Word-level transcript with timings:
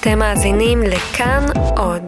אתם 0.00 0.18
מאזינים 0.18 0.82
לכאן 0.82 1.46
עוד. 1.76 2.02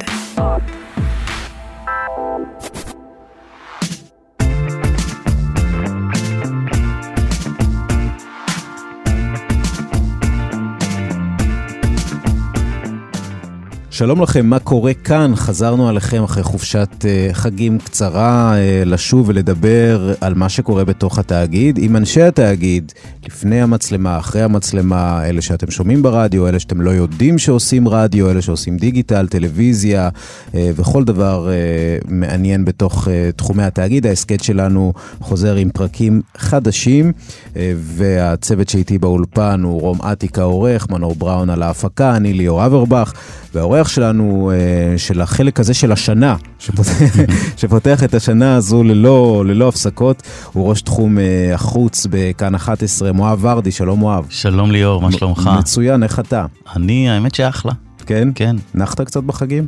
שלום 14.00 14.22
לכם, 14.22 14.46
מה 14.46 14.58
קורה 14.58 14.94
כאן? 14.94 15.32
חזרנו 15.36 15.88
עליכם 15.88 16.22
אחרי 16.22 16.42
חופשת 16.42 16.88
uh, 17.00 17.34
חגים 17.34 17.78
קצרה 17.78 18.54
uh, 18.54 18.88
לשוב 18.88 19.28
ולדבר 19.28 20.12
על 20.20 20.34
מה 20.34 20.48
שקורה 20.48 20.84
בתוך 20.84 21.18
התאגיד 21.18 21.78
עם 21.82 21.96
אנשי 21.96 22.22
התאגיד, 22.22 22.92
לפני 23.26 23.62
המצלמה, 23.62 24.18
אחרי 24.18 24.42
המצלמה, 24.42 25.28
אלה 25.28 25.42
שאתם 25.42 25.70
שומעים 25.70 26.02
ברדיו, 26.02 26.48
אלה 26.48 26.60
שאתם 26.60 26.80
לא 26.80 26.90
יודעים 26.90 27.38
שעושים 27.38 27.88
רדיו, 27.88 28.30
אלה 28.30 28.42
שעושים 28.42 28.76
דיגיטל, 28.76 29.26
טלוויזיה 29.26 30.08
uh, 30.08 30.54
וכל 30.76 31.04
דבר 31.04 31.48
uh, 31.48 32.06
מעניין 32.08 32.64
בתוך 32.64 33.06
uh, 33.06 33.36
תחומי 33.36 33.62
התאגיד. 33.62 34.06
ההסכת 34.06 34.44
שלנו 34.44 34.92
חוזר 35.20 35.56
עם 35.56 35.70
פרקים 35.70 36.22
חדשים, 36.36 37.12
uh, 37.48 37.56
והצוות 37.76 38.68
שאיתי 38.68 38.98
באולפן 38.98 39.62
הוא 39.62 39.80
רום 39.80 40.02
אטיק 40.02 40.38
העורך, 40.38 40.90
מנור 40.90 41.14
בראון 41.14 41.50
על 41.50 41.62
ההפקה, 41.62 42.16
אני 42.16 42.32
ליאור 42.32 42.66
אברבך. 42.66 43.12
והאורח 43.54 43.88
שלנו, 43.94 44.50
אה, 44.54 44.98
של 44.98 45.20
החלק 45.20 45.60
הזה 45.60 45.74
של 45.74 45.92
השנה, 45.92 46.36
שפותח, 46.58 46.92
שפותח 47.60 48.04
את 48.04 48.14
השנה 48.14 48.56
הזו 48.56 48.82
ללא, 48.82 49.44
ללא 49.46 49.68
הפסקות, 49.68 50.22
הוא 50.52 50.68
ראש 50.68 50.82
תחום 50.82 51.18
אה, 51.18 51.54
החוץ 51.54 52.06
בכאן 52.10 52.54
11, 52.54 53.12
מואב 53.12 53.38
ורדי, 53.44 53.72
שלום 53.72 53.98
מואב. 53.98 54.26
שלום 54.30 54.70
ליאור, 54.70 55.02
מה 55.02 55.12
שלומך? 55.12 55.50
מצוין, 55.58 56.02
איך 56.02 56.20
אתה? 56.20 56.46
אני, 56.76 57.10
האמת 57.10 57.34
שאחלה. 57.34 57.72
כן? 58.06 58.28
כן. 58.34 58.56
נחת 58.74 59.00
קצת 59.00 59.22
בחגים? 59.22 59.66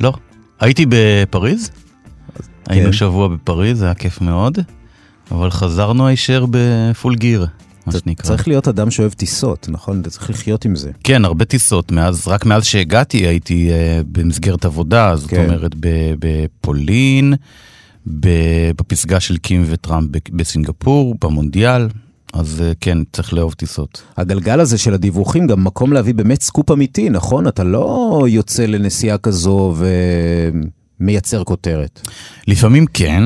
לא. 0.00 0.12
הייתי 0.60 0.86
בפריז, 0.88 1.70
היינו 2.68 2.92
שבוע 2.92 3.28
בפריז, 3.28 3.78
זה 3.78 3.84
היה 3.84 3.94
כיף 3.94 4.20
מאוד, 4.20 4.58
אבל 5.30 5.50
חזרנו 5.50 6.06
הישר 6.06 6.46
בפול 6.50 7.14
גיר. 7.14 7.46
מה 7.86 7.92
שנקרא. 7.92 8.26
צריך 8.26 8.48
להיות 8.48 8.68
אדם 8.68 8.90
שאוהב 8.90 9.12
טיסות, 9.12 9.66
נכון? 9.68 10.00
אתה 10.00 10.10
צריך 10.10 10.30
לחיות 10.30 10.64
עם 10.64 10.76
זה. 10.76 10.90
כן, 11.04 11.24
הרבה 11.24 11.44
טיסות. 11.44 11.92
מאז, 11.92 12.28
רק 12.28 12.46
מאז 12.46 12.64
שהגעתי 12.64 13.26
הייתי 13.26 13.70
uh, 13.70 14.04
במסגרת 14.12 14.64
עבודה, 14.64 15.16
זאת 15.16 15.30
כן. 15.30 15.44
אומרת 15.44 15.74
בפולין, 16.18 17.34
בפסגה 18.06 19.20
של 19.20 19.36
קים 19.36 19.64
וטראמפ 19.66 20.10
בסינגפור, 20.32 21.14
במונדיאל. 21.20 21.88
אז 22.32 22.60
uh, 22.60 22.76
כן, 22.80 22.98
צריך 23.12 23.32
לאהוב 23.32 23.54
טיסות. 23.54 24.02
הגלגל 24.16 24.60
הזה 24.60 24.78
של 24.78 24.94
הדיווחים 24.94 25.46
גם 25.46 25.64
מקום 25.64 25.92
להביא 25.92 26.14
באמת 26.14 26.42
סקופ 26.42 26.70
אמיתי, 26.70 27.08
נכון? 27.08 27.48
אתה 27.48 27.64
לא 27.64 28.24
יוצא 28.28 28.66
לנסיעה 28.66 29.18
כזו 29.18 29.74
ומייצר 31.00 31.44
כותרת. 31.44 32.08
לפעמים 32.48 32.86
כן. 32.86 33.24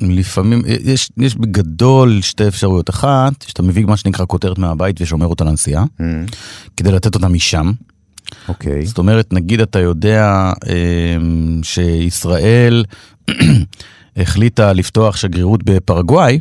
לפעמים, 0.00 0.62
יש, 0.66 1.10
יש 1.16 1.34
בגדול 1.34 2.20
שתי 2.22 2.48
אפשרויות. 2.48 2.90
אחת, 2.90 3.44
שאתה 3.48 3.62
מביא 3.62 3.84
מה 3.84 3.96
שנקרא 3.96 4.24
כותרת 4.28 4.58
מהבית 4.58 5.00
ושומר 5.00 5.26
אותה 5.26 5.44
לנסיעה, 5.44 5.84
Mm. 5.84 6.02
כדי 6.76 6.92
לתת 6.92 7.14
אותה 7.14 7.28
משם. 7.28 7.72
אוקיי. 8.48 8.86
זאת 8.86 8.98
אומרת, 8.98 9.32
נגיד 9.32 9.60
אתה 9.60 9.78
יודע 9.80 10.52
אה, 10.68 11.16
שישראל 11.62 12.84
החליטה 14.16 14.72
לפתוח 14.72 15.16
שגרירות 15.16 15.62
בפרגוואי, 15.64 16.38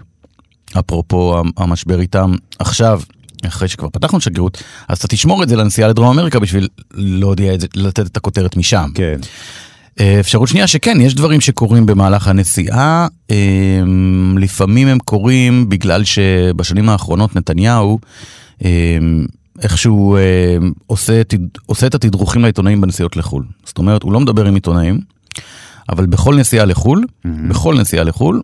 אפרופו 0.79 1.41
המשבר 1.57 1.99
איתם 1.99 2.33
עכשיו, 2.59 3.01
אחרי 3.47 3.67
שכבר 3.67 3.89
פתחנו 3.89 4.21
שגרירות, 4.21 4.63
אז 4.87 4.97
אתה 4.97 5.07
תשמור 5.07 5.43
את 5.43 5.49
זה 5.49 5.55
לנסיעה 5.55 5.89
לדרום 5.89 6.07
אמריקה 6.19 6.39
בשביל 6.39 6.67
להודיע 6.93 7.53
את 7.53 7.61
זה, 7.61 7.67
לתת 7.75 8.07
את 8.07 8.17
הכותרת 8.17 8.57
משם. 8.57 8.89
כן. 8.95 9.03
אה, 9.03 9.27
אפשרות 10.19 10.47
שנייה 10.47 10.67
שכן, 10.67 11.01
יש 11.01 11.15
דברים 11.15 11.41
שקורים 11.41 11.85
במהלך 11.85 12.27
הנסיעה, 12.27 13.07
אה, 13.31 13.35
לפעמים 14.37 14.87
הם 14.87 14.99
קורים 14.99 15.69
בגלל 15.69 16.03
שבשנים 16.03 16.89
האחרונות 16.89 17.35
נתניהו 17.35 17.99
אה, 18.65 18.97
איכשהו 19.61 20.17
עושה, 20.87 21.21
עושה 21.65 21.87
את 21.87 21.95
התדרוכים 21.95 22.41
לעיתונאים 22.41 22.81
בנסיעות 22.81 23.17
לחו"ל. 23.17 23.43
זאת 23.65 23.77
אומרת, 23.77 24.03
הוא 24.03 24.13
לא 24.13 24.19
מדבר 24.19 24.45
עם 24.45 24.55
עיתונאים, 24.55 24.99
אבל 25.89 26.05
בכל 26.05 26.35
נסיעה 26.35 26.65
לחו"ל, 26.65 27.03
mm-hmm. 27.03 27.29
בכל 27.49 27.79
נסיעה 27.79 28.03
לחו"ל, 28.03 28.41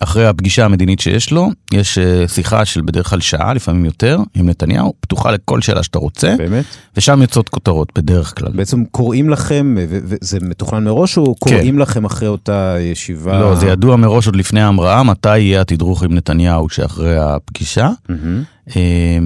אחרי 0.00 0.26
הפגישה 0.26 0.64
המדינית 0.64 1.00
שיש 1.00 1.30
לו, 1.30 1.48
יש 1.72 1.98
שיחה 2.26 2.64
של 2.64 2.80
בדרך 2.80 3.10
כלל 3.10 3.20
שעה, 3.20 3.54
לפעמים 3.54 3.84
יותר, 3.84 4.18
עם 4.34 4.48
נתניהו, 4.48 4.94
פתוחה 5.00 5.30
לכל 5.30 5.60
שאלה 5.60 5.82
שאתה 5.82 5.98
רוצה. 5.98 6.34
באמת? 6.38 6.64
ושם 6.96 7.22
יוצאות 7.22 7.48
כותרות, 7.48 7.92
בדרך 7.98 8.38
כלל. 8.38 8.52
בעצם 8.52 8.84
קוראים 8.84 9.30
לכם, 9.30 9.74
וזה 9.88 10.38
מתוכנן 10.40 10.84
מראש, 10.84 11.18
או 11.18 11.34
קוראים 11.34 11.74
כן. 11.74 11.80
לכם 11.80 12.04
אחרי 12.04 12.28
אותה 12.28 12.76
ישיבה? 12.80 13.40
לא, 13.40 13.54
זה 13.54 13.66
ידוע 13.66 13.96
מראש 13.96 14.26
עוד 14.26 14.36
לפני 14.36 14.60
ההמראה, 14.60 15.02
מתי 15.02 15.38
יהיה 15.38 15.60
התדרוך 15.60 16.02
עם 16.02 16.14
נתניהו 16.14 16.68
שאחרי 16.68 17.18
הפגישה, 17.18 17.90
mm-hmm. 18.10 18.76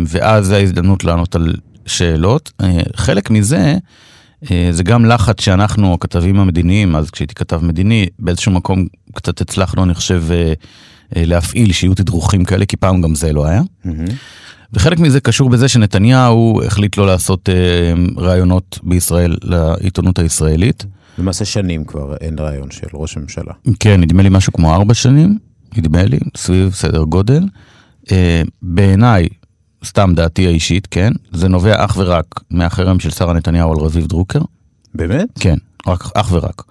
ואז 0.06 0.46
זה 0.46 0.56
ההזדמנות 0.56 1.04
לענות 1.04 1.34
על 1.34 1.54
שאלות. 1.86 2.52
חלק 2.96 3.30
מזה, 3.30 3.76
זה 4.70 4.82
גם 4.82 5.04
לחץ 5.04 5.40
שאנחנו, 5.40 5.94
הכתבים 5.94 6.40
המדיניים, 6.40 6.96
אז 6.96 7.10
כשהייתי 7.10 7.34
כתב 7.34 7.64
מדיני, 7.64 8.06
באיזשהו 8.18 8.52
מקום 8.52 8.86
קצת 9.14 9.40
הצלחנו, 9.40 9.84
אני 9.84 9.94
חושב, 9.94 10.24
להפעיל 11.16 11.72
שיהיו 11.72 11.94
תדרוכים 11.94 12.44
כאלה, 12.44 12.66
כי 12.66 12.76
פעם 12.76 13.00
גם 13.00 13.14
זה 13.14 13.32
לא 13.32 13.46
היה. 13.46 13.62
Mm-hmm. 13.86 14.10
וחלק 14.72 14.98
מזה 14.98 15.20
קשור 15.20 15.50
בזה 15.50 15.68
שנתניהו 15.68 16.60
החליט 16.66 16.96
לא 16.96 17.06
לעשות 17.06 17.48
ראיונות 18.16 18.78
בישראל 18.82 19.36
לעיתונות 19.42 20.18
הישראלית. 20.18 20.84
למעשה 21.18 21.44
שנים 21.44 21.84
כבר 21.84 22.16
אין 22.20 22.36
ראיון 22.38 22.70
של 22.70 22.86
ראש 22.94 23.16
הממשלה. 23.16 23.52
כן, 23.80 24.00
נדמה 24.00 24.22
לי 24.22 24.28
משהו 24.28 24.52
כמו 24.52 24.74
ארבע 24.74 24.94
שנים, 24.94 25.38
נדמה 25.76 26.04
לי, 26.04 26.18
סביב 26.36 26.72
סדר 26.74 27.02
גודל. 27.02 27.42
בעיניי, 28.62 29.28
סתם 29.84 30.12
דעתי 30.16 30.46
האישית, 30.46 30.86
כן, 30.90 31.12
זה 31.32 31.48
נובע 31.48 31.84
אך 31.84 31.96
ורק 31.98 32.40
מהחרם 32.50 33.00
של 33.00 33.10
שרה 33.10 33.32
נתניהו 33.32 33.72
על 33.72 33.78
רביב 33.78 34.06
דרוקר. 34.06 34.40
באמת? 34.94 35.28
כן, 35.40 35.56
רק, 35.86 36.04
אך 36.14 36.32
ורק. 36.32 36.62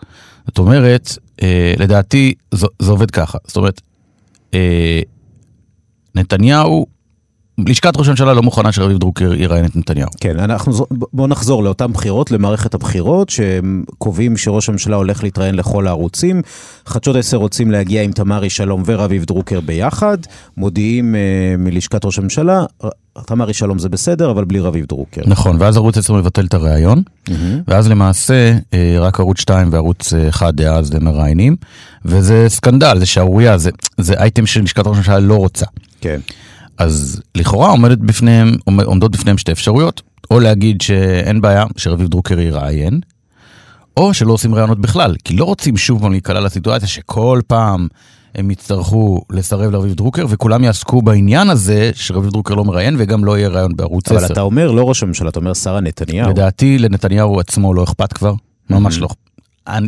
זאת 0.47 0.58
אומרת, 0.58 1.18
אה, 1.42 1.74
לדעתי 1.80 2.34
זה, 2.52 2.68
זה 2.80 2.92
עובד 2.92 3.12
ככה. 3.12 3.38
זאת 3.47 3.58
אומרת, 3.58 3.81
אה, 4.53 5.02
נתניהו, 6.16 6.86
לשכת 7.68 7.97
ראש 7.97 8.08
הממשלה 8.08 8.34
לא 8.34 8.42
מוכנה 8.42 8.72
שרביב 8.72 8.97
דרוקר 8.97 9.34
יראיין 9.34 9.66
את 9.66 9.75
נתניהו. 9.75 10.09
כן, 10.22 10.40
אנחנו, 10.40 10.74
בואו 10.92 11.28
נחזור 11.28 11.64
לאותן 11.64 11.94
בחירות, 11.94 12.31
למערכת 12.31 12.74
הבחירות, 12.74 13.30
שקובעים 13.30 14.38
שראש 14.38 14.70
הממשלה 14.70 14.96
הולך 14.96 15.24
להתראיין 15.24 15.56
לכל 15.56 15.88
הערוצים. 15.88 16.42
חדשות 16.86 17.16
10 17.16 17.38
רוצים 17.38 17.72
להגיע 17.72 18.02
עם 18.02 18.12
תמרי 18.12 18.50
שלום 18.50 18.84
ורביב 18.86 19.25
דרוקר 19.25 19.59
ביחד, 19.59 20.18
מודיעים 20.58 21.16
אה, 21.16 21.20
מלשכת 21.58 22.06
ראש 22.06 22.20
הממשלה, 22.20 22.66
תמרי 23.25 23.53
שלום 23.53 23.80
זה 23.80 23.90
בסדר, 23.90 24.31
אבל 24.31 24.44
בלי 24.44 24.59
רביב 24.59 24.86
דרוקר. 24.86 25.22
נכון, 25.26 25.58
ואז 25.59 25.78
ערוץ 25.78 25.97
10 25.97 26.14
מבטל 26.14 26.46
את 26.46 26.53
הראיון, 26.53 27.03
mm-hmm. 27.30 27.34
ואז 27.68 27.90
למעשה 27.90 28.58
אה, 28.74 28.96
רק 29.00 29.20
ערוץ 29.20 29.40
2 29.40 29.68
וערוץ 29.72 30.14
1 30.30 30.53
דאז 30.53 30.96
הם 30.96 31.03
מראיינים, 31.03 31.56
וזה 32.06 32.46
סקנדל, 32.47 33.00
זה 33.00 33.06
שערורייה, 33.06 33.58
זה, 33.58 33.70
זה 33.97 34.14
אייטם 34.14 34.46
שלשכת 34.46 34.88
ראש 34.88 34.96
הממשלה 34.96 35.20
לא 35.20 35.36
רוצה. 35.36 35.66
כן. 36.02 36.20
אז 36.79 37.22
לכאורה 37.35 37.69
עומדת 37.69 37.97
בפניהם, 37.97 38.56
עומדות 38.66 39.12
בפניהם 39.12 39.38
שתי 39.38 39.51
אפשרויות, 39.51 40.01
או 40.31 40.40
להגיד 40.40 40.81
שאין 40.81 41.41
בעיה 41.41 41.66
שרביב 41.78 42.07
דרוקר 42.07 42.40
יראיין, 42.40 43.00
או 43.97 44.13
שלא 44.13 44.34
עושים 44.34 44.56
ראיונות 44.56 44.79
בכלל, 44.79 45.16
כי 45.23 45.35
לא 45.35 45.44
רוצים 45.45 45.78
שוב 45.78 46.01
פעם 46.01 46.12
להיקלע 46.12 46.40
לסיטואציה 46.40 46.88
שכל 46.88 47.41
פעם 47.47 47.88
הם 48.35 48.51
יצטרכו 48.51 49.22
לסרב 49.29 49.72
לרביב 49.72 49.94
דרוקר, 49.94 50.25
וכולם 50.29 50.63
יעסקו 50.63 51.01
בעניין 51.01 51.50
הזה 51.50 51.91
שרביב 51.94 52.31
דרוקר 52.31 52.56
לא 52.56 52.66
מראיין, 52.66 52.96
וגם 52.97 53.25
לא 53.25 53.38
יהיה 53.38 53.50
ראיון 53.50 53.75
בערוץ 53.75 54.06
10. 54.11 54.17
אבל 54.17 54.34
אתה 54.34 54.41
אומר 54.41 54.72
לא 54.72 54.90
ראש 54.90 55.03
הממשלה, 55.03 55.29
אתה 55.29 55.40
אומר 55.40 55.53
שרה 55.53 55.81
נתניהו. 55.81 56.29
לדעתי 56.29 56.78
לנתניהו 56.78 57.40
עצמו 57.40 57.73
לא 57.73 57.84
אכפת 57.84 58.14
כבר, 58.14 58.34
ממש 58.70 58.99
לא. 58.99 59.08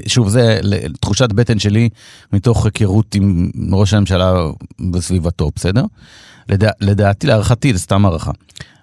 שוב, 0.07 0.29
זה 0.29 0.59
תחושת 1.01 1.31
בטן 1.31 1.59
שלי 1.59 1.89
מתוך 2.33 2.65
היכרות 2.65 3.15
עם 3.15 3.49
ראש 3.71 3.93
הממשלה 3.93 4.33
וסביבתו, 4.93 5.51
בסדר? 5.55 5.83
לדע, 6.49 6.69
לדעתי, 6.81 7.27
להערכתי, 7.27 7.73
זה 7.73 7.79
סתם 7.79 8.05
הערכה, 8.05 8.31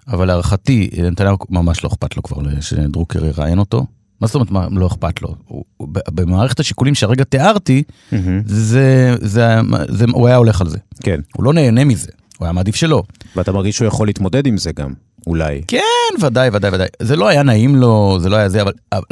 אבל 0.07 0.27
להערכתי, 0.27 0.89
נתניהו 1.03 1.37
ממש 1.49 1.83
לא 1.83 1.89
אכפת 1.89 2.17
לו 2.17 2.23
כבר 2.23 2.37
שדרוקר 2.61 3.25
יראיין 3.25 3.59
אותו. 3.59 3.85
מה 4.21 4.27
זאת 4.27 4.35
אומרת, 4.35 4.51
מה, 4.51 4.67
לא 4.71 4.87
אכפת 4.87 5.21
לו? 5.21 5.35
הוא, 5.47 5.63
במערכת 6.09 6.59
השיקולים 6.59 6.95
שהרגע 6.95 7.23
תיארתי, 7.23 7.83
mm-hmm. 7.83 8.15
זה, 8.45 9.15
זה, 9.21 9.59
זה, 9.87 10.05
הוא 10.13 10.27
היה 10.27 10.35
הולך 10.35 10.61
על 10.61 10.69
זה. 10.69 10.77
כן. 11.03 11.19
הוא 11.35 11.43
לא 11.43 11.53
נהנה 11.53 11.83
מזה, 11.83 12.11
הוא 12.39 12.45
היה 12.45 12.53
מעדיף 12.53 12.75
שלא. 12.75 13.03
ואתה 13.35 13.51
מרגיש 13.51 13.75
שהוא 13.75 13.87
יכול 13.87 14.07
להתמודד 14.07 14.47
עם 14.47 14.57
זה 14.57 14.71
גם, 14.71 14.93
אולי. 15.27 15.61
כן, 15.67 15.79
ודאי, 16.21 16.49
ודאי, 16.53 16.71
ודאי. 16.73 16.87
זה 17.01 17.15
לא 17.15 17.27
היה 17.27 17.43
נעים 17.43 17.75
לו, 17.75 18.17
זה 18.21 18.29
לא 18.29 18.35
היה 18.35 18.49
זה, 18.49 18.61
אבל, 18.61 18.71
אבל, 18.93 19.03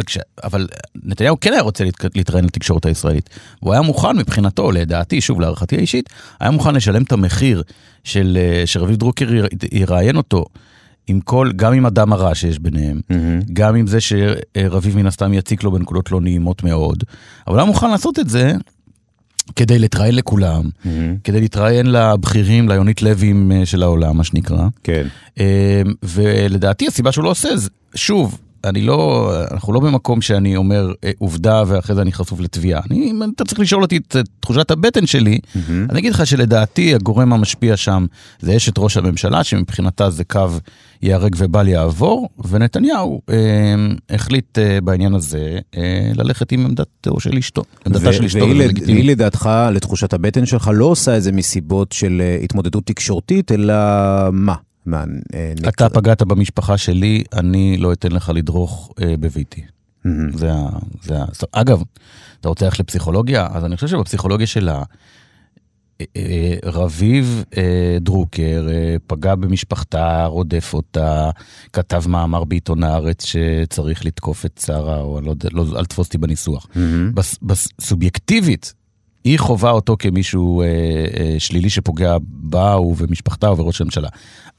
אבל 0.44 0.68
נתניהו 1.04 1.40
כן 1.40 1.54
היה 1.54 1.62
רוצה 1.62 1.84
להתראיין 2.16 2.46
לתקשורת 2.46 2.86
הישראלית. 2.86 3.30
הוא 3.60 3.74
היה 3.74 3.82
מוכן 3.82 4.18
מבחינתו, 4.18 4.72
לדעתי, 4.72 5.22
שוב, 5.22 5.42
להערכתי 5.42 5.76
האישית, 5.76 6.10
היה 6.40 6.52
מוכן 6.52 6.76
לשלם 6.76 7.04
את 7.04 7.12
המחיר 7.12 7.64
של 8.04 8.38
שרביב 8.66 8.96
דרוקר 8.96 9.28
יראיין 9.72 10.18
אותו. 10.18 10.46
עם 11.08 11.20
כל, 11.22 11.52
גם 11.56 11.74
עם 11.74 11.86
הדם 11.86 12.14
הרע 12.14 12.36
שיש 12.36 12.60
ביניהם, 12.60 13.02
Mm-hmm. 13.12 13.46
גם 13.54 13.76
עם 13.76 13.88
זה 13.88 13.98
שרביב 14.02 14.98
מן 14.98 15.06
הסתם 15.06 15.34
יציק 15.34 15.64
לו 15.64 15.72
בנקודות 15.72 16.12
לא 16.12 16.22
נעימות 16.22 16.64
מאוד, 16.64 17.04
אבל 17.48 17.56
הוא 17.56 17.62
היה 17.62 17.66
מוכן 17.66 17.90
לעשות 17.90 18.20
את 18.20 18.30
זה 18.30 18.54
כדי 19.56 19.80
להתראיין 19.80 20.16
לכולם, 20.16 20.62
Mm-hmm. 20.64 20.88
כדי 21.24 21.40
להתראיין 21.42 21.92
לבכירים, 21.92 22.70
ליונית 22.70 23.02
לוים 23.02 23.52
אה, 23.52 23.66
של 23.66 23.84
העולם, 23.84 24.18
מה 24.18 24.24
שנקרא. 24.24 24.68
כן. 24.84 25.08
אה, 25.40 25.82
ולדעתי 26.04 26.88
הסיבה 26.88 27.12
שהוא 27.12 27.24
לא 27.24 27.30
עושה 27.30 27.58
זה, 27.58 27.70
שוב, 27.96 28.40
אני 28.64 28.82
לא, 28.82 29.32
אנחנו 29.52 29.74
לא 29.74 29.80
במקום 29.80 30.22
שאני 30.22 30.56
אומר 30.56 30.94
אה, 31.04 31.12
עובדה 31.18 31.64
ואחרי 31.68 31.96
זה 31.96 32.02
אני 32.02 32.12
חשוף 32.12 32.40
לתביעה. 32.40 32.82
אני, 32.92 33.12
אם 33.12 33.22
אתה 33.36 33.46
צריך 33.46 33.60
לשאול 33.60 33.82
אותי 33.82 33.98
את 33.98 34.16
תחושת 34.40 34.72
הבטן 34.72 35.06
שלי, 35.06 35.40
אני 35.90 36.00
אגיד 36.00 36.14
לך 36.14 36.28
שלדעתי 36.28 36.96
הגורם 36.96 37.34
המשפיע 37.34 37.78
שם 37.78 38.06
זה 38.40 38.58
אשת 38.58 38.78
ראש 38.78 38.98
הממשלה, 38.98 39.44
שמבחינתה 39.44 40.10
זה 40.10 40.24
קו 40.24 40.48
ייהרג 41.02 41.36
ובל 41.38 41.68
יעבור, 41.68 42.30
ונתניהו 42.50 43.22
אה, 43.30 43.36
החליט 44.10 44.60
אה, 44.60 44.82
בעניין 44.82 45.14
הזה 45.14 45.60
אה, 45.78 46.12
ללכת 46.16 46.52
עם 46.52 46.66
עמדתו 46.66 47.20
של 47.20 47.38
אשתו. 47.38 47.64
עמדתה 47.86 48.14
של 48.14 48.26
אשתו. 48.26 48.48
והיא 48.86 49.10
לדעתך, 49.10 49.50
לתחושת 49.74 50.14
הבטן 50.14 50.46
שלך, 50.46 50.72
לא 50.74 50.86
עושה 50.86 51.18
את 51.18 51.24
זה 51.24 51.32
מסיבות 51.32 51.92
של 51.92 52.22
אה, 52.22 52.38
התמודדות 52.44 52.86
תקשורתית, 52.86 53.52
אלא 53.52 53.74
מה? 54.32 54.54
מה 54.88 55.04
אה, 55.34 55.54
נק- 55.62 55.68
אתה 55.68 55.90
פגעת 55.90 56.24
במשפחה 56.24 56.78
שלי, 56.78 57.24
אני 57.34 57.78
לא 57.78 57.94
אתן 57.94 58.12
לך 58.12 58.32
לדרוך 58.36 58.92
אה, 59.02 59.16
בביתי. 59.20 59.62
מהמם. 60.06 60.38
זה 60.38 60.54
ה... 60.54 60.68
זה 61.04 61.18
ה... 61.22 61.26
אגב, 61.52 61.82
אתה 62.40 62.50
רוצה 62.50 62.66
ללכת 62.66 62.80
לפסיכולוגיה? 62.80 63.48
אז 63.52 63.66
אני 63.66 63.76
חושב 63.76 63.88
שבפסיכולוגיה 63.88 64.48
שלה, 64.48 64.84
אה, 66.02 66.56
רביב 66.66 67.44
דרוקר 68.02 68.68
פגע 69.08 69.36
במשפחתה, 69.36 70.26
רודף 70.26 70.72
אותה, 70.74 71.30
כתב 71.74 72.04
מאמר 72.08 72.44
בעיתון 72.44 72.84
הארץ 72.84 73.26
שצריך 73.26 74.06
לתקוף 74.06 74.46
את 74.46 74.62
שרה, 74.66 75.02
או 75.02 75.22
לא 75.22 75.30
יודע, 75.30 75.50
לא, 75.52 75.66
אל 75.78 75.86
תתפוס 75.86 76.08
אותי 76.08 76.18
בניסוח. 76.18 76.68
מהמם. 76.76 77.16
בס, 77.16 77.36
בס, 77.42 77.68
סובייקטיבית, 77.82 78.74
היא 79.24 79.40
חווה 79.40 79.72
אותו 79.72 79.96
כמישהו 80.00 80.62
אה, 80.62 80.66
אה, 81.20 81.36
שלילי 81.40 81.70
שפוגע 81.70 82.18
בה 82.22 82.78
ובמשפחתה 82.80 83.52
ובראש 83.52 83.82
הממשלה. 83.82 84.10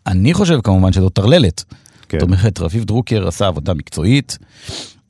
אני 0.06 0.35
חושב 0.35 0.61
כמובן 0.65 0.93
שזאת 0.93 1.12
טרללת. 1.12 1.65
כן. 2.09 2.19
זאת 2.21 2.29
אומרת, 2.29 2.61
רביב 2.61 2.85
דרוקר 2.85 3.29
עשה 3.29 3.47
עבודה 3.47 3.75
מקצועית, 3.75 4.39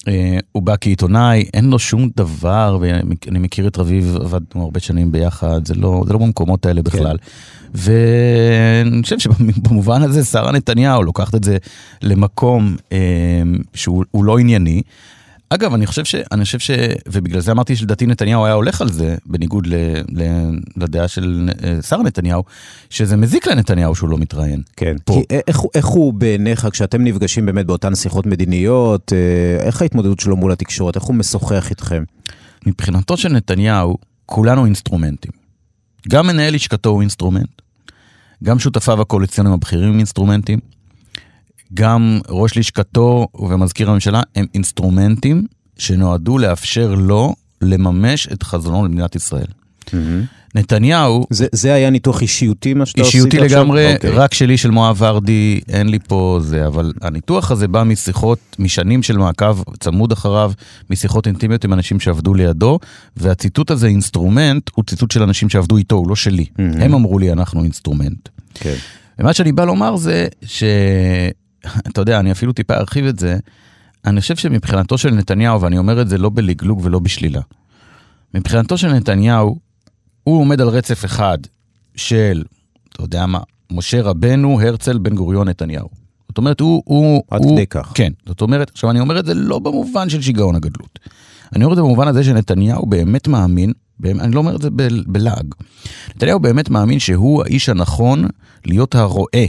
אה, 0.08 0.38
הוא 0.52 0.62
בא 0.62 0.75
כעיתונאי, 0.81 1.44
אין 1.55 1.70
לו 1.70 1.79
שום 1.79 2.08
דבר, 2.17 2.79
ואני 2.81 3.38
מכיר 3.38 3.67
את 3.67 3.79
רביב, 3.79 4.17
עבדנו 4.20 4.62
הרבה 4.62 4.81
שנים 4.81 5.12
ביחד, 5.12 5.67
זה 5.67 5.75
לא, 5.75 6.02
זה 6.06 6.12
לא 6.12 6.19
במקומות 6.19 6.67
האלה 6.67 6.82
בכלל. 6.82 7.17
ואני 7.75 9.02
חושב 9.02 9.19
שבמובן 9.19 10.02
הזה 10.02 10.25
שרה 10.25 10.52
נתניהו 10.52 11.02
לוקחת 11.02 11.35
את 11.35 11.44
זה 11.44 11.56
למקום 12.02 12.76
אה, 12.93 12.99
שהוא 13.75 14.05
הוא 14.11 14.25
לא 14.25 14.38
ענייני. 14.38 14.82
אגב, 15.50 15.74
אני 15.74 15.86
חושב 15.86 16.04
ש... 16.04 16.14
אני 16.32 16.44
חושב 16.44 16.58
ש... 16.58 16.70
ובגלל 17.06 17.40
זה 17.40 17.52
אמרתי 17.52 17.76
שלדעתי 17.76 18.06
נתניהו 18.06 18.44
היה 18.44 18.54
הולך 18.54 18.80
על 18.80 18.92
זה, 18.92 19.16
בניגוד 19.26 19.66
ל, 19.66 19.74
ל, 20.08 20.22
לדעה 20.76 21.08
של 21.08 21.50
אה, 21.64 21.82
שרה 21.82 22.02
נתניהו, 22.02 22.44
שזה 22.90 23.16
מזיק 23.16 23.46
לנתניהו 23.46 23.94
שהוא 23.94 24.10
לא 24.10 24.18
מתראיין. 24.18 24.62
כן. 24.76 24.96
פה. 25.04 25.12
כי 25.12 25.36
א- 25.36 25.40
איך, 25.48 25.60
איך 25.74 25.86
הוא 25.86 26.12
בעיניך, 26.12 26.68
כשאתם 26.72 27.04
נפגשים 27.04 27.46
באמת 27.46 27.66
באותן 27.66 27.94
שיחות 27.94 28.26
מדיניות, 28.26 29.12
אה, 29.12 29.66
איך 29.66 29.82
ההתמודדות 29.82 30.20
שלו 30.20 30.36
מול 30.36 30.52
התקשורת? 30.52 30.96
איך 30.96 31.04
הוא 31.04 31.14
משוחח 31.16 31.70
איתכם? 31.70 32.02
מבחינתו 32.66 33.16
של 33.16 33.28
נתניהו, 33.28 33.96
כולנו 34.26 34.64
אינסטרומנטים. 34.64 35.32
גם 36.08 36.26
מנהל 36.26 36.54
לשכתו 36.54 36.88
הוא 36.88 37.00
אינסטרומנט, 37.00 37.62
גם 38.44 38.58
שותפיו 38.58 39.00
הקואליציוניים 39.00 39.54
הבכירים 39.54 39.88
הם 39.88 39.96
אינסטרומנטים, 39.98 40.58
גם 41.74 42.20
ראש 42.28 42.58
לשכתו 42.58 43.28
ומזכיר 43.48 43.90
הממשלה 43.90 44.22
הם 44.36 44.46
אינסטרומנטים 44.54 45.46
שנועדו 45.78 46.38
לאפשר 46.38 46.94
לו 46.94 47.34
לממש 47.62 48.28
את 48.32 48.42
חזונו 48.42 48.84
למדינת 48.84 49.16
ישראל. 49.16 49.46
נתניהו, 50.54 51.26
זה, 51.30 51.46
זה 51.52 51.74
היה 51.74 51.90
ניתוח 51.90 52.22
אישיותי 52.22 52.74
מה 52.74 52.86
שאתה 52.86 53.02
עשית 53.02 53.14
אישיותי 53.14 53.40
עכשיו? 53.40 53.58
לגמרי, 53.58 53.94
אוקיי. 53.94 54.10
רק 54.10 54.34
שלי 54.34 54.56
של 54.56 54.70
מואב 54.70 54.96
ורדי, 54.98 55.60
אין 55.68 55.88
לי 55.88 55.98
פה 55.98 56.38
זה, 56.42 56.66
אבל 56.66 56.92
הניתוח 57.02 57.50
הזה 57.50 57.68
בא 57.68 57.82
משיחות, 57.82 58.38
משנים 58.58 59.02
של 59.02 59.18
מעקב 59.18 59.62
צמוד 59.80 60.12
אחריו, 60.12 60.52
משיחות 60.90 61.26
אינטימיות 61.26 61.64
עם 61.64 61.72
אנשים 61.72 62.00
שעבדו 62.00 62.34
לידו, 62.34 62.78
והציטוט 63.16 63.70
הזה, 63.70 63.86
אינסטרומנט, 63.86 64.70
הוא 64.74 64.84
ציטוט 64.84 65.10
של 65.10 65.22
אנשים 65.22 65.48
שעבדו 65.48 65.76
איתו, 65.76 65.96
הוא 65.96 66.08
לא 66.08 66.16
שלי. 66.16 66.44
מהמם. 66.58 66.80
הם 66.80 66.94
אמרו 66.94 67.18
לי, 67.18 67.32
אנחנו 67.32 67.62
אינסטרומנט. 67.62 68.28
כן. 68.54 68.74
ומה 69.18 69.32
שאני 69.32 69.52
בא 69.52 69.64
לומר 69.64 69.96
זה 69.96 70.26
ש... 70.46 70.62
אתה 71.66 72.00
יודע, 72.00 72.20
אני 72.20 72.32
אפילו 72.32 72.52
טיפה 72.52 72.75
ארחיב 72.75 73.05
את 73.05 73.19
זה, 73.19 73.38
אני 74.05 74.20
חושב 74.20 74.37
שמבחינתו 74.37 74.99
של 74.99 75.10
נתניהו, 75.10 75.60
ואני 75.60 75.78
אומר 75.78 76.00
את 76.00 76.08
זה 76.08 76.19
לא 76.19 76.31
בלגלוג 76.34 76.81
ולא 76.84 76.99
בשלילה, 76.99 77.40
מבחינתו 78.34 78.78
של 78.78 78.93
נתניהו, 78.93 79.58
הוא 80.25 80.40
עומד 80.40 80.60
על 80.60 80.69
רצף 80.69 81.05
אחד 81.05 81.38
של, 81.96 82.44
אתה 82.88 83.02
יודע 83.02 83.26
מה, 83.26 83.38
משה 83.70 84.02
רבנו, 84.02 84.60
הרצל, 84.60 84.99
בן 84.99 85.14
גוריון, 85.14 85.49
נתניהו. 85.49 85.88
זאת 86.28 86.38
אומרת, 86.38 86.60
הוא... 86.60 86.82
הוא 86.87 87.22
עד 87.31 87.44
הוא, 87.44 87.52
כדי 87.52 87.66
כך. 87.66 87.93
כן, 87.94 88.12
זאת 88.26 88.40
אומרת, 88.40 88.70
עכשיו 88.70 88.90
אני 88.90 89.00
אומר 89.00 89.20
את 89.20 89.26
זה 89.26 89.34
לא 89.34 89.58
במובן 89.58 90.08
של 90.08 90.22
שיגעון 90.22 90.54
הגדלות. 90.54 90.99
אני 91.56 91.64
אומר 91.64 91.72
את 91.72 91.76
זה 91.76 91.82
במובן 91.82 92.08
הזה 92.08 92.25
שנתניהו 92.25 92.87
באמת 92.87 93.28
מאמין, 93.28 93.72
באמת, 94.00 94.20
אני 94.20 94.34
לא 94.34 94.38
אומר 94.38 94.56
את 94.56 94.62
זה 94.62 94.69
בלעג, 95.06 95.54
נתניהו 96.16 96.40
באמת 96.40 96.70
מאמין 96.70 96.99
שהוא 96.99 97.43
האיש 97.43 97.69
הנכון 97.69 98.28
להיות 98.64 98.94
הרועה 98.94 99.44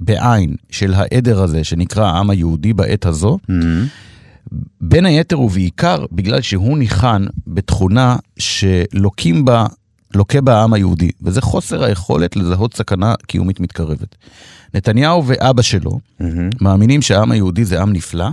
בעין 0.00 0.54
של 0.70 0.94
העדר 0.94 1.42
הזה 1.42 1.64
שנקרא 1.64 2.06
העם 2.06 2.30
היהודי 2.30 2.72
בעת 2.72 3.06
הזו, 3.06 3.38
מהמם. 3.48 3.86
בין 4.80 5.06
היתר 5.06 5.40
ובעיקר 5.40 6.04
בגלל 6.12 6.40
שהוא 6.40 6.78
ניחן 6.78 7.24
בתכונה 7.46 8.16
שלוקים 8.38 9.44
בה, 9.44 9.66
לוקה 10.14 10.40
בה 10.40 10.60
העם 10.60 10.72
היהודי, 10.72 11.10
וזה 11.22 11.40
חוסר 11.40 11.84
היכולת 11.84 12.36
לזהות 12.36 12.74
סכנה 12.74 13.14
קיומית 13.26 13.60
מתקרבת. 13.60 14.14
נתניהו 14.74 15.26
ואבא 15.26 15.62
שלו 15.62 16.00
מהמם. 16.20 16.50
מאמינים 16.60 17.02
שהעם 17.02 17.30
היהודי 17.30 17.64
זה 17.64 17.82
עם 17.82 17.92
נפלא, 17.92 18.28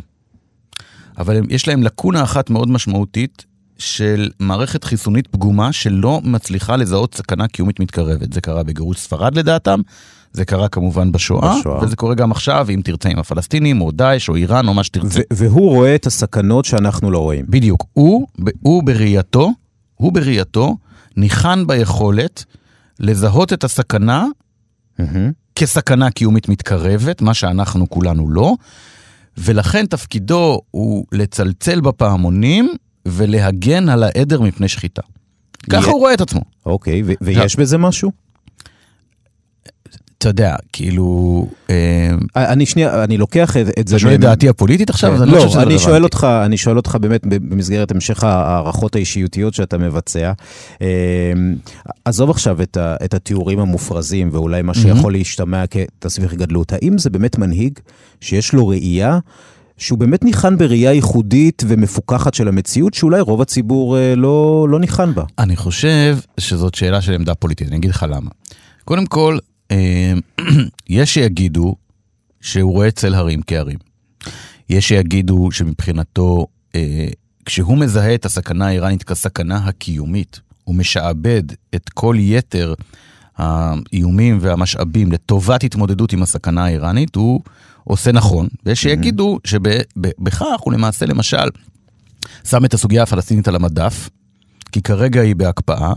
אבל 1.17 1.41
יש 1.49 1.67
להם 1.67 1.83
לקונה 1.83 2.23
אחת 2.23 2.49
מאוד 2.49 2.69
משמעותית 2.69 3.45
של 3.77 4.29
מערכת 4.39 4.83
חיסונית 4.83 5.27
פגומה 5.27 5.73
שלא 5.73 6.21
מצליחה 6.23 6.75
לזהות 6.75 7.15
סכנה 7.15 7.47
קיומית 7.47 7.79
מתקרבת. 7.79 8.33
זה 8.33 8.41
קרה 8.41 8.63
בגירוש 8.63 8.97
ספרד 8.97 9.37
לדעתם, 9.37 9.79
זה 10.33 10.45
קרה 10.45 10.67
כמובן 10.67 11.11
בשואה, 11.11 11.59
בשואה. 11.59 11.83
וזה 11.83 11.95
קורה 11.95 12.15
גם 12.15 12.31
עכשיו, 12.31 12.67
אם 12.69 12.81
תרצה 12.83 13.09
עם 13.09 13.19
הפלסטינים, 13.19 13.81
או 13.81 13.91
דאעש, 13.91 14.29
או 14.29 14.35
איראן, 14.35 14.67
או 14.67 14.73
מה 14.73 14.83
שתרצה. 14.83 15.21
והוא 15.33 15.69
רואה 15.69 15.95
את 15.95 16.05
הסכנות 16.05 16.65
שאנחנו 16.65 17.11
לא 17.11 17.19
רואים. 17.19 17.45
בדיוק. 17.49 17.85
הוא, 17.93 18.27
הוא 18.61 18.83
בראייתו, 18.83 19.51
הוא 19.95 20.13
בראייתו, 20.13 20.77
ניחן 21.17 21.67
ביכולת 21.67 22.45
לזהות 22.99 23.53
את 23.53 23.63
הסכנה 23.63 24.25
מהמם. 24.99 25.31
כסכנה 25.55 26.11
קיומית 26.11 26.49
מתקרבת, 26.49 27.21
מה 27.21 27.33
שאנחנו 27.33 27.89
כולנו 27.89 28.29
לא, 28.29 28.55
ולכן 29.37 29.85
תפקידו 29.85 30.61
הוא 30.71 31.05
לצלצל 31.11 31.81
בפעמונים 31.81 32.73
ולהגן 33.07 33.89
על 33.89 34.03
העדר 34.03 34.41
מפני 34.41 34.67
שחיטה. 34.67 35.01
ככה 35.69 35.91
הוא 35.91 35.99
רואה 35.99 36.13
את 36.13 36.21
עצמו. 36.21 36.41
אוקיי, 36.65 37.03
ויש 37.21 37.55
בזה 37.55 37.77
משהו? 37.77 38.11
אתה 40.23 40.29
יודע, 40.29 40.55
כאילו... 40.73 41.47
אה, 41.69 41.75
אה, 42.37 42.53
אני 42.53 42.65
שנייה, 42.65 43.03
אני 43.03 43.17
לוקח 43.17 43.57
את, 43.57 43.65
זה... 43.65 43.71
אתה 43.79 43.99
שואל 43.99 44.13
את 44.13 44.19
דעתי 44.19 44.49
הפוליטית 44.49 44.89
עכשיו? 44.89 45.23
אני 45.23 45.31
לא, 45.31 45.37
חושב 45.37 45.49
שזה 45.49 45.61
אני. 45.61 45.79
שואל 45.79 46.03
אותך, 46.03 46.27
אני 46.45 46.57
שואל 46.57 46.77
אותך 46.77 46.97
באמת 47.01 47.21
במסגרת 47.25 47.91
המשך 47.91 48.23
ההערכות 48.23 48.95
האישיותיות 48.95 49.53
שאתה 49.53 49.77
מבצע. 49.77 50.31
אה, 50.81 50.87
עזוב 52.05 52.29
עכשיו 52.29 52.61
את, 52.61 53.13
התיאורים 53.13 53.59
המופרזים 53.59 54.29
ואולי 54.31 54.61
מה 54.61 54.73
שיכול 54.73 55.13
להשתמע 55.13 55.63
כתסביך 55.67 56.33
גדלות. 56.33 56.73
האם 56.73 56.97
זה 56.97 57.09
באמת 57.09 57.37
מנהיג 57.37 57.79
שיש 58.21 58.53
לו 58.53 58.67
ראייה 58.67 59.19
שהוא 59.77 59.99
באמת 59.99 60.23
ניחן 60.23 60.57
בראייה 60.57 60.93
ייחודית 60.93 61.63
ומפוקחת 61.67 62.33
של 62.33 62.47
המציאות, 62.47 62.93
שאולי 62.93 63.21
רוב 63.21 63.41
הציבור 63.41 63.97
אה, 63.97 64.15
לא, 64.15 64.67
לא 64.69 64.79
ניחן 64.79 65.13
בה? 65.13 65.23
אני 65.39 65.55
חושב 65.55 66.17
שזאת 66.39 66.75
שאלה 66.75 67.01
של 67.01 67.13
עמדה 67.13 67.35
פוליטית, 67.35 67.67
אני 67.67 67.77
אגיד 67.77 67.89
לך 67.91 68.05
למה. 68.09 68.29
קודם 68.85 69.05
כל, 69.05 69.37
יש 70.89 71.13
שיגידו 71.13 71.75
שהוא 72.41 72.71
רואה 72.71 72.91
צל 72.91 73.15
הרים 73.15 73.41
כהרים. 73.47 73.77
יש 74.69 74.87
שיגידו 74.87 75.51
שמבחינתו, 75.51 76.47
אה, 76.75 77.07
כשהוא 77.45 77.77
מזהה 77.77 78.15
את 78.15 78.25
הסכנה 78.25 78.67
האיראנית 78.67 79.03
כסכנה 79.03 79.57
הקיומית, 79.57 80.39
הוא 80.63 80.75
משעבד 80.75 81.43
את 81.75 81.89
כל 81.89 82.15
יתר 82.19 82.73
האיומים 83.37 84.37
והמשאבים 84.41 85.11
לטובת 85.11 85.63
התמודדות 85.63 86.13
עם 86.13 86.23
הסכנה 86.23 86.65
האיראנית, 86.65 87.15
הוא 87.15 87.41
עושה 87.83 88.11
נכון. 88.11 88.47
ויש 88.65 88.81
שיגידו 88.81 89.39
שבכך 89.43 90.59
הוא 90.59 90.73
למעשה, 90.73 91.05
למשל, 91.05 91.49
שם 92.43 92.65
את 92.65 92.73
הסוגיה 92.73 93.03
הפלסטינית 93.03 93.47
על 93.47 93.55
המדף, 93.55 94.09
כי 94.71 94.81
כרגע 94.81 95.21
היא 95.21 95.35
בהקפאה, 95.35 95.93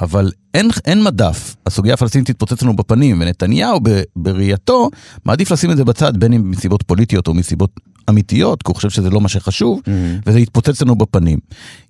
אבל 0.00 0.30
אין, 0.54 0.70
אין 0.84 1.04
מדף, 1.04 1.56
הסוגיה 1.66 1.94
הפלסטינית 1.94 2.30
תתפוצץ 2.30 2.62
לנו 2.62 2.76
בפנים, 2.76 3.20
ונתניהו 3.20 3.80
ב, 3.82 4.00
בראייתו 4.16 4.90
מעדיף 5.24 5.50
לשים 5.50 5.70
את 5.70 5.76
זה 5.76 5.84
בצד, 5.84 6.16
בין 6.16 6.32
אם 6.32 6.50
מסיבות 6.50 6.82
פוליטיות 6.82 7.28
או 7.28 7.34
מסיבות 7.34 7.70
אמיתיות, 8.10 8.62
כי 8.62 8.68
הוא 8.68 8.76
חושב 8.76 8.90
שזה 8.90 9.10
לא 9.10 9.20
מה 9.20 9.28
שחשוב, 9.28 9.80
mm-hmm. 9.84 10.22
וזה 10.26 10.40
יתפוצץ 10.40 10.82
לנו 10.82 10.96
בפנים. 10.96 11.38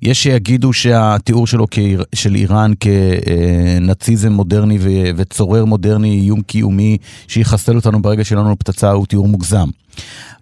יש 0.02 0.22
שיגידו 0.22 0.72
שהתיאור 0.72 1.46
שלו 1.46 1.66
כ- 1.70 1.78
של 2.14 2.34
איראן 2.34 2.72
כנאציזם 2.80 4.32
מודרני 4.32 4.78
ו- 4.80 5.10
וצורר 5.16 5.64
מודרני, 5.64 6.20
איום 6.20 6.42
קיומי, 6.42 6.96
שיחסל 7.28 7.76
אותנו 7.76 8.02
ברגע 8.02 8.24
שיהיה 8.24 8.40
לנו 8.40 8.58
פצצה, 8.58 8.90
הוא 8.90 9.06
תיאור 9.06 9.28
מוגזם. 9.28 9.68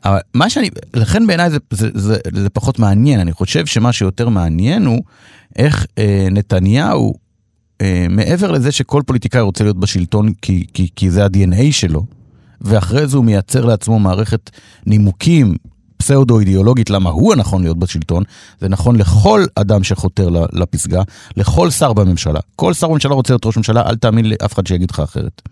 אבל 0.04 0.18
מה 0.34 0.50
שאני, 0.50 0.70
לכן 0.94 1.26
בעיניי 1.26 1.50
זה, 1.50 1.58
זה, 1.70 1.88
זה, 1.94 2.16
זה 2.34 2.50
פחות 2.50 2.78
מעניין, 2.78 3.20
אני 3.20 3.32
חושב 3.32 3.66
שמה 3.66 3.92
שיותר 3.92 4.28
מעניין 4.28 4.86
הוא 4.86 5.02
איך 5.56 5.86
אה, 5.98 6.28
נתניהו, 6.30 7.14
אה, 7.14 7.25
מעבר 8.10 8.50
לזה 8.50 8.72
שכל 8.72 9.02
פוליטיקאי 9.06 9.40
רוצה 9.40 9.64
להיות 9.64 9.80
בשלטון 9.80 10.32
כי, 10.42 10.66
כי, 10.74 10.88
כי 10.96 11.10
זה 11.10 11.24
ה-DNA 11.24 11.62
שלו, 11.70 12.04
ואחרי 12.60 13.06
זה 13.06 13.16
הוא 13.16 13.24
מייצר 13.24 13.64
לעצמו 13.64 13.98
מערכת 13.98 14.50
נימוקים 14.86 15.56
פסאודו-אידיאולוגית 15.96 16.90
למה 16.90 17.10
הוא 17.10 17.32
הנכון 17.32 17.62
להיות 17.62 17.78
בשלטון, 17.78 18.22
זה 18.60 18.68
נכון 18.68 18.96
לכל 18.96 19.44
אדם 19.54 19.84
שחותר 19.84 20.28
לפסגה, 20.52 21.02
לכל 21.36 21.70
שר 21.70 21.92
בממשלה. 21.92 22.40
כל 22.56 22.74
שר 22.74 22.88
בממשלה 22.88 23.14
רוצה 23.14 23.32
להיות 23.32 23.46
ראש 23.46 23.56
ממשלה, 23.56 23.82
אל 23.82 23.96
תאמין 23.96 24.28
לאף 24.28 24.52
אחד 24.52 24.66
שיגיד 24.66 24.90
לך 24.90 25.00
אחרת. 25.00 25.42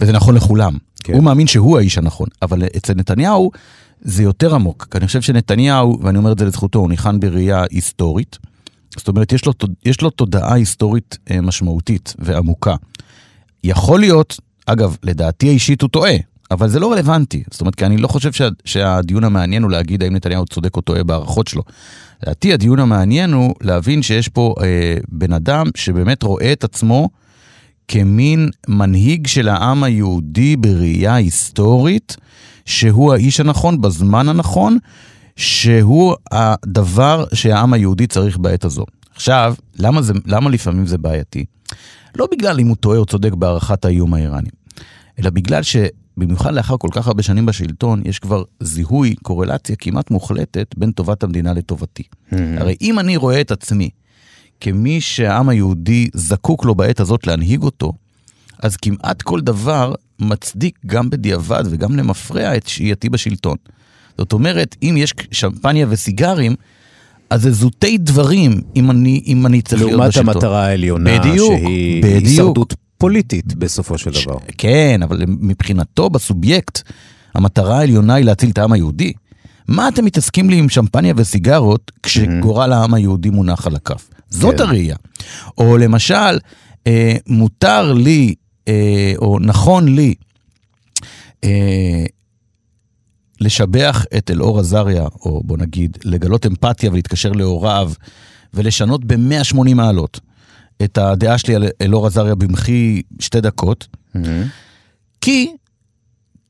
וזה 0.00 0.12
נכון 0.12 0.34
לכולם. 0.34 0.76
כן. 1.04 1.12
הוא 1.12 1.22
מאמין 1.22 1.46
שהוא 1.46 1.78
האיש 1.78 1.98
הנכון, 1.98 2.28
אבל 2.42 2.62
אצל 2.76 2.94
נתניהו 2.94 3.50
זה 4.02 4.22
יותר 4.22 4.54
עמוק. 4.54 4.86
כי 4.90 4.98
אני 4.98 5.06
חושב 5.06 5.20
שנתניהו, 5.20 5.98
ואני 6.02 6.18
אומר 6.18 6.32
את 6.32 6.38
זה 6.38 6.44
לזכותו, 6.44 6.78
הוא 6.78 6.88
ניחן 6.88 7.20
בראייה 7.20 7.64
היסטורית. 7.70 8.38
זאת 8.96 9.08
אומרת, 9.08 9.32
יש 9.32 9.46
לו, 9.46 9.52
יש 9.84 10.00
לו 10.00 10.10
תודעה 10.10 10.54
היסטורית 10.54 11.18
אה, 11.30 11.40
משמעותית 11.40 12.14
ועמוקה. 12.18 12.74
יכול 13.64 14.00
להיות, 14.00 14.40
אגב, 14.66 14.96
לדעתי 15.02 15.48
האישית 15.48 15.82
הוא 15.82 15.90
טועה, 15.90 16.14
אבל 16.50 16.68
זה 16.68 16.80
לא 16.80 16.92
רלוונטי. 16.92 17.42
זאת 17.50 17.60
אומרת, 17.60 17.74
כי 17.74 17.86
אני 17.86 17.96
לא 17.96 18.08
חושב 18.08 18.32
שה, 18.32 18.48
שהדיון 18.64 19.24
המעניין 19.24 19.62
הוא 19.62 19.70
להגיד 19.70 20.02
האם 20.02 20.16
נתניהו 20.16 20.46
צודק 20.46 20.76
או 20.76 20.80
טועה 20.80 21.04
בהערכות 21.04 21.48
שלו. 21.48 21.62
לדעתי 22.22 22.52
הדיון 22.52 22.78
המעניין 22.78 23.32
הוא 23.32 23.54
להבין 23.60 24.02
שיש 24.02 24.28
פה 24.28 24.54
אה, 24.62 24.96
בן 25.08 25.32
אדם 25.32 25.66
שבאמת 25.74 26.22
רואה 26.22 26.52
את 26.52 26.64
עצמו 26.64 27.08
כמין 27.88 28.48
מנהיג 28.68 29.26
של 29.26 29.48
העם 29.48 29.84
היהודי 29.84 30.56
בראייה 30.56 31.14
היסטורית, 31.14 32.16
שהוא 32.64 33.12
האיש 33.12 33.40
הנכון 33.40 33.80
בזמן 33.80 34.28
הנכון, 34.28 34.78
שהוא 35.36 36.14
הדבר 36.30 37.24
שהעם 37.34 37.72
היהודי 37.72 38.06
צריך 38.06 38.38
בעת 38.38 38.64
הזו. 38.64 38.84
עכשיו, 39.14 39.54
למה, 39.78 40.02
זה, 40.02 40.12
למה 40.26 40.50
לפעמים 40.50 40.86
זה 40.86 40.98
בעייתי? 40.98 41.44
לא 42.16 42.28
בגלל 42.32 42.60
אם 42.60 42.68
הוא 42.68 42.76
טועה 42.76 42.98
או 42.98 43.06
צודק 43.06 43.32
בהערכת 43.32 43.84
האיום 43.84 44.14
האיראני, 44.14 44.48
אלא 45.18 45.30
בגלל 45.30 45.62
שבמיוחד 45.62 46.54
לאחר 46.54 46.76
כל 46.76 46.88
כך 46.92 47.06
הרבה 47.06 47.22
שנים 47.22 47.46
בשלטון, 47.46 48.02
יש 48.04 48.18
כבר 48.18 48.42
זיהוי, 48.60 49.14
קורלציה 49.22 49.76
כמעט 49.76 50.10
מוחלטת 50.10 50.74
בין 50.76 50.92
טובת 50.92 51.22
המדינה 51.22 51.52
לטובתי. 51.52 52.02
Mm-hmm. 52.02 52.36
הרי 52.58 52.76
אם 52.80 52.98
אני 52.98 53.16
רואה 53.16 53.40
את 53.40 53.50
עצמי 53.50 53.90
כמי 54.60 55.00
שהעם 55.00 55.48
היהודי 55.48 56.08
זקוק 56.14 56.64
לו 56.64 56.74
בעת 56.74 57.00
הזאת 57.00 57.26
להנהיג 57.26 57.62
אותו, 57.62 57.92
אז 58.62 58.76
כמעט 58.76 59.22
כל 59.22 59.40
דבר 59.40 59.94
מצדיק 60.18 60.78
גם 60.86 61.10
בדיעבד 61.10 61.64
וגם 61.70 61.96
למפרע 61.96 62.56
את 62.56 62.66
שהייתי 62.66 63.08
בשלטון. 63.08 63.56
זאת 64.18 64.32
אומרת, 64.32 64.76
אם 64.82 64.94
יש 64.98 65.14
שמפניה 65.30 65.86
וסיגרים, 65.90 66.54
אז 67.30 67.42
זה 67.42 67.52
זוטי 67.52 67.98
דברים 67.98 68.60
אם 68.76 68.90
אני, 68.90 69.22
אם 69.26 69.46
אני 69.46 69.62
צריך 69.62 69.82
להיות 69.82 70.00
בשלטון. 70.00 70.26
לעומת 70.26 70.36
המטרה 70.36 70.66
העליונה, 70.66 71.18
בדיוק, 71.18 71.52
שהיא 71.58 72.02
בדיוק. 72.02 72.24
הישרדות 72.24 72.74
פוליטית 72.98 73.54
בסופו 73.54 73.98
של 73.98 74.10
דבר. 74.10 74.38
ש... 74.38 74.54
כן, 74.58 75.00
אבל 75.02 75.22
מבחינתו, 75.26 76.10
בסובייקט, 76.10 76.82
המטרה 77.34 77.78
העליונה 77.78 78.14
היא 78.14 78.24
להציל 78.24 78.50
את 78.50 78.58
העם 78.58 78.72
היהודי. 78.72 79.12
מה 79.68 79.88
אתם 79.88 80.04
מתעסקים 80.04 80.50
לי 80.50 80.56
עם 80.56 80.68
שמפניה 80.68 81.14
וסיגרות 81.16 81.92
כשגורל 82.02 82.72
העם 82.72 82.94
היהודי 82.94 83.30
מונח 83.30 83.66
על 83.66 83.76
הכף? 83.76 84.08
זאת 84.30 84.54
כן. 84.54 84.62
הראייה. 84.62 84.96
או 85.58 85.78
למשל, 85.78 86.38
אה, 86.86 87.16
מותר 87.26 87.92
לי, 87.92 88.34
אה, 88.68 89.12
או 89.18 89.38
נכון 89.40 89.94
לי, 89.94 90.14
אה, 91.44 92.04
לשבח 93.40 94.04
את 94.16 94.30
אלאור 94.30 94.60
עזריה, 94.60 95.04
או 95.20 95.42
בוא 95.44 95.58
נגיד, 95.58 95.98
לגלות 96.04 96.46
אמפתיה 96.46 96.90
ולהתקשר 96.90 97.32
להוריו, 97.32 97.92
ולשנות 98.54 99.04
ב-180 99.04 99.74
מעלות 99.74 100.20
את 100.84 100.98
הדעה 100.98 101.38
שלי 101.38 101.54
על 101.54 101.64
אלאור 101.80 102.06
עזריה 102.06 102.34
במחי 102.34 103.02
שתי 103.20 103.40
דקות, 103.40 103.88
mm-hmm. 104.16 104.18
כי 105.20 105.52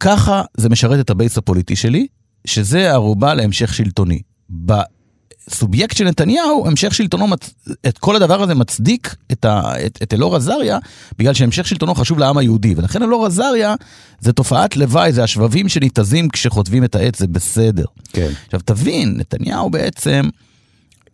ככה 0.00 0.42
זה 0.56 0.68
משרת 0.68 1.00
את 1.00 1.11
הבייס 1.11 1.38
הפוליטי 1.38 1.76
שלי, 1.76 2.06
שזה 2.44 2.90
ערובה 2.90 3.35
להמשך 3.35 3.75
שלטוני. 3.75 4.20
בסובייקט 5.50 5.97
של 5.97 6.04
נתניהו, 6.04 6.66
המשך 6.66 6.95
שלטונו, 6.95 7.26
מצ... 7.26 7.50
את 7.87 7.99
כל 7.99 8.16
הדבר 8.16 8.42
הזה 8.42 8.54
מצדיק 8.54 9.16
את, 9.33 9.45
ה... 9.45 9.87
את, 9.87 9.99
את 10.02 10.14
אלאור 10.14 10.37
עזריה, 10.37 10.78
בגלל 11.19 11.35
שהמשך 11.35 11.66
שלטונו 11.66 11.95
חשוב 11.95 12.19
לעם 12.19 12.38
היהודי. 12.38 12.75
ולכן 12.76 13.02
אלאור 13.02 13.26
עזריה 13.26 13.75
זה 14.21 14.33
תופעת 14.33 14.76
לוואי, 14.76 15.12
זה 15.12 15.23
השבבים 15.25 15.69
שניתזים 15.69 16.28
כשחוטבים 16.28 16.85
את 16.85 16.95
העץ, 16.95 17.19
זה 17.19 17.26
בסדר. 17.26 17.85
כן. 18.12 18.30
עכשיו 18.47 18.61
תבין, 18.64 19.14
נתניהו 19.16 19.71
בעצם, 19.71 20.28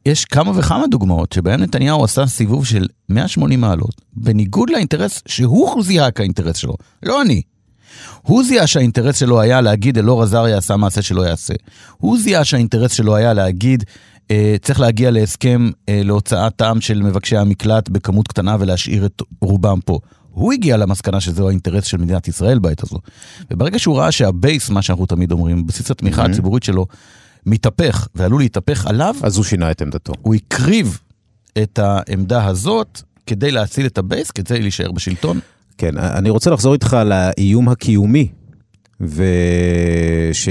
יש 0.07 0.25
כמה 0.25 0.53
וכמה 0.59 0.87
דוגמאות 0.87 1.33
שבהן 1.33 1.63
נתניהו 1.63 2.05
עשה 2.05 2.27
סיבוב 2.27 2.67
של 2.67 2.87
180 3.09 3.61
מעלות, 3.61 4.01
בניגוד 4.13 4.71
לאינטרס 4.71 5.23
שהוא 5.29 5.83
זיהה 5.83 6.11
כאינטרס 6.11 6.57
שלו, 6.57 6.75
לא 7.03 7.23
אני. 7.23 7.43
הוא 8.23 8.45
זיהה 8.45 8.67
שהאינטרס 8.67 9.19
שלו 9.19 9.41
היה 9.41 9.61
להגיד 9.61 9.99
אלאור 9.99 10.23
עזריה 10.23 10.59
עשה 10.59 10.77
מעשה 10.77 11.03
שלא 11.03 11.23
יעשה. 11.23 11.55
הוא 11.99 12.19
זיהה 12.19 12.45
שהאינטרס 12.45 12.93
שלו 12.93 13.17
היה 13.17 13.33
להגיד 13.33 13.85
צריך 14.63 14.81
להגיע 14.81 15.11
להסכם 15.11 15.71
אה, 15.89 16.01
להוצאת 16.05 16.63
עם 16.63 16.81
של 16.81 17.03
מבקשי 17.03 17.37
המקלט 17.37 17.89
בכמות 17.89 18.29
קטנה 18.29 18.57
ולהשאיר 18.61 19.07
את 19.07 19.23
רובם 19.41 19.81
פה. 19.85 19.99
הוא 20.31 20.53
הגיע 20.53 20.77
למסקנה 20.77 21.21
שזהו 21.21 21.49
האינטרס 21.49 21.85
של 21.85 21.97
מדינת 21.97 22.29
ישראל 22.29 22.59
בעת 22.59 22.83
הזו. 22.83 22.99
וברגע 23.51 23.79
שהוא 23.79 23.99
ראה 23.99 24.13
שהבייס, 24.13 24.71
מה 24.71 24.83
שאנחנו 24.83 25.07
תמיד 25.07 25.33
אומרים, 25.33 25.67
בסיס 25.67 25.91
התמיכה 25.91 26.25
mm-hmm. 26.25 26.31
הציבורית 26.31 26.63
שלו, 26.63 26.87
מתהפך 27.47 28.09
ועלול 28.15 28.41
להתהפך 28.41 28.87
עליו, 28.87 29.15
אז 29.23 29.37
הוא 29.37 29.45
שינה 29.45 29.71
את 29.71 29.83
עמדתו. 29.83 30.13
הוא 30.23 30.35
הקריב 30.35 30.99
את 31.63 31.79
העמדה 31.79 32.47
הזאת 32.47 33.03
כדי 33.27 33.51
להציל 33.51 33.87
את 33.87 33.99
הבייס, 33.99 34.31
כדי 34.31 34.63
להישאר 34.63 34.93
בשלטון. 34.93 35.41
כן, 35.79 35.99
אני 35.99 36.31
רוצה 36.31 36.51
לחזור 36.51 36.75
איתך 36.75 36.97
לאיום 37.07 37.69
הקיומי, 37.69 38.29
וש... 39.01 40.49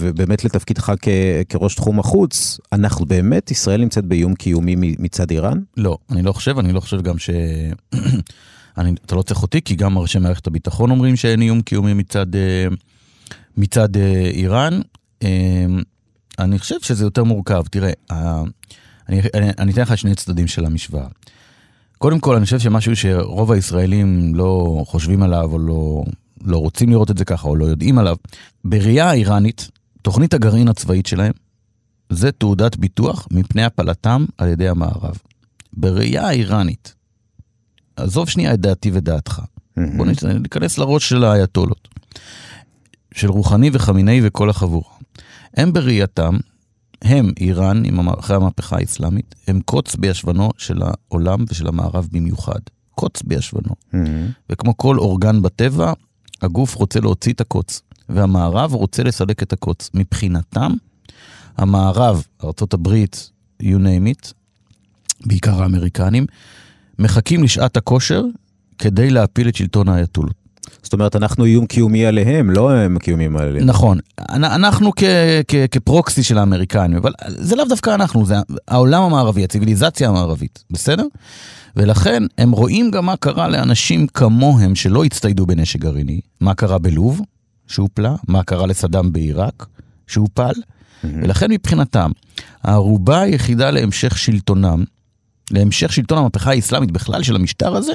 ובאמת 0.00 0.44
לתפקידך 0.44 0.92
כ... 1.02 1.08
כראש 1.48 1.74
תחום 1.74 2.00
החוץ, 2.00 2.60
אנחנו 2.72 3.06
באמת, 3.06 3.50
ישראל 3.50 3.80
נמצאת 3.80 4.04
באיום 4.04 4.34
קיומי 4.34 4.76
מצד 4.76 5.30
איראן? 5.30 5.58
לא, 5.76 5.98
אני 6.10 6.22
לא 6.22 6.32
חושב, 6.32 6.58
אני 6.58 6.72
לא 6.72 6.80
חושב 6.80 7.02
גם 7.02 7.18
ש... 7.18 7.30
אני, 8.78 8.92
אתה 9.06 9.14
לא 9.14 9.22
צריך 9.22 9.42
אותי, 9.42 9.62
כי 9.62 9.74
גם 9.74 9.98
ראשי 9.98 10.18
מערכת 10.18 10.46
הביטחון 10.46 10.90
אומרים 10.90 11.16
שאין 11.16 11.42
איום 11.42 11.62
קיומי 11.62 11.94
מצד, 11.94 12.34
אה, 12.34 12.66
מצד 13.56 13.96
אה, 13.96 14.30
איראן. 14.34 14.80
אה, 15.22 15.66
אני 16.38 16.58
חושב 16.58 16.80
שזה 16.80 17.04
יותר 17.04 17.24
מורכב. 17.24 17.62
תראה, 17.70 17.92
אני, 19.08 19.20
אני, 19.34 19.50
אני 19.58 19.72
אתן 19.72 19.82
לך 19.82 19.98
שני 19.98 20.14
צדדים 20.14 20.46
של 20.46 20.64
המשוואה. 20.64 21.06
קודם 21.98 22.20
כל, 22.20 22.36
אני 22.36 22.44
חושב 22.44 22.58
שמשהו 22.58 22.96
שרוב 22.96 23.52
הישראלים 23.52 24.34
לא 24.34 24.82
חושבים 24.86 25.22
עליו, 25.22 25.52
או 25.52 25.58
לא, 25.58 26.04
לא 26.44 26.56
רוצים 26.56 26.90
לראות 26.90 27.10
את 27.10 27.18
זה 27.18 27.24
ככה, 27.24 27.48
או 27.48 27.56
לא 27.56 27.64
יודעים 27.64 27.98
עליו, 27.98 28.16
בראייה 28.64 29.10
האיראנית, 29.10 29.70
תוכנית 30.02 30.34
הגרעין 30.34 30.68
הצבאית 30.68 31.06
שלהם, 31.06 31.32
זה 32.10 32.32
תעודת 32.32 32.76
ביטוח 32.76 33.28
מפני 33.30 33.64
הפלתם 33.64 34.24
על 34.38 34.48
ידי 34.48 34.68
המערב. 34.68 35.14
בראייה 35.72 36.26
האיראנית, 36.26 36.94
עזוב 37.96 38.28
שנייה 38.28 38.54
את 38.54 38.60
דעתי 38.60 38.90
ודעתך, 38.92 39.38
mm-hmm. 39.38 39.80
בוא 39.96 40.06
ניכנס 40.40 40.78
לראש 40.78 41.08
של 41.08 41.24
האייתולות, 41.24 41.88
של 43.14 43.30
רוחני 43.30 43.70
וחמיני 43.72 44.20
וכל 44.22 44.50
החבורה. 44.50 44.90
הם 45.56 45.72
בראייתם 45.72 46.36
הם, 47.02 47.32
איראן, 47.40 47.82
אחרי 48.18 48.36
המהפכה 48.36 48.76
האסלאמית, 48.76 49.34
הם 49.48 49.60
קוץ 49.64 49.96
בישבנו 49.96 50.50
של 50.58 50.82
העולם 50.82 51.44
ושל 51.48 51.68
המערב 51.68 52.08
במיוחד. 52.12 52.60
קוץ 52.94 53.22
בישבנו. 53.22 53.70
Mm-hmm. 53.70 53.96
וכמו 54.50 54.76
כל 54.76 54.98
אורגן 54.98 55.42
בטבע, 55.42 55.92
הגוף 56.42 56.74
רוצה 56.74 57.00
להוציא 57.00 57.32
את 57.32 57.40
הקוץ, 57.40 57.82
והמערב 58.08 58.74
רוצה 58.74 59.02
לסלק 59.02 59.42
את 59.42 59.52
הקוץ. 59.52 59.90
מבחינתם, 59.94 60.72
המערב, 61.56 62.24
ארה"ב, 62.44 62.88
you 63.62 63.76
name 63.76 64.14
it, 64.14 64.32
בעיקר 65.26 65.62
האמריקנים, 65.62 66.26
מחכים 66.98 67.42
לשעת 67.42 67.76
הכושר 67.76 68.24
כדי 68.78 69.10
להפיל 69.10 69.48
את 69.48 69.56
שלטון 69.56 69.88
האייתולות. 69.88 70.41
זאת 70.82 70.92
אומרת, 70.92 71.16
אנחנו 71.16 71.44
איום 71.44 71.66
קיומי 71.66 72.06
עליהם, 72.06 72.50
לא 72.50 72.72
הם 72.72 72.98
קיומיים 72.98 73.36
עליהם. 73.36 73.66
נכון. 73.66 73.98
אנ- 74.20 74.44
אנחנו 74.44 74.90
כ- 74.96 75.02
כ- 75.48 75.66
כפרוקסי 75.70 76.22
של 76.22 76.38
האמריקנים, 76.38 76.96
אבל 76.96 77.12
זה 77.28 77.56
לאו 77.56 77.64
דווקא 77.64 77.94
אנחנו, 77.94 78.26
זה 78.26 78.34
העולם 78.68 79.02
המערבי, 79.02 79.44
הציוויליזציה 79.44 80.08
המערבית, 80.08 80.64
בסדר? 80.70 81.04
ולכן 81.76 82.22
הם 82.38 82.52
רואים 82.52 82.90
גם 82.90 83.06
מה 83.06 83.16
קרה 83.16 83.48
לאנשים 83.48 84.06
כמוהם 84.06 84.74
שלא 84.74 85.04
הצטיידו 85.04 85.46
בנשק 85.46 85.80
גרעיני, 85.80 86.20
מה 86.40 86.54
קרה 86.54 86.78
בלוב, 86.78 87.20
שהופלה, 87.66 88.14
מה 88.28 88.42
קרה 88.42 88.66
לסדאם 88.66 89.12
בעיראק, 89.12 89.66
שהופל, 90.06 90.52
ולכן 91.04 91.50
מבחינתם, 91.50 92.10
הערובה 92.62 93.20
היחידה 93.20 93.70
להמשך 93.70 94.18
שלטונם, 94.18 94.84
להמשך 95.50 95.92
שלטון 95.92 96.18
המהפכה 96.18 96.50
האסלאמית 96.50 96.90
בכלל 96.90 97.22
של 97.22 97.36
המשטר 97.36 97.76
הזה, 97.76 97.92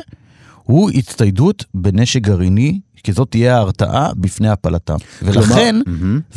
הוא 0.68 0.92
הצטיידות 0.92 1.66
בנשק 1.74 2.22
גרעיני, 2.22 2.80
כי 3.04 3.14
זאת 3.14 3.32
תהיה 3.32 3.56
ההרתעה 3.56 4.12
בפני 4.16 4.50
הפלתם. 4.50 4.96
ולכן. 5.22 5.76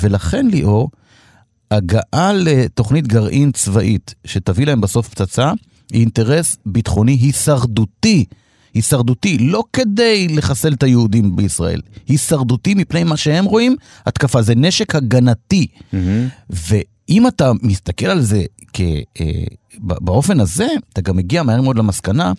ולכן 0.01 0.47
ליאור, 0.47 0.91
הגעה 1.71 2.33
לתוכנית 2.33 3.07
גרעין 3.07 3.53
צבאית 3.53 4.15
שתביא 4.25 4.67
להם 4.67 4.81
בסוף 4.81 5.09
פצצה, 5.09 5.53
היא 5.93 6.01
אינטרס 6.01 6.57
ביטחוני 6.67 7.13
הישרדותי. 7.13 8.25
הישרדותי, 8.75 9.39
לא 9.39 9.65
כדי 9.73 10.29
לחסל 10.29 10.73
את 10.73 10.83
היהודים 10.83 11.37
בישראל, 11.37 11.81
הישרדותי 12.09 12.75
מפני 12.75 13.05
מה 13.05 13.17
שהם 13.17 13.45
רואים, 13.45 13.77
התקפה, 14.07 14.43
זה 14.43 14.55
נשק 14.55 14.95
הגנתי. 14.95 15.67
מהמם. 15.93 16.29
ואם 16.51 17.27
אתה 17.27 17.53
מסתכל 17.63 18.07
על 18.07 18.21
זה 18.21 18.45
כ, 18.73 18.81
אה, 19.21 19.25
באופן 19.79 20.41
הזה, 20.41 20.69
אתה 20.93 21.01
גם 21.01 21.17
מגיע 21.17 21.43
מהר 21.43 21.61
מאוד 21.61 21.77
למסקנה 21.79 22.33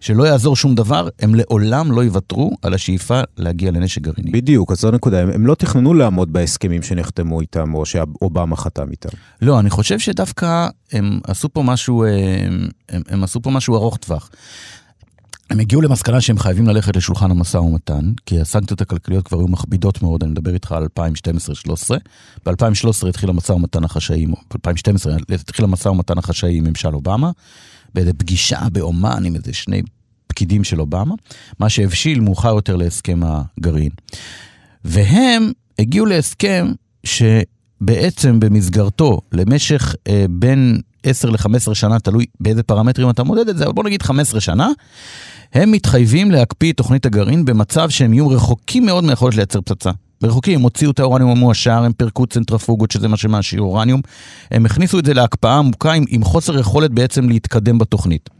שלא 0.00 0.24
יעזור 0.24 0.56
שום 0.56 0.74
דבר, 0.74 1.08
הם 1.20 1.34
לעולם 1.34 1.92
לא 1.92 2.04
יוותרו 2.04 2.50
על 2.62 2.74
השאיפה 2.74 3.20
להגיע 3.36 3.70
לנשק 3.70 4.02
גרעיני. 4.02 4.30
בדיוק, 4.30 4.72
אז 4.72 4.80
זו 4.80 4.88
הנקודה. 4.88 5.22
הם, 5.22 5.30
הם 5.30 5.46
לא 5.46 5.54
תכננו 5.54 5.94
לעמוד 5.94 6.32
בהסכמים 6.32 6.82
שנחתמו 6.82 7.40
איתם, 7.40 7.74
או 7.74 7.86
שאובמה 7.86 8.56
חתם 8.56 8.90
איתם. 8.90 9.08
לא, 9.42 9.60
אני 9.60 9.70
חושב 9.70 9.98
שדווקא 9.98 10.68
הם 10.92 11.20
עשו 11.24 11.48
פה 11.48 11.62
משהו, 11.62 12.04
אה, 12.04 12.08
הם, 12.88 13.02
הם 13.08 13.24
עשו 13.24 13.42
פה 13.42 13.50
משהו 13.50 13.76
ארוך 13.76 13.96
טווח. 13.96 14.30
הם 15.50 15.60
הגיעו 15.60 15.82
למסקנה 15.82 16.20
שהם 16.20 16.38
חייבים 16.38 16.68
ללכת 16.68 16.96
לשולחן 16.96 17.30
המשא 17.30 17.56
ומתן, 17.56 18.12
כי 18.26 18.40
הסנקציות 18.40 18.80
הכלכליות 18.80 19.26
כבר 19.26 19.38
היו 19.38 19.48
מכבידות 19.48 20.02
מאוד, 20.02 20.22
אני 20.22 20.32
מדבר 20.32 20.54
איתך 20.54 20.72
על 20.72 20.86
2012-2013. 20.98 21.96
ב-2013 22.46 23.08
התחיל 23.08 23.30
המשא 23.30 23.52
ומתן 23.52 23.84
החשאי, 23.84 24.26
ב-2012 24.26 25.34
התחיל 25.34 25.64
המשא 25.64 25.88
ומתן 25.88 26.18
החשאי 26.18 26.56
עם 26.58 26.64
ממשל 26.64 26.94
אובמה, 26.94 27.30
באיזה 27.94 28.12
פגישה 28.12 28.58
באומן 28.72 29.24
עם 29.24 29.34
איזה 29.34 29.52
שני 29.52 29.82
פקידים 30.26 30.64
של 30.64 30.80
אובמה, 30.80 31.14
מה 31.58 31.68
שהבשיל 31.68 32.20
מאוחר 32.20 32.54
יותר 32.54 32.76
להסכם 32.76 33.20
הגרעין. 33.24 33.90
והם 34.84 35.52
הגיעו 35.78 36.06
להסכם 36.06 36.72
שבעצם 37.04 38.40
במסגרתו, 38.40 39.20
למשך 39.32 39.94
אה, 40.08 40.24
בין 40.30 40.80
10 41.02 41.30
ל-15 41.30 41.74
שנה, 41.74 41.98
תלוי 41.98 42.26
באיזה 42.40 42.62
פרמטרים 42.62 43.10
אתה 43.10 43.22
מודד 43.22 43.48
את 43.48 43.56
זה, 43.56 43.64
אבל 43.64 43.72
בוא 43.72 43.84
נגיד 43.84 44.02
15 44.02 44.40
שנה, 44.40 44.68
הם 45.52 45.70
מתחייבים 45.70 46.30
להקפיא 46.30 46.72
את 46.72 46.76
תוכנית 46.76 47.06
הגרעין 47.06 47.44
במצב 47.44 47.90
שהם 47.90 48.12
יהיו 48.12 48.28
רחוקים 48.28 48.86
מאוד 48.86 49.04
מהיכולת 49.04 49.36
לייצר 49.36 49.60
פצצה. 49.60 49.90
רחוקים, 50.24 50.54
הם 50.54 50.62
הוציאו 50.62 50.90
את 50.90 51.00
האורניום 51.00 51.30
המועשר, 51.30 51.84
הם 51.84 51.92
פירקו 51.92 52.26
צנטרפוגות, 52.26 52.90
שזה 52.90 53.08
מה 53.08 53.16
שמעשיר 53.16 53.60
אורניום. 53.60 54.00
הם 54.50 54.66
הכניסו 54.66 54.98
את 54.98 55.04
זה 55.04 55.14
להקפאה 55.14 55.58
עמוקה 55.58 55.92
עם, 55.92 56.04
עם 56.08 56.24
חוסר 56.24 56.58
יכולת 56.58 56.90
בעצם 56.90 57.28
להתקדם 57.28 57.78
בתוכנית. 57.78 58.30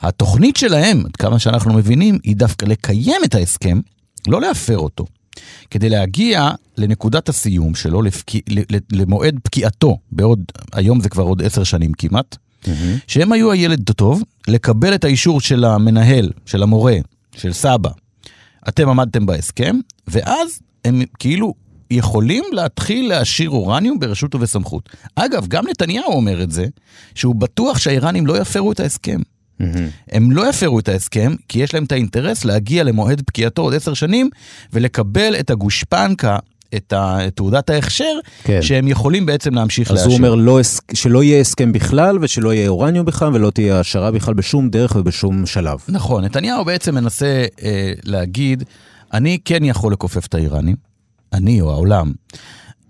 התוכנית 0.00 0.56
שלהם, 0.56 1.02
עד 1.06 1.16
כמה 1.16 1.38
שאנחנו 1.38 1.72
מבינים, 1.74 2.18
היא 2.22 2.36
דווקא 2.36 2.66
לקיים 2.66 3.24
את 3.24 3.34
ההסכם, 3.34 3.80
לא 4.28 4.40
להפר 4.40 4.78
אותו. 4.78 5.04
כדי 5.70 5.88
להגיע 5.88 6.50
לנקודת 6.78 7.28
הסיום 7.28 7.74
שלו, 7.74 8.02
לפק... 8.02 8.34
ל- 8.34 8.76
ל- 8.76 9.00
למועד 9.00 9.38
פקיעתו, 9.42 9.98
בעוד, 10.12 10.44
היום 10.72 11.00
זה 11.00 11.08
כבר 11.08 11.22
עוד 11.22 11.42
עשר 11.42 11.64
שנים 11.64 11.92
כמעט, 11.92 12.36
שהם 13.06 13.32
היו 13.32 13.52
הילד 13.52 13.90
הטוב, 13.90 14.22
לקבל 14.48 14.94
את 14.94 15.04
האישור 15.04 15.40
של 15.40 15.64
המנהל, 15.64 16.30
של 16.46 16.62
המורה, 16.62 16.96
של 17.36 17.52
סבא. 17.52 17.90
אתם 18.68 18.88
עמדתם 18.88 19.26
בהסכם, 19.26 19.76
ואז 20.08 20.60
הם 20.84 21.02
כאילו 21.18 21.54
יכולים 21.90 22.44
להתחיל 22.52 23.08
להשאיר 23.08 23.50
אורניום 23.50 23.98
ברשות 23.98 24.34
ובסמכות. 24.34 24.88
אגב, 25.16 25.46
גם 25.46 25.64
נתניהו 25.68 26.12
אומר 26.12 26.42
את 26.42 26.50
זה, 26.50 26.66
שהוא 27.14 27.34
בטוח 27.34 27.78
שהאיראנים 27.78 28.26
לא 28.26 28.38
יפרו 28.38 28.72
את 28.72 28.80
ההסכם. 28.80 29.20
הם 30.12 30.32
לא 30.32 30.48
יפרו 30.48 30.78
את 30.78 30.88
ההסכם, 30.88 31.34
כי 31.48 31.58
יש 31.58 31.74
להם 31.74 31.84
את 31.84 31.92
האינטרס 31.92 32.44
להגיע 32.44 32.84
למועד 32.84 33.22
פקיעתו 33.26 33.62
עוד 33.62 33.74
עשר 33.74 33.94
שנים, 33.94 34.30
ולקבל 34.72 35.36
את 35.40 35.50
הגושפנקה, 35.50 36.36
את 36.76 36.92
תעודת 37.34 37.70
ההכשר, 37.70 38.18
כן. 38.44 38.62
שהם 38.62 38.88
יכולים 38.88 39.26
בעצם 39.26 39.54
להמשיך 39.54 39.90
אז 39.90 39.96
לאשר. 39.96 40.08
הוא 40.08 40.14
אומר 40.14 40.34
לא, 40.34 40.60
שלא 40.94 41.22
יהיה 41.22 41.40
הסכם 41.40 41.72
בכלל, 41.72 42.18
ושלא 42.20 42.54
יהיה 42.54 42.68
אורניום 42.68 43.06
בכלל, 43.06 43.34
ולא 43.34 43.50
תהיה 43.50 43.76
העשרה 43.76 44.10
בכלל 44.10 44.34
בשום 44.34 44.68
דרך 44.68 44.96
ובשום 44.96 45.46
שלב. 45.46 45.78
נכון, 45.88 46.24
נתניהו 46.24 46.64
בעצם 46.64 46.94
מנסה 46.94 47.44
אה, 47.62 47.92
להגיד, 48.04 48.64
אני 49.12 49.38
כן 49.44 49.64
יכול 49.64 49.92
לכופף 49.92 50.26
את 50.26 50.34
האיראנים, 50.34 50.76
אני 51.32 51.60
או 51.60 51.70
העולם. 51.70 52.12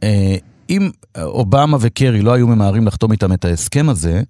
אה, 0.02 0.36
אם 0.70 0.90
אובמה 1.16 1.76
וקרי 1.80 2.22
לא 2.22 2.32
היו 2.32 2.46
ממהרים 2.46 2.86
לחתום 2.86 3.12
איתם 3.12 3.32
את 3.32 3.44
ההסכם 3.44 3.88
הזה, 3.88 4.22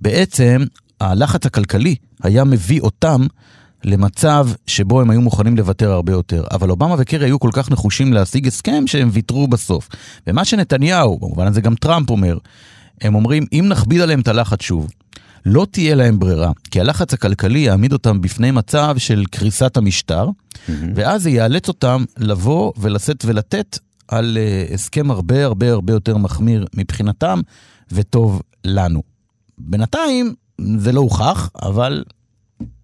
בעצם 0.00 0.64
הלחץ 1.00 1.46
הכלכלי 1.46 1.94
היה 2.22 2.44
מביא 2.44 2.80
אותם 2.80 3.26
למצב 3.84 4.48
שבו 4.66 5.00
הם 5.00 5.10
היו 5.10 5.20
מוכנים 5.20 5.56
לוותר 5.56 5.92
הרבה 5.92 6.12
יותר. 6.12 6.44
אבל 6.50 6.70
אובמה 6.70 6.94
וקרי 6.98 7.26
היו 7.26 7.40
כל 7.40 7.50
כך 7.52 7.70
נחושים 7.70 8.12
להשיג 8.12 8.46
הסכם 8.46 8.86
שהם 8.86 9.08
ויתרו 9.12 9.48
בסוף. 9.48 9.88
ומה 10.26 10.44
שנתניהו, 10.44 11.18
במובן 11.18 11.46
הזה 11.46 11.60
גם 11.60 11.74
טראמפ 11.74 12.10
אומר, 12.10 12.38
הם 13.00 13.14
אומרים, 13.14 13.44
אם 13.52 13.64
נכביד 13.68 14.00
עליהם 14.00 14.20
את 14.20 14.28
הלחץ 14.28 14.62
שוב, 14.62 14.90
לא 15.46 15.66
תהיה 15.70 15.94
להם 15.94 16.18
ברירה, 16.18 16.50
כי 16.70 16.80
הלחץ 16.80 17.14
הכלכלי 17.14 17.58
יעמיד 17.58 17.92
אותם 17.92 18.20
בפני 18.20 18.50
מצב 18.50 18.94
של 18.98 19.24
קריסת 19.30 19.76
המשטר, 19.76 20.28
ואז 20.94 21.22
זה 21.22 21.30
יאלץ 21.30 21.68
אותם 21.68 22.04
לבוא 22.18 22.72
ולשאת 22.76 23.24
ולתת 23.24 23.78
על 24.08 24.38
uh, 24.70 24.74
הסכם 24.74 25.10
הרבה 25.10 25.44
הרבה 25.44 25.72
הרבה 25.72 25.92
יותר 25.92 26.16
מחמיר 26.16 26.66
מבחינתם, 26.74 27.40
וטוב 27.92 28.42
לנו. 28.64 29.02
בינתיים 29.58 30.34
זה 30.76 30.92
לא 30.92 31.00
הוכח, 31.00 31.50
אבל 31.62 32.04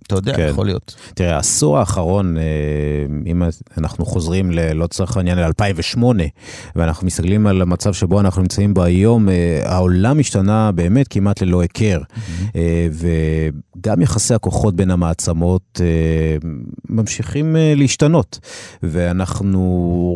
אתה 0.09 0.16
יודע, 0.16 0.35
כן. 0.37 0.47
יכול 0.51 0.66
להיות. 0.66 0.97
תראה, 1.14 1.37
העשור 1.37 1.79
האחרון, 1.79 2.37
אה, 2.37 2.42
אם 3.27 3.42
אנחנו 3.79 4.07
חוזרים, 4.07 4.51
ל- 4.51 4.73
לא 4.73 4.87
צריך 4.87 5.16
העניין, 5.16 5.38
ל-2008, 5.38 6.03
ואנחנו 6.77 7.07
מסתכלים 7.07 7.47
על 7.47 7.62
המצב 7.62 7.92
שבו 7.92 8.21
אנחנו 8.21 8.42
נמצאים 8.42 8.75
בו 8.75 8.83
היום, 8.83 9.29
אה, 9.29 9.35
העולם 9.64 10.18
השתנה 10.18 10.73
באמת 10.73 11.09
כמעט 11.09 11.42
ללא 11.42 11.61
היכר. 11.61 12.01
אה, 12.57 12.88
וגם 12.92 14.03
יחסי 14.03 14.35
הכוחות 14.35 14.77
בין 14.77 14.90
המעצמות 14.90 15.81
ממשיכים 16.88 17.57
להשתנות. 17.77 18.38
ואנחנו 18.83 19.59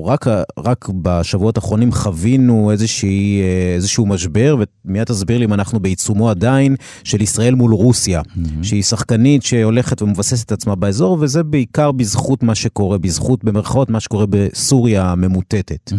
רק, 0.08 0.26
רק 0.58 0.88
בשבועות 1.02 1.56
האחרונים 1.56 1.92
חווינו 1.92 2.70
איזושהי, 2.70 3.40
איזשהו 3.74 4.06
משבר, 4.06 4.56
ומיד 4.84 5.04
תסביר 5.04 5.38
לי 5.38 5.44
אם 5.44 5.52
אנחנו 5.52 5.80
בעיצומו 5.80 6.30
עדיין, 6.30 6.76
של 7.04 7.22
ישראל 7.22 7.54
מול 7.54 7.72
רוסיה, 7.72 8.22
שהיא 8.62 8.82
שחקנית 8.82 9.42
שהולכת 9.42 9.81
ומבססת 10.02 10.46
את 10.46 10.52
עצמה 10.52 10.74
באזור, 10.74 11.18
וזה 11.20 11.42
בעיקר 11.42 11.92
בזכות 11.92 12.42
מה 12.42 12.54
שקורה, 12.54 12.98
בזכות, 12.98 13.44
במרכאות, 13.44 13.90
מה 13.90 14.00
שקורה 14.00 14.26
בסוריה 14.26 15.04
הממוטטת. 15.04 15.92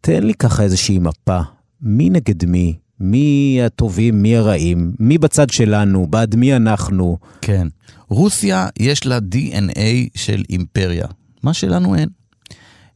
תן 0.00 0.22
לי 0.22 0.34
ככה 0.34 0.62
איזושהי 0.62 0.98
מפה, 0.98 1.40
מי 1.82 2.10
נגד 2.10 2.44
מי? 2.44 2.78
מי 3.00 3.58
הטובים, 3.66 4.22
מי 4.22 4.36
הרעים, 4.36 4.92
מי 4.98 5.18
בצד 5.18 5.50
שלנו, 5.50 6.06
בעד 6.06 6.34
מי 6.34 6.56
אנחנו. 6.56 7.18
כן. 7.40 7.68
רוסיה 8.08 8.68
יש 8.78 9.06
לה 9.06 9.18
DNA 9.18 9.80
של 10.14 10.42
אימפריה, 10.50 11.06
מה 11.42 11.54
שלנו 11.54 11.94
אין. 11.94 12.08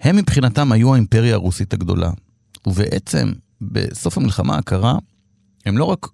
הם 0.01 0.17
מבחינתם 0.17 0.73
היו 0.73 0.93
האימפריה 0.95 1.35
הרוסית 1.35 1.73
הגדולה, 1.73 2.11
ובעצם 2.67 3.33
בסוף 3.61 4.19
המלחמה 4.19 4.57
הקרה, 4.57 4.99
הם 5.67 5.79
לא 5.79 5.85
רק 5.85 6.07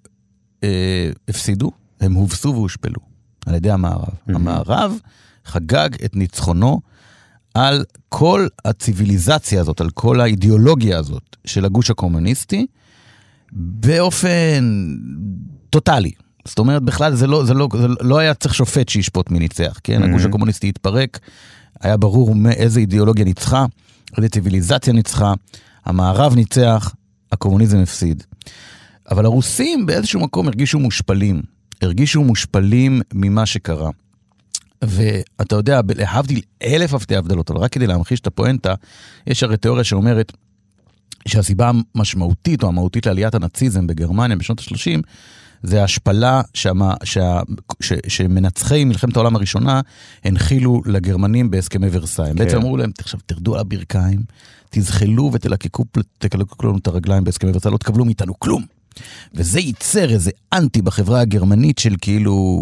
אה, 0.65 1.11
הפסידו, 1.29 1.71
הם 2.01 2.13
הובסו 2.13 2.49
והושפלו 2.49 3.10
על 3.47 3.55
ידי 3.55 3.71
המערב. 3.71 4.09
Mm-hmm. 4.09 4.35
המערב 4.35 4.99
חגג 5.45 5.89
את 6.05 6.17
ניצחונו 6.17 6.81
על 7.55 7.85
כל 8.09 8.47
הציוויליזציה 8.65 9.61
הזאת, 9.61 9.81
על 9.81 9.91
כל 9.91 10.21
האידיאולוגיה 10.21 10.99
הזאת 10.99 11.37
של 11.45 11.65
הגוש 11.65 11.91
הקומוניסטי, 11.91 12.67
באופן 13.53 14.95
טוטאלי. 15.71 16.13
זאת 16.45 16.59
אומרת, 16.59 16.83
בכלל 16.83 17.15
זה 17.15 17.27
לא, 17.27 17.45
זה 17.45 17.55
לא, 17.55 17.69
זה 17.81 17.87
לא 18.01 18.19
היה 18.19 18.35
צריך 18.35 18.55
שופט 18.55 18.89
שישפוט 18.89 19.31
מי 19.31 19.39
ניצח, 19.39 19.79
כן? 19.85 20.03
Mm-hmm. 20.03 20.07
הגוש 20.07 20.25
הקומוניסטי 20.25 20.69
התפרק, 20.69 21.19
היה 21.81 21.97
ברור 21.97 22.35
מאיזה 22.35 22.81
אידיאולוגיה 22.81 23.25
ניצחה, 23.25 23.65
איזה 24.17 24.29
ציוויליזציה 24.29 24.93
ניצחה, 24.93 25.33
המערב 25.85 26.35
ניצח, 26.35 26.95
הקומוניזם 27.33 27.79
הפסיד. 27.79 28.23
אבל 29.11 29.25
הרוסים 29.25 29.87
באיזשהו 29.87 30.21
מקום 30.21 30.47
הרגישו 30.49 30.79
מושפלים, 30.79 31.43
הרגישו 31.83 32.25
מושפלים 32.25 33.01
ממה 33.15 33.47
שקרה. 33.47 33.91
ואתה 34.83 35.57
יודע, 35.57 35.81
להבדיל 35.97 36.41
אלף 36.63 36.95
אלפי 36.95 37.17
הבדלות, 37.17 37.51
אבל 37.51 37.61
רק 37.61 37.73
כדי 37.73 37.87
להמחיש 37.87 38.21
את 38.21 38.27
הפואנטה, 38.27 38.75
יש 39.27 39.43
הרי 39.43 39.57
תיאוריה 39.57 39.85
שאומרת 39.85 40.33
שהסיבה 41.29 41.71
המשמעותית 41.95 42.63
או 42.63 42.69
המהותית 42.69 43.07
לעליית 43.07 43.35
הנאציזם 43.35 43.87
בגרמניה 43.87 44.37
בשנות 44.37 44.61
ה-30 44.61 45.01
זה 45.63 45.81
ההשפלה 45.81 46.43
שמה, 46.55 46.95
שה, 47.05 47.41
ש, 47.81 47.93
שמנצחי 48.09 48.85
מלחמת 48.85 49.17
העולם 49.17 49.37
הראשונה 49.37 49.81
הנחילו 50.25 50.83
לגרמנים 50.87 51.51
בהסכמי 51.51 51.87
ורסאי. 51.93 52.27
כן. 52.27 52.35
בעצם 52.35 52.57
אמרו 52.57 52.77
להם, 52.77 52.91
עכשיו 52.99 53.21
תרדו 53.27 53.55
על 53.55 53.61
הברכיים, 53.61 54.21
תזחלו 54.71 55.31
ותלקקו 55.33 55.85
לנו 56.63 56.79
את 56.79 56.87
הרגליים 56.87 57.25
בהסכמי 57.25 57.51
ורסאי, 57.51 57.73
לא 57.73 57.77
תקבלו 57.77 58.05
מאיתנו 58.05 58.39
כלום. 58.39 58.80
וזה 59.35 59.61
ייצר 59.61 60.11
איזה 60.11 60.31
אנטי 60.53 60.83
בחברה 60.83 61.21
הגרמנית 61.21 61.79
של 61.79 61.95
כאילו... 62.01 62.61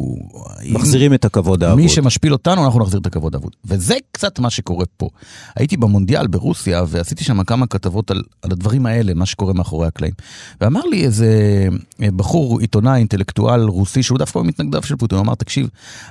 מחזירים 0.71 1.15
את 1.15 1.25
הכבוד 1.25 1.65
האבוד. 1.65 1.81
מי 1.81 1.89
שמשפיל 1.89 2.33
אותנו, 2.33 2.65
אנחנו 2.65 2.81
נחזיר 2.81 3.01
את 3.01 3.07
הכבוד 3.07 3.35
האבוד. 3.35 3.53
וזה 3.65 3.95
קצת 4.13 4.39
מה 4.39 4.51
שקורה 4.51 4.85
פה. 4.97 5.09
הייתי 5.57 5.77
במונדיאל 5.77 6.27
ברוסיה, 6.27 6.85
ועשיתי 6.89 7.25
שם 7.25 7.45
כמה 7.45 7.67
כתבות 7.67 8.11
על, 8.11 8.23
על 8.43 8.53
הדברים 8.53 8.87
האלה, 8.87 9.15
מה 9.15 9.27
שקורה 9.27 9.53
מאחורי 9.53 9.87
הקלעים. 9.87 10.15
ואמר 10.61 10.85
לי 10.85 11.05
איזה 11.05 11.69
בחור, 12.01 12.61
עיתונאי, 12.61 12.99
אינטלקטואל 12.99 13.61
רוסי, 13.61 14.03
שהוא 14.03 14.19
דווקא 14.19 14.39
מתנגדיו 14.39 14.83
של 14.83 14.97
פוטין, 14.97 15.19
הוא 15.19 15.25
אמר, 15.25 15.35
תקשיב, 15.35 15.69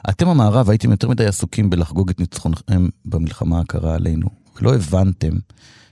אתם 0.10 0.27
המערב 0.27 0.69
הייתם 0.69 0.91
יותר 0.91 1.10
מדי 1.10 1.25
עסוקים 1.25 1.69
בלחגוג 1.69 2.10
את 2.10 2.19
ניצחונכם 2.19 2.88
במלחמה 3.06 3.60
הקרה 3.60 3.95
עלינו. 3.95 4.27
לא 4.62 4.75
הבנתם 4.75 5.32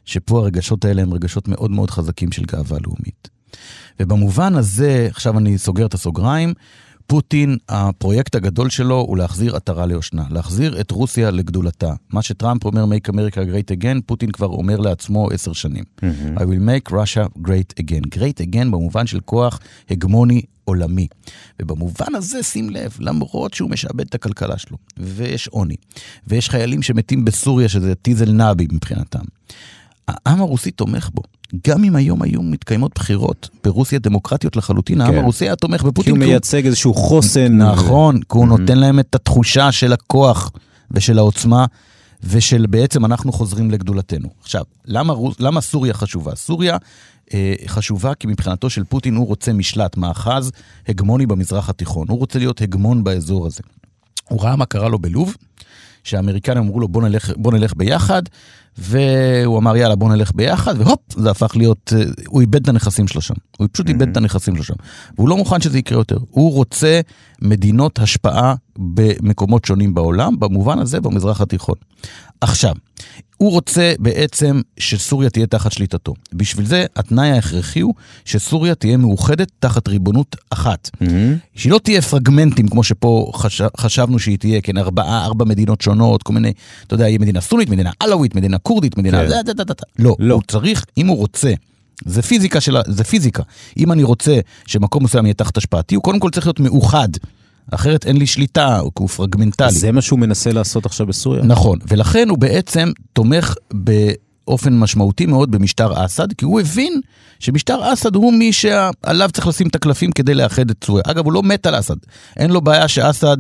שפה 0.05 0.39
הרגשות 0.39 0.85
האלה 0.85 1.01
הם 1.01 1.13
רגשות 1.13 1.47
מאוד 1.47 1.71
מאוד 1.71 1.89
חזקים 1.89 2.31
של 2.31 2.45
גאווה 2.45 2.77
לאומית. 2.83 3.34
ובמובן 3.99 4.55
הזה, 4.55 5.07
עכשיו 5.11 5.37
אני 5.37 5.57
סוגר 5.57 5.85
את 5.85 5.93
הסוגריים, 5.93 6.53
פוטין, 7.07 7.57
הפרויקט 7.69 8.35
הגדול 8.35 8.69
שלו 8.69 8.99
הוא 8.99 9.17
להחזיר 9.17 9.55
עטרה 9.55 9.85
ליושנה, 9.85 10.23
להחזיר 10.29 10.81
את 10.81 10.91
רוסיה 10.91 11.31
לגדולתה. 11.31 11.93
מה 12.09 12.21
שטראמפ 12.21 12.65
אומר, 12.65 12.83
make 12.83 13.09
America 13.09 13.35
great 13.35 13.81
again, 13.81 14.01
פוטין 14.05 14.31
כבר 14.31 14.47
אומר 14.47 14.77
לעצמו 14.77 15.29
עשר 15.31 15.53
שנים. 15.53 15.83
Mm-hmm. 15.83 16.39
I 16.39 16.41
will 16.41 16.67
make 16.69 16.91
Russia 16.91 17.39
great 17.47 17.81
again. 17.81 18.17
great 18.17 18.41
again 18.41 18.71
במובן 18.71 19.07
של 19.07 19.19
כוח 19.19 19.59
הגמוני 19.89 20.41
עולמי. 20.63 21.07
ובמובן 21.61 22.15
הזה, 22.15 22.43
שים 22.43 22.69
לב, 22.69 22.97
למרות 22.99 23.53
שהוא 23.53 23.69
משעבד 23.69 24.05
את 24.07 24.15
הכלכלה 24.15 24.57
שלו, 24.57 24.77
ויש 24.97 25.47
עוני, 25.47 25.75
ויש 26.27 26.49
חיילים 26.49 26.81
שמתים 26.81 27.25
בסוריה, 27.25 27.69
שזה 27.69 27.95
טיזל 27.95 28.31
נאבי 28.31 28.67
מבחינתם, 28.71 29.23
העם 30.07 30.41
הרוסי 30.41 30.71
תומך 30.71 31.09
בו. 31.13 31.21
גם 31.67 31.83
אם 31.83 31.95
היום 31.95 32.21
היו 32.21 32.41
מתקיימות 32.43 32.91
בחירות 32.95 33.49
ברוסיה 33.63 33.99
דמוקרטיות 33.99 34.55
לחלוטין, 34.55 35.01
העם 35.01 35.11
כן. 35.11 35.17
הרוסי 35.17 35.45
היה 35.45 35.55
תומך 35.55 35.83
בפוטין. 35.83 36.03
כי 36.03 36.09
הוא 36.09 36.17
מייצג 36.17 36.65
איזשהו 36.65 36.93
חוסן. 36.93 37.57
נכון, 37.57 38.19
כי 38.19 38.37
הוא 38.37 38.47
נותן 38.47 38.77
להם 38.77 38.99
את 38.99 39.15
התחושה 39.15 39.71
של 39.71 39.93
הכוח 39.93 40.51
ושל 40.91 41.17
העוצמה, 41.17 41.65
ושל 42.23 42.65
בעצם 42.65 43.05
אנחנו 43.05 43.31
חוזרים 43.31 43.71
לגדולתנו. 43.71 44.29
עכשיו, 44.41 44.63
למה, 44.85 45.13
למה 45.39 45.61
סוריה 45.61 45.93
חשובה? 45.93 46.35
סוריה 46.35 46.77
אה, 47.33 47.53
חשובה 47.67 48.13
כי 48.13 48.27
מבחינתו 48.27 48.69
של 48.69 48.83
פוטין 48.83 49.15
הוא 49.15 49.27
רוצה 49.27 49.53
משלט, 49.53 49.97
מאחז 49.97 50.51
הגמוני 50.87 51.25
במזרח 51.25 51.69
התיכון. 51.69 52.07
הוא 52.09 52.19
רוצה 52.19 52.39
להיות 52.39 52.61
הגמון 52.61 53.03
באזור 53.03 53.47
הזה. 53.47 53.61
הוא 54.29 54.41
ראה 54.41 54.55
מה 54.55 54.65
קרה 54.65 54.89
לו 54.89 54.99
בלוב, 54.99 55.35
שהאמריקנים 56.03 56.63
אמרו 56.63 56.79
לו 56.79 56.87
בוא 56.87 57.01
נלך, 57.01 57.31
בוא 57.37 57.51
נלך 57.51 57.73
ביחד, 57.77 58.23
והוא 58.77 59.57
אמר 59.57 59.77
יאללה 59.77 59.95
בוא 59.95 60.09
נלך 60.09 60.31
ביחד, 60.35 60.75
והופ, 60.81 60.99
זה 61.17 61.31
הפך 61.31 61.55
להיות, 61.55 61.93
הוא 62.27 62.41
איבד 62.41 62.61
את 62.61 62.67
הנכסים 62.67 63.07
שלו 63.07 63.21
שם. 63.21 63.33
הוא 63.57 63.67
פשוט 63.71 63.89
איבד 63.89 64.09
את 64.09 64.17
הנכסים 64.17 64.55
שלו 64.55 64.63
שם. 64.63 64.73
והוא 65.17 65.29
לא 65.29 65.37
מוכן 65.37 65.61
שזה 65.61 65.77
יקרה 65.77 65.97
יותר. 65.97 66.17
הוא 66.29 66.53
רוצה 66.53 67.01
מדינות 67.41 67.99
השפעה 67.99 68.55
במקומות 68.79 69.65
שונים 69.65 69.93
בעולם, 69.93 70.39
במובן 70.39 70.79
הזה 70.79 71.01
במזרח 71.01 71.41
התיכון. 71.41 71.75
עכשיו, 72.41 72.73
הוא 73.37 73.51
רוצה 73.51 73.93
בעצם 73.99 74.61
שסוריה 74.77 75.29
תהיה 75.29 75.47
תחת 75.47 75.71
שליטתו. 75.71 76.13
בשביל 76.33 76.65
זה 76.65 76.85
התנאי 76.95 77.31
ההכרחי 77.31 77.79
הוא 77.79 77.93
שסוריה 78.25 78.75
תהיה 78.75 78.97
מאוחדת 78.97 79.51
תחת 79.59 79.87
ריבונות 79.87 80.35
אחת. 80.49 80.89
Mm-hmm. 80.93 81.05
שהיא 81.55 81.71
לא 81.71 81.79
תהיה 81.83 82.01
פרגמנטים 82.01 82.67
כמו 82.67 82.83
שפה 82.83 83.31
חש... 83.35 83.61
חשבנו 83.77 84.19
שהיא 84.19 84.37
תהיה, 84.37 84.61
כן, 84.61 84.77
ארבעה, 84.77 85.25
ארבע 85.25 85.45
מדינות 85.45 85.81
שונות, 85.81 86.23
כל 86.23 86.33
מיני, 86.33 86.53
אתה 86.87 86.93
יודע, 86.93 87.07
יהיה 87.07 87.19
מדינה 87.19 87.41
סונית, 87.41 87.69
מדינה 87.69 87.91
עלאווית, 87.99 88.35
מדינה 88.35 88.57
כורדית, 88.65 88.97
מדינה... 88.97 89.17
כן. 89.17 89.23
לא, 89.99 90.15
לא, 90.19 90.33
הוא 90.33 90.41
צריך, 90.47 90.85
אם 90.97 91.07
הוא 91.07 91.17
רוצה... 91.17 91.53
זה 92.05 92.21
פיזיקה 92.21 92.61
של 92.61 92.77
ה... 92.77 92.81
זה 92.87 93.03
פיזיקה. 93.03 93.43
אם 93.77 93.91
אני 93.91 94.03
רוצה 94.03 94.39
שמקום 94.65 95.03
מסוים 95.03 95.25
יהיה 95.25 95.33
תחת 95.33 95.57
השפעתי, 95.57 95.95
הוא 95.95 96.03
קודם 96.03 96.19
כל 96.19 96.29
צריך 96.29 96.47
להיות 96.47 96.59
מאוחד. 96.59 97.09
אחרת 97.71 98.05
אין 98.05 98.17
לי 98.17 98.27
שליטה, 98.27 98.79
הוא 98.99 99.07
פרגמנטלי. 99.07 99.71
זה 99.71 99.91
מה 99.91 100.01
שהוא 100.01 100.19
מנסה 100.19 100.51
לעשות 100.51 100.85
עכשיו 100.85 101.07
בסוריה. 101.07 101.43
נכון, 101.43 101.79
ולכן 101.87 102.29
הוא 102.29 102.37
בעצם 102.37 102.91
תומך 103.13 103.55
באופן 103.73 104.79
משמעותי 104.79 105.25
מאוד 105.25 105.51
במשטר 105.51 106.05
אסד, 106.05 106.33
כי 106.33 106.45
הוא 106.45 106.59
הבין 106.61 107.01
שמשטר 107.39 107.93
אסד 107.93 108.15
הוא 108.15 108.33
מי 108.33 108.53
שעליו 108.53 109.29
צריך 109.33 109.47
לשים 109.47 109.67
את 109.67 109.75
הקלפים 109.75 110.11
כדי 110.11 110.33
לאחד 110.33 110.69
את 110.69 110.83
סוריה. 110.83 111.03
אגב, 111.07 111.25
הוא 111.25 111.33
לא 111.33 111.43
מת 111.43 111.65
על 111.65 111.79
אסד, 111.79 111.95
אין 112.37 112.51
לו 112.51 112.61
בעיה 112.61 112.87
שאסד 112.87 113.37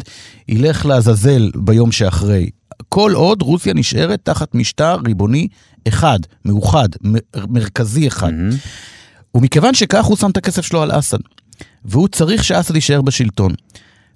ילך 0.47 0.85
לעזאזל 0.85 1.51
ביום 1.55 1.91
שאחרי. 1.91 2.49
כל 2.89 3.11
עוד 3.15 3.41
רוסיה 3.41 3.73
נשארת 3.73 4.19
תחת 4.23 4.55
משטר 4.55 4.97
ריבוני 5.05 5.47
אחד, 5.87 6.19
מאוחד, 6.45 6.89
מרכזי 7.49 8.07
אחד. 8.07 8.29
Mm-hmm. 8.29 9.35
ומכיוון 9.35 9.73
שכך 9.73 10.05
הוא 10.05 10.17
שם 10.17 10.29
את 10.29 10.37
הכסף 10.37 10.65
שלו 10.65 10.81
על 10.81 10.99
אסד, 10.99 11.17
והוא 11.85 12.07
צריך 12.07 12.43
שאסד 12.43 12.75
יישאר 12.75 13.01
בשלטון. 13.01 13.53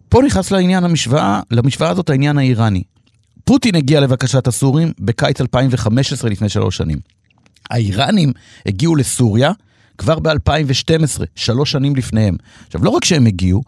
פה 0.10 0.22
נכנס 0.26 0.52
לעניין 0.52 0.84
המשוואה, 0.84 1.42
למשוואה 1.52 1.90
הזאת 1.90 2.10
העניין 2.10 2.38
האיראני. 2.38 2.84
פוטין 3.44 3.76
הגיע 3.76 4.00
לבקשת 4.00 4.48
הסורים 4.48 4.94
בקיץ 5.00 5.42
2015 5.42 6.30
לפני 6.30 6.50
שלוש 6.50 6.78
שנים. 6.78 6.98
האיראנים 7.70 8.34
הגיעו 8.66 8.96
לסוריה 8.96 9.52
כבר 10.00 10.20
ב-2012, 10.20 11.22
שלוש 11.36 11.72
שנים 11.72 11.96
לפניהם. 11.96 12.36
עכשיו, 12.68 12.84
לא 12.84 12.90
רק 12.90 13.06
שהם 13.06 13.26
הגיעו, 13.26 13.62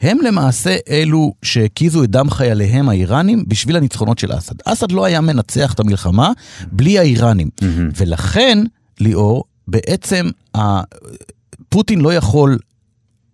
הם 0.00 0.18
למעשה 0.26 0.76
אלו 0.88 1.32
שהקיזו 1.42 2.04
את 2.04 2.10
דם 2.10 2.30
חייליהם 2.30 2.88
האיראנים 2.88 3.44
בשביל 3.48 3.76
הניצחונות 3.76 4.18
של 4.18 4.38
אסד. 4.38 4.54
אסד 4.64 4.92
לא 4.92 5.04
היה 5.04 5.20
מנצח 5.20 5.72
את 5.72 5.80
המלחמה 5.80 6.32
בלי 6.72 6.98
האיראנים. 6.98 7.48
Mm-hmm. 7.60 7.64
ולכן, 7.96 8.58
ליאור, 9.00 9.44
בעצם 9.68 10.28
פוטין 11.68 12.00
לא 12.00 12.14
יכול 12.14 12.58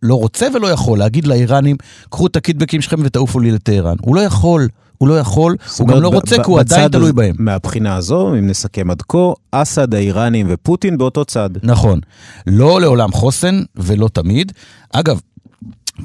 לא 0.02 0.14
רוצה 0.14 0.48
ולא 0.54 0.66
יכול 0.66 0.98
להגיד 0.98 1.26
לאיראנים, 1.26 1.76
קחו 2.10 2.26
את 2.26 2.36
הקידבקים 2.36 2.82
שלכם 2.82 2.96
ותעופו 3.04 3.40
לי 3.40 3.50
לטהרן. 3.50 3.96
הוא 4.00 4.14
לא 4.14 4.20
יכול, 4.20 4.68
הוא 5.00 5.08
לא 5.08 5.18
יכול, 5.18 5.56
הוא 5.78 5.88
גם 5.88 6.00
לא 6.02 6.08
רוצה 6.08 6.36
כי 6.36 6.50
הוא 6.50 6.60
עדיין 6.60 6.88
תלוי 6.88 7.12
בהם. 7.12 7.34
מהבחינה 7.38 7.96
הזו, 7.96 8.34
אם 8.34 8.46
נסכם 8.46 8.90
עד 8.90 9.02
כה, 9.02 9.32
אסד, 9.50 9.94
האיראנים 9.94 10.46
ופוטין 10.50 10.98
באותו 10.98 11.24
צד. 11.24 11.50
נכון. 11.62 12.00
לא 12.46 12.80
לעולם 12.80 13.12
חוסן 13.12 13.62
ולא 13.76 14.08
תמיד. 14.12 14.52
אגב, 14.92 15.20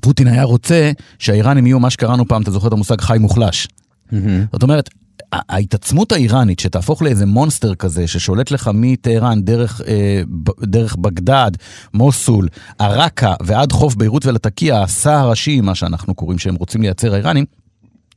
פוטין 0.02 0.28
היה 0.28 0.44
רוצה 0.44 0.92
שהאיראנים 1.20 1.68
יהיו 1.68 1.80
מה 1.80 1.90
שקראנו 1.90 2.28
פעם, 2.28 2.42
אתה 2.42 2.52
זוכר 2.52 2.68
את 2.68 2.74
המושג 2.74 3.02
חי 3.02 3.18
מוחלש. 3.20 3.68
Mm-hmm. 3.68 4.16
זאת 4.54 4.64
אומרת, 4.64 4.90
ההתעצמות 5.32 6.12
האיראנית 6.12 6.60
שתהפוך 6.60 7.02
לאיזה 7.02 7.26
מונסטר 7.26 7.76
כזה 7.76 8.08
ששולט 8.08 8.52
לך 8.52 8.72
מטהרן 8.74 9.42
דרך, 9.42 9.82
אה, 9.88 10.22
דרך 10.62 10.96
בגדד, 10.96 11.52
מוסול, 11.94 12.48
עראקה 12.80 13.34
ועד 13.44 13.72
חוף 13.72 13.96
ביירות 13.96 14.26
ולתקיע, 14.26 14.82
הסע 14.82 15.20
הראשי, 15.20 15.62
מה 15.62 15.76
שאנחנו 15.76 16.14
קוראים 16.14 16.40
שהם 16.40 16.56
רוצים 16.56 16.82
לייצר 16.82 17.14
האיראנים, 17.14 17.46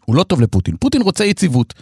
הוא 0.08 0.16
לא 0.16 0.22
טוב 0.22 0.40
לפוטין. 0.40 0.76
פוטין 0.80 1.02
רוצה 1.02 1.24
יציבות. 1.24 1.74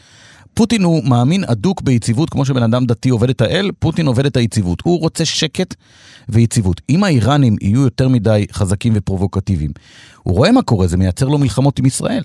פוטין 0.54 0.82
הוא 0.82 1.04
מאמין 1.04 1.44
אדוק 1.44 1.82
ביציבות, 1.82 2.30
כמו 2.30 2.44
שבן 2.44 2.62
אדם 2.62 2.86
דתי 2.86 3.08
עובד 3.08 3.30
את 3.30 3.40
האל, 3.40 3.70
פוטין 3.78 4.06
עובד 4.06 4.26
את 4.26 4.36
היציבות. 4.36 4.82
הוא 4.84 5.00
רוצה 5.00 5.24
שקט 5.24 5.74
ויציבות. 6.28 6.80
אם 6.90 7.04
האיראנים 7.04 7.56
יהיו 7.60 7.80
יותר 7.80 8.08
מדי 8.08 8.46
חזקים 8.52 8.92
ופרובוקטיביים, 8.96 9.70
הוא 10.22 10.34
רואה 10.34 10.52
מה 10.52 10.62
קורה, 10.62 10.86
זה 10.86 10.96
מייצר 10.96 11.28
לו 11.28 11.38
מלחמות 11.38 11.78
עם 11.78 11.86
ישראל. 11.86 12.22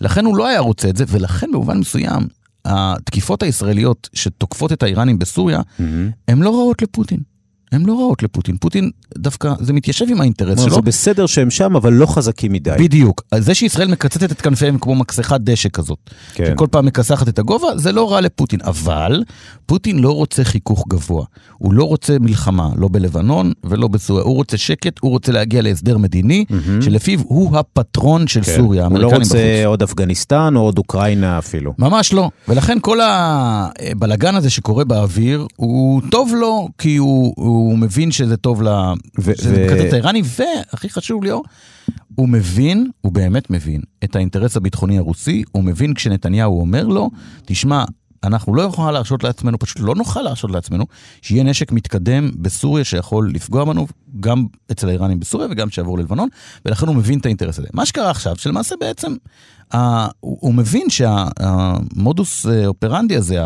לכן 0.00 0.24
הוא 0.24 0.36
לא 0.36 0.46
היה 0.46 0.60
רוצה 0.60 0.88
את 0.88 0.96
זה, 0.96 1.04
ולכן 1.08 1.46
במובן 1.52 1.78
מסוים, 1.78 2.26
התקיפות 2.64 3.42
הישראליות 3.42 4.08
שתוקפות 4.12 4.72
את 4.72 4.82
האיראנים 4.82 5.18
בסוריה, 5.18 5.60
mm-hmm. 5.60 5.82
הן 6.28 6.42
לא 6.42 6.50
רעות 6.50 6.82
לפוטין. 6.82 7.20
הן 7.72 7.86
לא 7.86 7.92
רעות 7.92 8.22
לפוטין. 8.22 8.56
פוטין 8.56 8.90
דווקא, 9.18 9.52
זה 9.60 9.72
מתיישב 9.72 10.04
עם 10.08 10.20
האינטרס 10.20 10.60
שלו. 10.60 10.74
זה 10.74 10.80
בסדר 10.80 11.26
שהם 11.26 11.50
שם, 11.50 11.76
אבל 11.76 11.92
לא 11.92 12.06
חזקים 12.06 12.52
מדי. 12.52 12.70
בדיוק. 12.78 13.22
זה 13.38 13.54
שישראל 13.54 13.88
מקצצת 13.88 14.32
את 14.32 14.40
כנפיהם 14.40 14.78
כמו 14.78 14.94
מקסחת 14.94 15.40
דשא 15.40 15.68
כזאת, 15.68 15.98
כן. 16.34 16.44
שכל 16.46 16.66
פעם 16.70 16.86
מכסחת 16.86 17.28
את 17.28 17.38
הגובה, 17.38 17.68
זה 17.76 17.92
לא 17.92 18.12
רע 18.12 18.20
לפוטין. 18.20 18.60
אבל 18.64 19.22
פוטין 19.66 19.98
לא 19.98 20.10
רוצה 20.10 20.44
חיכוך 20.44 20.84
גבוה. 20.88 21.24
הוא 21.58 21.74
לא 21.74 21.84
רוצה 21.84 22.16
מלחמה, 22.20 22.68
לא 22.76 22.88
בלבנון 22.92 23.52
ולא 23.64 23.88
בסוריה. 23.88 24.24
הוא 24.24 24.34
רוצה 24.34 24.56
שקט, 24.56 24.98
הוא 25.00 25.10
רוצה 25.10 25.32
להגיע 25.32 25.62
להסדר 25.62 25.98
מדיני, 25.98 26.44
mm-hmm. 26.48 26.84
שלפיו 26.84 27.20
הוא 27.24 27.58
הפטרון 27.58 28.26
של 28.26 28.42
כן. 28.42 28.56
סוריה. 28.56 28.86
הוא 28.86 28.98
לא 28.98 29.06
רוצה 29.06 29.18
בחוץ. 29.18 29.34
עוד 29.66 29.82
אפגניסטן 29.82 30.56
או 30.56 30.60
עוד 30.60 30.78
אוקראינה 30.78 31.38
אפילו. 31.38 31.74
ממש 31.78 32.12
לא. 32.12 32.30
ולכן 32.48 32.78
כל 32.80 32.98
הבלגן 33.02 34.34
הזה 34.34 34.50
שקורה 34.50 34.84
באוויר, 34.84 35.46
הוא 35.56 36.02
טוב 36.10 36.32
לו, 36.34 36.68
כי 36.78 36.96
הוא... 36.96 37.34
הוא 37.36 37.55
מבין 37.76 38.12
שזה 38.12 38.36
טוב 38.36 38.62
ל... 38.62 38.68
ו- 39.20 39.36
שזה 39.36 39.54
ו- 39.56 39.66
מקצץ 39.66 39.92
האיראני, 39.92 40.22
והכי 40.24 40.88
חשוב 40.88 41.24
ליאור, 41.24 41.44
הוא 42.14 42.28
מבין, 42.28 42.90
הוא 43.00 43.12
באמת 43.12 43.50
מבין, 43.50 43.80
את 44.04 44.16
האינטרס 44.16 44.56
הביטחוני 44.56 44.98
הרוסי, 44.98 45.42
הוא 45.52 45.64
מבין 45.64 45.94
כשנתניהו 45.94 46.60
אומר 46.60 46.86
לו, 46.86 47.10
תשמע, 47.44 47.84
אנחנו 48.24 48.54
לא 48.54 48.62
נוכל 48.62 48.90
להרשות 48.90 49.24
לעצמנו, 49.24 49.58
פשוט 49.58 49.80
לא 49.80 49.94
נוכל 49.94 50.22
להרשות 50.22 50.50
לעצמנו, 50.50 50.84
שיהיה 51.22 51.44
נשק 51.44 51.72
מתקדם 51.72 52.30
בסוריה 52.38 52.84
שיכול 52.84 53.30
לפגוע 53.34 53.64
בנו, 53.64 53.86
גם 54.20 54.46
אצל 54.72 54.88
האיראנים 54.88 55.20
בסוריה 55.20 55.48
וגם 55.50 55.70
שיעבור 55.70 55.98
ללבנון, 55.98 56.28
ולכן 56.64 56.86
הוא 56.86 56.96
מבין 56.96 57.18
את 57.18 57.26
האינטרס 57.26 57.58
הזה. 57.58 57.68
מה 57.72 57.86
שקרה 57.86 58.10
עכשיו, 58.10 58.36
שלמעשה 58.36 58.74
בעצם, 58.80 59.14
uh, 59.74 59.76
הוא, 60.20 60.38
הוא 60.40 60.54
מבין 60.54 60.90
שהמודוס 60.90 62.46
אה, 62.46 62.66
אופרנדי 62.66 63.16
הזה, 63.16 63.38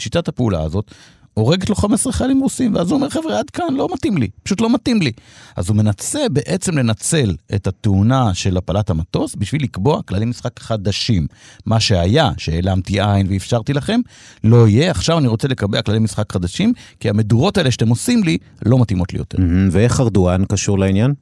שיטת 0.00 0.28
הפעולה 0.28 0.62
הזאת, 0.62 0.94
הורגת 1.38 1.68
לו 1.68 1.74
15 1.74 2.12
חיילים 2.12 2.40
רוסים, 2.40 2.74
ואז 2.74 2.90
הוא 2.90 2.96
אומר, 2.96 3.10
חבר'ה, 3.10 3.38
עד 3.38 3.50
כאן, 3.50 3.74
לא 3.74 3.88
מתאים 3.94 4.16
לי, 4.16 4.28
פשוט 4.42 4.60
לא 4.60 4.74
מתאים 4.74 5.02
לי. 5.02 5.12
אז 5.56 5.68
הוא 5.68 5.76
מנסה 5.76 6.28
בעצם 6.32 6.78
לנצל 6.78 7.36
את 7.54 7.66
התאונה 7.66 8.34
של 8.34 8.56
הפלת 8.56 8.90
המטוס 8.90 9.34
בשביל 9.34 9.62
לקבוע 9.62 10.02
כללים 10.02 10.30
משחק 10.30 10.60
חדשים. 10.60 11.26
מה 11.66 11.80
שהיה, 11.80 12.30
שהעלמתי 12.36 13.00
עין 13.00 13.26
ואפשרתי 13.30 13.72
לכם, 13.72 14.00
לא 14.44 14.68
יהיה. 14.68 14.90
עכשיו 14.90 15.18
אני 15.18 15.28
רוצה 15.28 15.48
לקבע 15.48 15.82
כללי 15.82 15.98
משחק 15.98 16.32
חדשים, 16.32 16.72
כי 17.00 17.08
המדורות 17.08 17.58
האלה 17.58 17.70
שאתם 17.70 17.88
עושים 17.88 18.24
לי, 18.24 18.38
לא 18.66 18.78
מתאימות 18.78 19.12
לי 19.12 19.18
יותר. 19.18 19.38
ואיך 19.70 20.00
ארדואן 20.00 20.44
קשור 20.44 20.78
לעניין? 20.78 21.14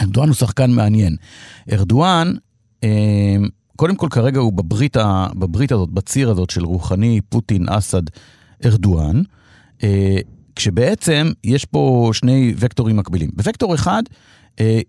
ארדואן 0.00 0.28
הוא 0.28 0.34
שחקן 0.34 0.70
מעניין. 0.70 1.16
ארדואן, 1.72 2.34
אה, 2.84 3.36
קודם 3.76 3.96
כל 3.96 4.08
כרגע 4.10 4.40
הוא 4.40 4.52
בברית, 4.52 4.96
בברית 5.34 5.72
הזאת, 5.72 5.90
בציר 5.90 6.30
הזאת 6.30 6.50
של 6.50 6.64
רוחני, 6.64 7.20
פוטין, 7.28 7.68
אסד, 7.68 8.02
ארדואן. 8.64 9.22
אה, 9.82 10.18
כשבעצם 10.56 11.30
יש 11.44 11.64
פה 11.64 12.10
שני 12.12 12.54
וקטורים 12.56 12.96
מקבילים. 12.96 13.30
בוקטור 13.34 13.74
אחד 13.74 14.02
אה, 14.60 14.80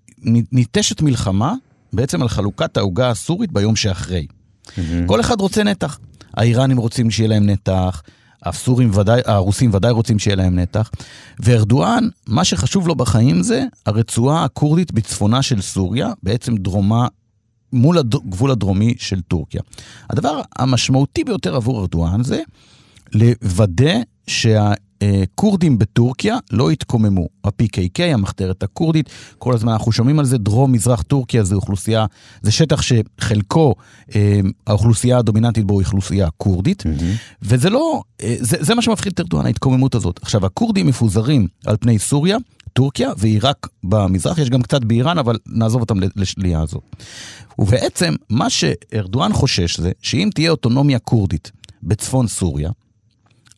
ניטשת 0.52 1.02
מלחמה 1.02 1.54
בעצם 1.94 2.22
על 2.22 2.28
חלוקת 2.28 2.78
העוגה 2.78 3.10
הסורית 3.10 3.52
ביום 3.52 3.76
שאחרי. 3.76 4.28
Mm-hmm. 4.68 4.80
כל 5.06 5.22
אחד 5.22 5.42
רוצה 5.42 5.64
נתח. 5.64 6.00
האיראנים 6.34 6.78
רוצים 6.78 7.12
שיהיה 7.12 7.30
להם 7.30 7.46
נתח, 7.46 8.02
הסורים 8.44 8.92
ודאי, 8.98 9.22
הרוסים 9.26 9.74
ודאי 9.74 9.92
רוצים 9.92 10.20
שיהיה 10.20 10.36
להם 10.36 10.60
נתח. 10.60 10.92
וארדואן, 11.40 12.08
מה 12.28 12.44
שחשוב 12.44 12.88
לו 12.88 12.96
בחיים 12.96 13.44
זה 13.44 13.66
הרצועה 13.86 14.44
הכורדית 14.44 14.92
בצפונה 14.92 15.42
של 15.42 15.62
סוריה, 15.62 16.12
בעצם 16.24 16.58
דרומה, 16.58 17.08
מול 17.74 17.98
הגבול 17.98 18.52
הדרומי 18.52 18.96
של 18.98 19.22
טורקיה. 19.22 19.62
הדבר 20.10 20.42
המשמעותי 20.56 21.24
ביותר 21.24 21.56
עבור 21.56 21.82
ארדואן 21.82 22.24
זה 22.24 22.42
לוודא 23.14 23.94
שהכורדים 24.30 25.80
בטורקיה 25.80 26.38
לא 26.52 26.72
יתקוממו. 26.72 27.28
ה-PKK, 27.44 28.02
המחתרת 28.04 28.64
הכורדית, 28.64 29.10
כל 29.38 29.54
הזמן 29.54 29.72
אנחנו 29.72 29.92
שומעים 29.92 30.20
על 30.20 30.26
זה, 30.26 30.38
דרום-מזרח 30.38 31.02
טורקיה 31.02 31.44
זה 31.44 31.56
אוכלוסייה, 31.56 32.06
זה 32.42 32.52
שטח 32.52 32.82
שחלקו, 32.82 33.76
אה, 34.16 34.40
האוכלוסייה 34.68 35.18
הדומיננטית 35.18 35.66
בו 35.66 35.80
היא 35.80 35.86
אוכלוסייה 35.86 36.28
כורדית, 36.38 36.82
mm-hmm. 36.82 37.38
וזה 37.42 37.70
לא, 37.70 38.02
אה, 38.22 38.36
זה, 38.40 38.58
זה 38.60 38.76
מה 38.76 38.82
שמפחיד 38.82 39.14
את 39.14 39.20
ארדואן, 39.20 39.46
ההתקוממות 39.46 39.96
הזאת. 39.96 40.20
עכשיו, 40.22 40.46
הכורדים 40.46 40.88
מפוזרים 40.88 41.48
על 41.66 41.78
פני 41.80 42.00
סוריה, 42.00 42.38
טורקיה 42.74 43.12
ועיראק 43.18 43.68
במזרח, 43.84 44.38
יש 44.38 44.50
גם 44.50 44.62
קצת 44.62 44.84
באיראן, 44.84 45.18
אבל 45.18 45.38
נעזוב 45.48 45.82
אותם 45.82 45.96
לשלייה 46.16 46.62
הזאת. 46.62 46.84
ובעצם, 47.60 48.16
מה 48.30 48.50
שארדואן 48.50 49.34
חושש 49.34 49.80
זה 49.80 49.92
שאם 50.02 50.30
תהיה 50.36 50.52
אוטונומיה 50.52 51.00
כורדית 51.00 51.52
בצפון 51.84 52.28
סוריה, 52.28 52.70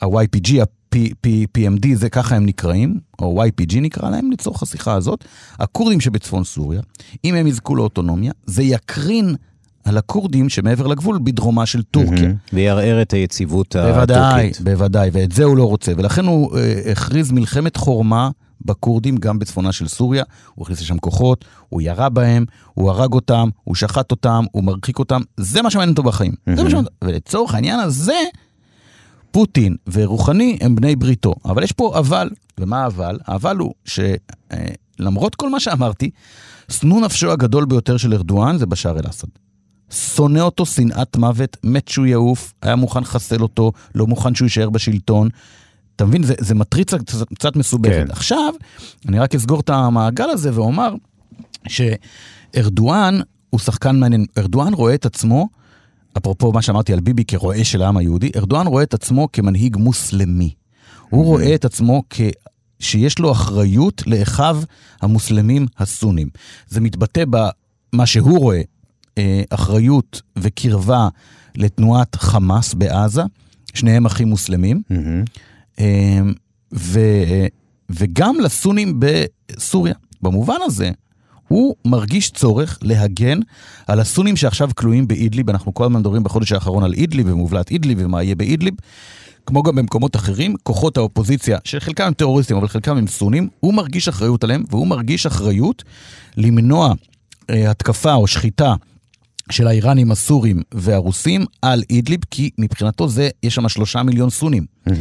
ה-YPG, 0.02 0.62
ה-PMD, 0.62 1.88
זה 1.94 2.10
ככה 2.10 2.36
הם 2.36 2.46
נקראים, 2.46 3.00
או 3.22 3.44
YPG 3.44 3.80
נקרא 3.82 4.10
להם 4.10 4.32
לצורך 4.32 4.64
השיחה 4.64 4.94
הזאת, 4.94 5.26
הכורדים 5.60 6.02
שבצפון 6.02 6.44
סוריה, 6.44 6.82
אם 7.26 7.36
הם 7.36 7.48
יזכו 7.48 7.76
לאוטונומיה, 7.76 8.32
זה 8.46 8.64
יקרין 8.64 9.36
על 9.84 9.98
הכורדים 9.98 10.50
שמעבר 10.50 10.88
לגבול 10.88 11.20
בדרומה 11.24 11.66
של 11.66 11.84
טורקיה. 11.84 12.32
ויערער 12.54 13.02
את 13.02 13.14
היציבות 13.14 13.76
בוודאי, 13.76 14.18
הטורקית. 14.18 14.62
בוודאי, 14.62 14.76
בוודאי, 14.76 15.10
ואת 15.14 15.32
זה 15.32 15.44
הוא 15.44 15.58
לא 15.58 15.64
רוצה. 15.64 15.92
ולכן 15.98 16.26
הוא 16.26 16.58
אה, 16.58 16.92
הכריז 16.92 17.32
מלחמת 17.32 17.78
חורמה 17.78 18.30
בכורדים, 18.66 19.18
גם 19.18 19.40
בצפונה 19.40 19.72
של 19.72 19.88
סוריה. 19.88 20.24
הוא 20.56 20.64
הכניס 20.64 20.82
לשם 20.82 20.98
כוחות, 20.98 21.46
הוא 21.70 21.82
ירה 21.82 22.10
בהם, 22.10 22.46
הוא 22.74 22.90
הרג 22.90 23.14
אותם, 23.14 23.50
הוא 23.64 23.76
שחט 23.76 24.12
אותם, 24.12 24.46
הוא 24.52 24.64
מרחיק 24.64 25.00
אותם. 25.00 25.22
זה 25.38 25.62
מה 25.62 25.72
שמעניין 25.72 25.90
אותו 25.90 26.04
בחיים. 26.04 26.32
זה 26.46 26.64
מה 26.64 26.70
שמעניין 26.70 26.86
אותו. 26.86 26.96
ולצורך 27.04 27.54
העניין 27.54 27.80
הזה, 27.80 28.20
פוטין 29.32 29.76
ורוחני 29.91 30.58
הם 30.62 30.76
בני 30.76 30.96
בריתו. 30.96 31.36
אבל 31.46 31.63
יש 31.63 31.72
פה 31.72 32.00
אבל, 32.00 32.30
ומה 32.60 32.84
האבל? 32.84 33.20
האבל 33.26 33.58
הוא 33.58 33.74
שלמרות 33.86 35.36
כל 35.36 35.50
מה 35.50 35.60
שאמרתי, 35.60 36.10
שנוא 36.72 37.02
נפשו 37.02 37.32
הגדול 37.32 37.65
ביותר 37.65 37.98
של 37.98 38.13
ארדואן 38.13 38.58
זה 38.58 38.65
בשאר 38.65 39.00
אל-אסד. 39.00 39.28
שונא 39.91 40.39
אותו 40.39 40.65
שנאת 40.65 41.17
מוות, 41.17 41.58
מת 41.63 41.88
שהוא 41.88 42.06
יעוף, 42.06 42.54
היה 42.62 42.76
מוכן 42.76 43.02
לחסל 43.02 43.41
אותו, 43.41 43.72
לא 43.96 44.08
מוכן 44.08 44.36
שהוא 44.36 44.46
יישאר 44.46 44.70
בשלטון. 44.70 45.30
אתה 45.96 46.06
מבין? 46.06 46.24
זה, 46.24 46.34
זה 46.39 46.56
מטריצה 46.56 46.98
קצת, 46.98 47.34
קצת 47.34 47.56
מסובכת. 47.56 48.08
כן. 48.08 48.12
עכשיו, 48.12 48.54
אני 49.08 49.20
רק 49.20 49.36
אסגור 49.36 49.60
את 49.60 49.70
המעגל 49.70 50.30
הזה 50.30 50.50
ואומר 50.54 50.96
שארדואן 51.67 53.20
הוא 53.50 53.60
שחקן 53.60 54.00
מעניין. 54.00 54.26
ארדואן 54.38 54.74
רואה 54.74 54.94
את 54.94 55.06
עצמו 55.06 55.50
אפרופו 56.17 56.52
מה 56.52 56.62
שאמרתי 56.62 56.93
על 56.93 57.00
ביבי 57.00 57.26
כרועה 57.26 57.63
של 57.63 57.82
העם 57.82 57.97
היהודי, 57.97 58.32
ארדואן 58.36 58.67
רואה 58.67 58.84
את 58.84 58.93
עצמו 58.93 59.28
כמנהיג 59.34 59.78
מוסלמי. 59.78 60.54
הוא 61.10 61.26
רואה 61.26 61.56
את 61.56 61.65
עצמו 61.65 62.04
כ... 62.10 62.21
שיש 62.80 63.19
לו 63.19 63.32
אחריות 63.32 64.04
לאחיו 64.08 64.62
המוסלמים 65.02 65.65
הסונים. 65.78 66.30
זה 66.67 66.82
מתבטא 66.82 67.24
במה 67.30 68.06
שהוא 68.06 68.39
רואה, 68.39 68.62
אה, 69.17 69.41
אחריות 69.50 70.21
וקרבה 70.38 71.08
לתנועת 71.56 72.15
חמאס 72.15 72.74
בעזה, 72.74 73.21
שניהם 73.74 74.06
אחים 74.06 74.28
מוסלמים, 74.28 74.82
אה, 75.80 76.19
ו, 76.74 77.00
וגם 77.89 78.36
לסונים 78.39 79.00
בסוריה. 79.00 79.93
במובן 80.21 80.58
הזה, 80.65 80.91
הוא 81.52 81.76
מרגיש 81.86 82.32
צורך 82.32 82.78
להגן 82.82 83.40
על 83.88 84.00
הסונים 84.00 84.38
שעכשיו 84.38 84.70
כלואים 84.76 85.08
באידליב, 85.08 85.50
אנחנו 85.50 85.74
כל 85.74 85.84
הזמן 85.84 86.00
מדברים 86.00 86.24
בחודש 86.24 86.52
האחרון 86.52 86.84
על 86.84 86.94
אידליב 86.94 87.28
ומובלעת 87.30 87.72
אידליב 87.72 87.98
ומה 88.02 88.24
יהיה 88.24 88.36
באידליב. 88.36 88.74
כמו 89.46 89.64
גם 89.64 89.76
במקומות 89.76 90.16
אחרים, 90.16 90.56
כוחות 90.64 90.98
האופוזיציה, 90.98 91.58
שחלקם 91.64 92.04
הם 92.04 92.14
טרוריסטים, 92.14 92.58
אבל 92.58 92.68
חלקם 92.68 92.98
הם 92.98 93.08
סונים, 93.08 93.50
הוא 93.60 93.74
מרגיש 93.74 94.08
אחריות 94.08 94.44
עליהם, 94.44 94.64
והוא 94.70 94.88
מרגיש 94.88 95.26
אחריות 95.26 95.84
למנוע 96.38 96.94
אה, 97.50 97.72
התקפה 97.72 98.14
או 98.14 98.28
שחיטה 98.28 98.76
של 99.50 99.68
האיראנים, 99.68 100.12
הסורים 100.12 100.62
והרוסים 100.74 101.46
על 101.62 101.84
אידליב, 101.90 102.20
כי 102.32 102.50
מבחינתו 102.58 103.08
זה, 103.08 103.30
יש 103.44 103.56
שם 103.56 103.70
שלושה 103.70 104.04
מיליון 104.04 104.30
סונים. 104.30 104.66
Mm-hmm. 104.88 104.92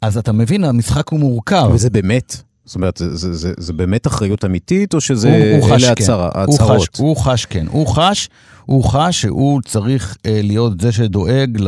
אז 0.00 0.18
אתה 0.18 0.32
מבין, 0.32 0.64
המשחק 0.64 1.08
הוא 1.08 1.20
מורכב. 1.20 1.70
וזה 1.72 1.90
באמת 1.90 2.36
זאת 2.64 2.74
אומרת, 2.74 2.96
זה, 2.96 3.16
זה, 3.16 3.32
זה, 3.34 3.52
זה 3.56 3.72
באמת 3.72 4.06
אחריות 4.06 4.44
אמיתית, 4.44 4.94
או 4.94 5.00
שזה 5.00 5.28
הוא, 5.28 5.64
הוא 5.64 5.74
אלה 5.74 5.94
כן. 5.94 6.04
הצהרות? 6.34 6.48
הוא 6.48 6.58
חש, 6.58 6.88
הוא 6.98 7.16
חש 7.16 7.44
כן. 7.44 7.66
הוא 7.70 7.86
חש, 7.86 8.28
הוא 8.66 8.84
חש 8.84 9.20
שהוא 9.20 9.60
צריך 9.62 10.16
אה, 10.26 10.40
להיות 10.42 10.80
זה 10.80 10.92
שדואג 10.92 11.58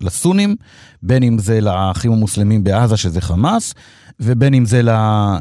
לסונים, 0.00 0.56
בין 1.02 1.22
אם 1.22 1.38
זה 1.38 1.60
לאחים 1.60 2.12
המוסלמים 2.12 2.64
בעזה, 2.64 2.96
שזה 2.96 3.20
חמאס, 3.20 3.74
ובין 4.20 4.54
אם 4.54 4.64
זה 4.64 4.82
ל, 4.82 4.90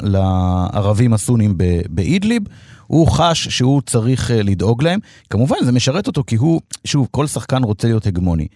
לערבים 0.02 1.13
הסונים 1.13 1.58
באידליב. 1.89 2.43
הוא 2.88 3.08
חש 3.08 3.47
שהוא 3.47 3.82
צריך 3.82 4.32
אה, 4.32 4.43
לדאוג 4.43 4.84
להם. 4.84 4.99
כמובן, 5.30 5.56
זה 5.65 5.71
משרת 5.71 6.08
אותו 6.08 6.23
כי 6.28 6.36
הוא, 6.36 6.62
שוב, 6.86 7.08
כל 7.12 7.28
שחקן 7.28 7.63
רוצה 7.63 7.88
להיות 7.88 8.08
הגמוני. 8.08 8.47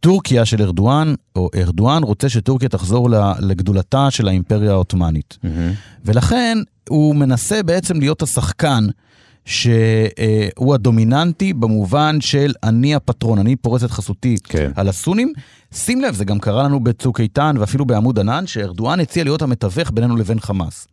טורקיה 0.00 0.44
של 0.44 0.62
ארדואן, 0.62 1.14
או 1.36 1.50
ארדואן 1.54 2.02
רוצה 2.02 2.28
שטורקיה 2.28 2.68
תחזור 2.68 3.08
לגדולתה 3.40 4.10
של 4.10 4.28
האימפריה 4.28 4.70
העות'מאנית. 4.70 5.38
Mm-hmm. 5.44 5.48
ולכן 6.04 6.58
הוא 6.88 7.14
מנסה 7.14 7.62
בעצם 7.62 8.00
להיות 8.00 8.22
השחקן 8.22 8.86
שהוא 9.44 10.74
הדומיננטי 10.74 11.52
במובן 11.52 12.20
של 12.20 12.52
אני 12.62 12.94
הפטרון, 12.94 13.38
אני 13.38 13.56
פורס 13.56 13.84
את 13.84 13.90
חסותי 13.90 14.36
כן. 14.44 14.70
על 14.76 14.88
הסונים. 14.88 15.32
שים 15.74 16.00
לב, 16.00 16.14
זה 16.14 16.24
גם 16.24 16.38
קרה 16.38 16.62
לנו 16.62 16.80
בצוק 16.80 17.20
איתן 17.20 17.56
ואפילו 17.58 17.84
בעמוד 17.84 18.18
ענן, 18.18 18.46
שארדואן 18.46 19.00
הציע 19.00 19.24
להיות 19.24 19.42
המתווך 19.42 19.90
בינינו 19.90 20.16
לבין 20.16 20.40
חמאס. 20.40 20.86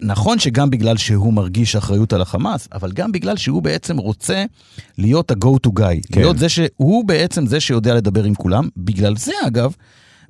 נכון 0.00 0.38
שגם 0.38 0.70
בגלל 0.70 0.96
שהוא 0.96 1.32
מרגיש 1.32 1.76
אחריות 1.76 2.12
על 2.12 2.22
החמאס, 2.22 2.68
אבל 2.72 2.92
גם 2.92 3.12
בגלל 3.12 3.36
שהוא 3.36 3.62
בעצם 3.62 3.96
רוצה 3.96 4.44
להיות 4.98 5.30
ה-go 5.30 5.66
to 5.66 5.70
guy. 5.70 6.12
כן. 6.12 6.20
להיות 6.20 6.38
זה 6.38 6.48
שהוא 6.48 7.04
בעצם 7.04 7.46
זה 7.46 7.60
שיודע 7.60 7.94
לדבר 7.94 8.24
עם 8.24 8.34
כולם. 8.34 8.68
בגלל 8.76 9.16
זה, 9.16 9.32
אגב, 9.46 9.74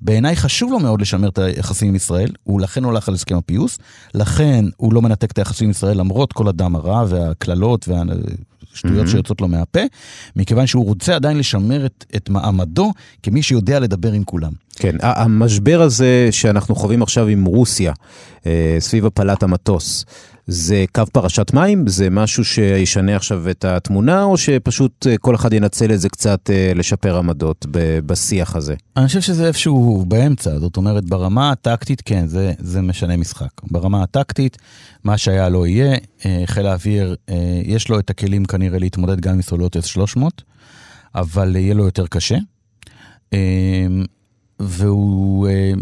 בעיניי 0.04 0.36
חשוב 0.36 0.72
לו 0.72 0.78
מאוד 0.78 1.00
לשמר 1.00 1.28
את 1.28 1.38
היחסים 1.38 1.88
עם 1.88 1.94
ישראל, 1.94 2.30
הוא 2.42 2.60
לכן 2.60 2.84
הולך 2.84 3.08
על 3.08 3.14
הסכם 3.14 3.36
הפיוס, 3.36 3.78
לכן 4.14 4.64
הוא 4.76 4.92
לא 4.92 5.02
מנתק 5.02 5.30
את 5.30 5.38
היחסים 5.38 5.64
עם 5.64 5.70
ישראל 5.70 5.98
למרות 5.98 6.32
כל 6.32 6.48
הדם 6.48 6.76
הרע 6.76 7.04
והקללות 7.08 7.88
והשטויות 7.88 9.06
mm-hmm. 9.06 9.10
שיוצאות 9.10 9.40
לו 9.40 9.48
מהפה, 9.48 9.80
מכיוון 10.36 10.66
שהוא 10.66 10.84
רוצה 10.84 11.14
עדיין 11.14 11.38
לשמר 11.38 11.86
את, 11.86 12.04
את 12.16 12.28
מעמדו 12.28 12.92
כמי 13.22 13.42
שיודע 13.42 13.80
לדבר 13.80 14.12
עם 14.12 14.24
כולם. 14.24 14.52
כן, 14.76 14.96
המשבר 15.00 15.82
הזה 15.82 16.28
שאנחנו 16.30 16.74
חווים 16.74 17.02
עכשיו 17.02 17.26
עם 17.26 17.44
רוסיה, 17.44 17.92
אה, 18.46 18.76
סביב 18.78 19.06
הפלת 19.06 19.42
המטוס, 19.42 20.04
זה 20.46 20.84
קו 20.94 21.02
פרשת 21.12 21.54
מים? 21.54 21.88
זה 21.88 22.10
משהו 22.10 22.44
שישנה 22.44 23.16
עכשיו 23.16 23.50
את 23.50 23.64
התמונה, 23.64 24.24
או 24.24 24.36
שפשוט 24.36 25.06
אה, 25.06 25.18
כל 25.18 25.34
אחד 25.34 25.52
ינצל 25.52 25.92
את 25.92 26.00
זה 26.00 26.08
קצת 26.08 26.50
אה, 26.50 26.72
לשפר 26.74 27.16
עמדות 27.16 27.66
בשיח 28.06 28.56
הזה? 28.56 28.74
אני 28.96 29.06
חושב 29.06 29.20
שזה 29.20 29.46
איפשהו 29.46 30.04
באמצע, 30.08 30.58
זאת 30.58 30.76
אומרת, 30.76 31.04
ברמה 31.04 31.50
הטקטית, 31.50 32.02
כן, 32.04 32.26
זה, 32.26 32.52
זה 32.58 32.82
משנה 32.82 33.16
משחק. 33.16 33.50
ברמה 33.70 34.02
הטקטית, 34.02 34.58
מה 35.04 35.18
שהיה 35.18 35.48
לא 35.48 35.66
יהיה, 35.66 35.96
חיל 36.46 36.66
האוויר, 36.66 37.16
יש 37.64 37.88
לו 37.88 37.98
את 37.98 38.10
הכלים 38.10 38.44
כנראה 38.44 38.78
להתמודד 38.78 39.20
גם 39.20 39.34
עם 39.34 39.42
סוללות 39.42 39.76
S-300, 39.76 40.22
אבל 41.14 41.56
יהיה 41.56 41.74
לו 41.74 41.84
יותר 41.84 42.06
קשה. 42.06 42.36
והוא, 44.62 45.48
אה, 45.48 45.72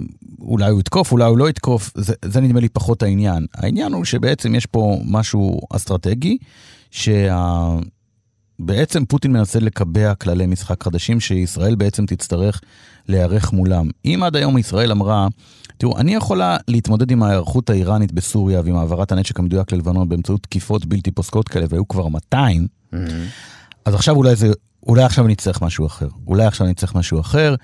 אולי 0.40 0.70
הוא 0.70 0.80
יתקוף, 0.80 1.12
אולי 1.12 1.24
הוא 1.24 1.38
לא 1.38 1.48
יתקוף, 1.48 1.90
זה, 1.94 2.14
זה 2.24 2.40
נדמה 2.40 2.60
לי 2.60 2.68
פחות 2.68 3.02
העניין. 3.02 3.46
העניין 3.54 3.92
הוא 3.92 4.04
שבעצם 4.04 4.54
יש 4.54 4.66
פה 4.66 4.98
משהו 5.04 5.60
אסטרטגי, 5.70 6.38
שבעצם 6.90 7.84
פוטין 9.08 9.32
מנסה 9.32 9.60
לקבע 9.60 10.14
כללי 10.14 10.46
משחק 10.46 10.82
חדשים 10.82 11.20
שישראל 11.20 11.74
בעצם 11.74 12.06
תצטרך 12.06 12.60
להיערך 13.08 13.52
מולם. 13.52 13.88
אם 14.04 14.20
עד 14.22 14.36
היום 14.36 14.58
ישראל 14.58 14.90
אמרה, 14.90 15.28
תראו, 15.78 15.98
אני 15.98 16.14
יכולה 16.14 16.56
להתמודד 16.68 17.10
עם 17.10 17.22
ההיערכות 17.22 17.70
האיראנית 17.70 18.12
בסוריה 18.12 18.60
ועם 18.64 18.76
העברת 18.76 19.12
הנשק 19.12 19.38
המדויק 19.38 19.72
ללבנון 19.72 20.08
באמצעות 20.08 20.42
תקיפות 20.42 20.86
בלתי 20.86 21.10
פוסקות 21.10 21.48
כאלה, 21.48 21.66
והיו 21.68 21.88
כבר 21.88 22.08
200, 22.08 22.66
mm-hmm. 22.66 22.96
אז 23.84 23.94
עכשיו 23.94 24.16
אולי 24.16 24.36
זה 24.36 24.52
אולי 24.86 25.02
עכשיו 25.02 25.26
אני 25.26 25.36
צריך 25.36 25.62
משהו 25.62 25.86
אחר. 25.86 26.08
אולי 26.26 26.44
עכשיו 26.44 26.66
אני 26.66 26.74
צריך 26.74 26.94
משהו 26.94 27.20
אחר. 27.20 27.54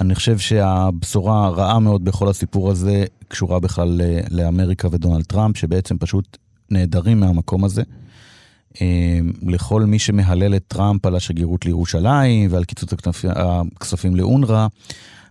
אני 0.00 0.14
חושב 0.14 0.38
שהבשורה 0.38 1.46
הרעה 1.46 1.78
מאוד 1.78 2.04
בכל 2.04 2.28
הסיפור 2.28 2.70
הזה 2.70 3.04
קשורה 3.28 3.60
בכלל 3.60 4.00
לאמריקה 4.30 4.88
ודונלד 4.90 5.24
טראמפ, 5.24 5.56
שבעצם 5.56 5.98
פשוט 5.98 6.36
נעדרים 6.70 7.20
מהמקום 7.20 7.64
הזה. 7.64 7.82
אה, 8.80 9.18
לכל 9.42 9.82
מי 9.82 9.98
שמהלל 9.98 10.56
את 10.56 10.64
טראמפ 10.68 11.06
על 11.06 11.16
השגרירות 11.16 11.66
לירושלים 11.66 12.52
ועל 12.52 12.64
קיצוץ 12.64 12.92
הכספים 13.24 14.16
לאונר"א, 14.16 14.66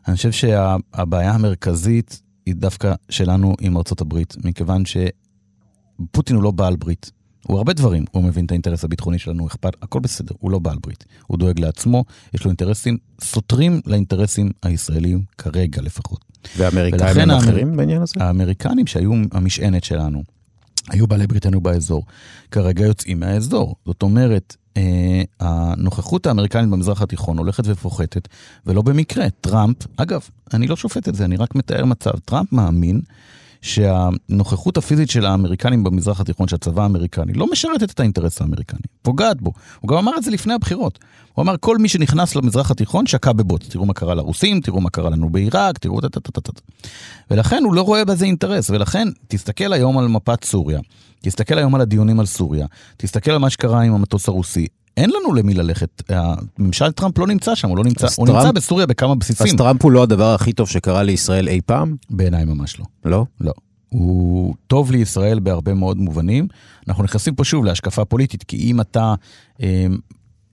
אני 0.07 0.15
חושב 0.15 0.31
שהבעיה 0.31 1.31
המרכזית 1.31 2.21
היא 2.45 2.55
דווקא 2.55 2.93
שלנו 3.09 3.55
עם 3.61 3.77
ארצות 3.77 4.01
הברית, 4.01 4.35
מכיוון 4.43 4.83
שפוטין 4.85 6.35
הוא 6.35 6.43
לא 6.43 6.51
בעל 6.51 6.75
ברית. 6.75 7.11
הוא 7.47 7.57
הרבה 7.57 7.73
דברים, 7.73 8.05
הוא 8.11 8.23
מבין 8.23 8.45
את 8.45 8.51
האינטרס 8.51 8.83
הביטחוני 8.83 9.19
שלנו, 9.19 9.47
אכפת, 9.47 9.73
הכל 9.81 9.99
בסדר, 9.99 10.35
הוא 10.39 10.51
לא 10.51 10.59
בעל 10.59 10.77
ברית. 10.83 11.05
הוא 11.27 11.37
דואג 11.37 11.59
לעצמו, 11.59 12.05
יש 12.33 12.43
לו 12.43 12.49
אינטרסים 12.49 12.97
סותרים 13.21 13.81
לאינטרסים 13.85 14.51
הישראלים, 14.63 15.23
כרגע 15.37 15.81
לפחות. 15.81 16.25
והאמריקאים 16.57 17.19
הם 17.19 17.31
אחרים 17.31 17.77
בעניין 17.77 18.01
הזה? 18.01 18.13
האמריקנים 18.19 18.87
שהיו 18.87 19.11
המשענת 19.31 19.83
שלנו, 19.83 20.23
היו 20.89 21.07
בעלי 21.07 21.27
בריתנו 21.27 21.61
באזור, 21.61 22.05
כרגע 22.51 22.85
יוצאים 22.85 23.19
מהאזור. 23.19 23.75
זאת 23.85 24.03
אומרת, 24.03 24.55
אה, 24.77 25.21
הנוכחות 25.39 26.25
האמריקנית 26.25 26.69
במזרח 26.69 27.01
התיכון 27.01 27.37
הולכת 27.37 27.63
ופוחתת, 27.67 28.27
ולא 28.65 28.81
במקרה. 28.81 29.29
טראמפ, 29.41 29.77
אגב, 29.97 30.21
אני 30.53 30.67
לא 30.67 30.75
שופט 30.75 31.09
את 31.09 31.15
זה, 31.15 31.25
אני 31.25 31.37
רק 31.37 31.55
מתאר 31.55 31.85
מצב, 31.85 32.11
טראמפ 32.25 32.53
מאמין 32.53 33.01
שהנוכחות 33.65 34.77
הפיזית 34.77 35.09
של 35.09 35.25
האמריקנים 35.25 35.83
במזרח 35.83 36.21
התיכון, 36.21 36.47
של 36.47 36.55
הצבא 36.55 36.83
האמריקני, 36.83 37.33
לא 37.33 37.47
משרתת 37.51 37.91
את 37.91 37.99
האינטרס 37.99 38.41
האמריקני, 38.41 38.79
פוגעת 39.01 39.41
בו. 39.41 39.51
הוא 39.79 39.89
גם 39.89 39.97
אמר 39.97 40.11
את 40.17 40.23
זה 40.23 40.31
לפני 40.31 40.53
הבחירות. 40.53 40.99
הוא 41.33 41.43
אמר, 41.43 41.55
כל 41.59 41.77
מי 41.77 41.89
שנכנס 41.89 42.35
למזרח 42.35 42.71
התיכון 42.71 43.05
שקע 43.05 43.31
בבוט. 43.31 43.63
תראו 43.69 43.85
מה 43.85 43.93
קרה 43.93 44.15
לרוסים, 44.15 44.61
תראו 44.61 44.81
מה 44.81 44.89
קרה 44.89 45.09
לנו 45.09 45.29
בעיראק, 45.29 45.77
תראו. 45.77 45.99
ולכן 47.31 47.63
הוא 47.63 47.73
לא 47.73 47.81
רואה 47.81 48.05
בזה 48.05 48.25
אינטרס, 48.25 48.69
ולכן 48.69 49.07
תסתכל 49.27 49.73
היום 49.73 49.97
על 49.97 50.07
מפת 50.07 50.43
סוריה, 50.43 50.79
תסתכל 51.21 51.57
היום 51.57 51.75
על 51.75 51.81
הדיונים 51.81 52.19
על 52.19 52.25
סוריה, 52.25 52.65
תסתכל 52.97 53.31
על 53.31 53.37
מה 53.37 53.49
שקרה 53.49 53.81
עם 53.81 53.93
המטוס 53.93 54.27
הרוסי. 54.27 54.67
אין 54.97 55.09
לנו 55.09 55.33
למי 55.33 55.53
ללכת. 55.53 56.11
ממשל 56.59 56.91
טראמפ 56.91 57.17
לא 57.17 57.27
נמצא 57.27 57.55
שם, 57.55 57.69
הוא 57.69 57.77
לא 57.77 57.83
נמצא, 57.83 58.07
הוא 58.17 58.27
טראמפ, 58.27 58.39
נמצא 58.39 58.51
בסוריה 58.51 58.85
בכמה 58.85 59.15
בסיסים. 59.15 59.47
אז 59.47 59.53
טראמפ 59.53 59.83
הוא 59.83 59.91
לא 59.91 60.03
הדבר 60.03 60.33
הכי 60.33 60.53
טוב 60.53 60.69
שקרה 60.69 61.03
לישראל 61.03 61.47
אי 61.47 61.61
פעם? 61.65 61.95
בעיניי 62.09 62.45
ממש 62.45 62.79
לא. 62.79 62.85
לא? 63.05 63.25
לא. 63.41 63.53
הוא 63.89 64.55
טוב 64.67 64.91
לישראל 64.91 65.39
בהרבה 65.39 65.73
מאוד 65.73 65.97
מובנים. 65.97 66.47
אנחנו 66.87 67.03
נכנסים 67.03 67.35
פה 67.35 67.43
שוב 67.43 67.65
להשקפה 67.65 68.05
פוליטית, 68.05 68.43
כי 68.43 68.57
אם 68.57 68.81
אתה 68.81 69.13
אה, 69.63 69.85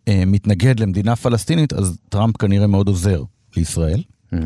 אה, 0.09 0.23
מתנגד 0.27 0.81
למדינה 0.81 1.17
פלסטינית, 1.17 1.73
אז 1.73 1.97
טראמפ 2.09 2.37
כנראה 2.37 2.67
מאוד 2.67 2.89
עוזר 2.89 3.23
לישראל. 3.57 4.03
Mm-hmm. 4.35 4.39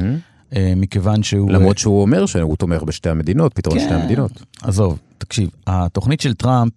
אה, 0.57 0.73
מכיוון 0.77 1.23
שהוא... 1.23 1.51
למרות 1.51 1.79
שהוא 1.79 2.03
אומר 2.03 2.27
שהוא 2.27 2.57
תומך 2.57 2.83
בשתי 2.83 3.09
המדינות, 3.09 3.55
פתרון 3.55 3.79
כן, 3.79 3.85
שתי 3.85 3.95
המדינות. 3.95 4.43
עזוב, 4.63 4.99
תקשיב, 5.19 5.51
התוכנית 5.67 6.21
של 6.21 6.35
טראמפ 6.35 6.73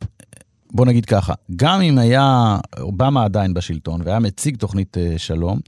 בוא 0.74 0.86
נגיד 0.86 1.06
ככה, 1.06 1.34
גם 1.56 1.82
אם 1.82 1.98
היה 1.98 2.58
אובמה 2.80 3.24
עדיין 3.24 3.54
בשלטון 3.54 4.02
והיה 4.06 4.20
מציג 4.20 4.58
תוכנית 4.58 4.98
uh, 4.98 5.20
שלום, 5.20 5.60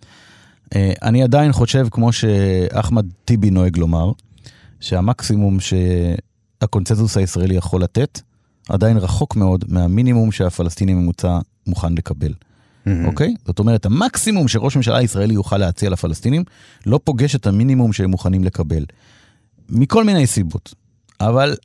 uh, 0.65 0.77
אני 1.01 1.23
עדיין 1.23 1.51
חושב, 1.51 1.87
כמו 1.91 2.13
שאחמד 2.13 3.05
טיבי 3.25 3.49
נוהג 3.49 3.77
לומר, 3.77 4.11
שהמקסימום 4.79 5.57
שהקונצנזוס 5.59 7.17
הישראלי 7.17 7.55
יכול 7.55 7.83
לתת, 7.83 8.21
עדיין 8.69 8.97
רחוק 8.97 9.35
מאוד 9.35 9.65
מהמינימום 9.67 10.31
שהפלסטיני 10.31 10.93
ממוצע 10.93 11.39
מוכן 11.67 11.93
לקבל. 11.93 12.33
אוקיי? 13.05 13.27
Mm-hmm. 13.27 13.39
Okay? 13.39 13.41
זאת 13.45 13.59
אומרת, 13.59 13.85
המקסימום 13.85 14.47
שראש 14.47 14.75
ממשלה 14.75 15.01
ישראלי 15.01 15.33
יוכל 15.33 15.57
להציע 15.57 15.89
לפלסטינים, 15.89 16.43
לא 16.85 16.99
פוגש 17.03 17.35
את 17.35 17.47
המינימום 17.47 17.93
שהם 17.93 18.11
מוכנים 18.11 18.43
לקבל. 18.43 18.85
מכל 19.69 20.03
מיני 20.03 20.27
סיבות. 20.27 20.73
אבל 21.19 21.55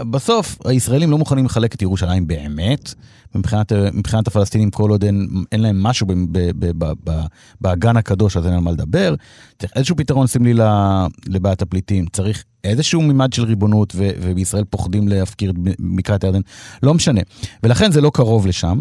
בסוף 0.00 0.58
הישראלים 0.64 1.10
לא 1.10 1.18
מוכנים 1.18 1.44
לחלק 1.44 1.74
את 1.74 1.82
ירושלים 1.82 2.26
באמת, 2.26 2.94
מבחינת, 3.34 3.72
מבחינת 3.72 4.26
הפלסטינים 4.26 4.70
כל 4.70 4.90
עוד 4.90 5.04
אין, 5.04 5.28
אין 5.52 5.60
להם 5.60 5.82
משהו 5.82 6.06
באגן 7.60 7.96
הקדוש 7.96 8.36
אז 8.36 8.46
אין 8.46 8.54
על 8.54 8.60
מה 8.60 8.70
לדבר, 8.70 9.14
צריך 9.58 9.72
איזשהו 9.76 9.96
פתרון 9.96 10.26
סמלי 10.26 10.54
לבעיית 11.26 11.62
הפליטים, 11.62 12.06
צריך 12.12 12.44
איזשהו 12.64 13.02
מימד 13.02 13.32
של 13.32 13.44
ריבונות 13.44 13.92
ו, 13.96 14.10
ובישראל 14.22 14.64
פוחדים 14.64 15.08
להפקיר 15.08 15.50
את 15.50 15.56
בקעת 15.78 16.24
הירדן, 16.24 16.40
לא 16.82 16.94
משנה. 16.94 17.20
ולכן 17.62 17.92
זה 17.92 18.00
לא 18.00 18.10
קרוב 18.14 18.46
לשם, 18.46 18.78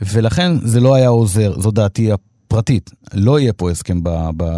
ולכן 0.00 0.52
זה 0.62 0.80
לא 0.80 0.94
היה 0.94 1.08
עוזר, 1.08 1.60
זו 1.60 1.70
דעתי 1.70 2.10
הפרטית. 2.54 2.90
לא 3.14 3.40
יהיה 3.40 3.52
פה 3.52 3.70
הסכם 3.70 4.00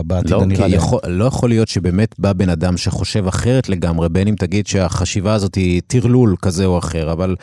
בעתיד 0.04 0.30
לא, 0.30 0.42
כנראה 0.42 0.66
לי. 0.66 0.76
יכול, 0.76 1.00
לא 1.06 1.24
יכול 1.24 1.48
להיות 1.48 1.68
שבאמת 1.68 2.14
בא 2.18 2.32
בן 2.32 2.48
אדם 2.48 2.76
שחושב 2.76 3.26
אחרת 3.26 3.68
לגמרי, 3.68 4.08
בין 4.08 4.28
אם 4.28 4.34
תגיד 4.38 4.66
שהחשיבה 4.66 5.34
הזאת 5.34 5.54
היא 5.54 5.82
טרלול 5.86 6.36
כזה 6.42 6.64
או 6.64 6.78
אחר, 6.78 7.12
אבל 7.12 7.36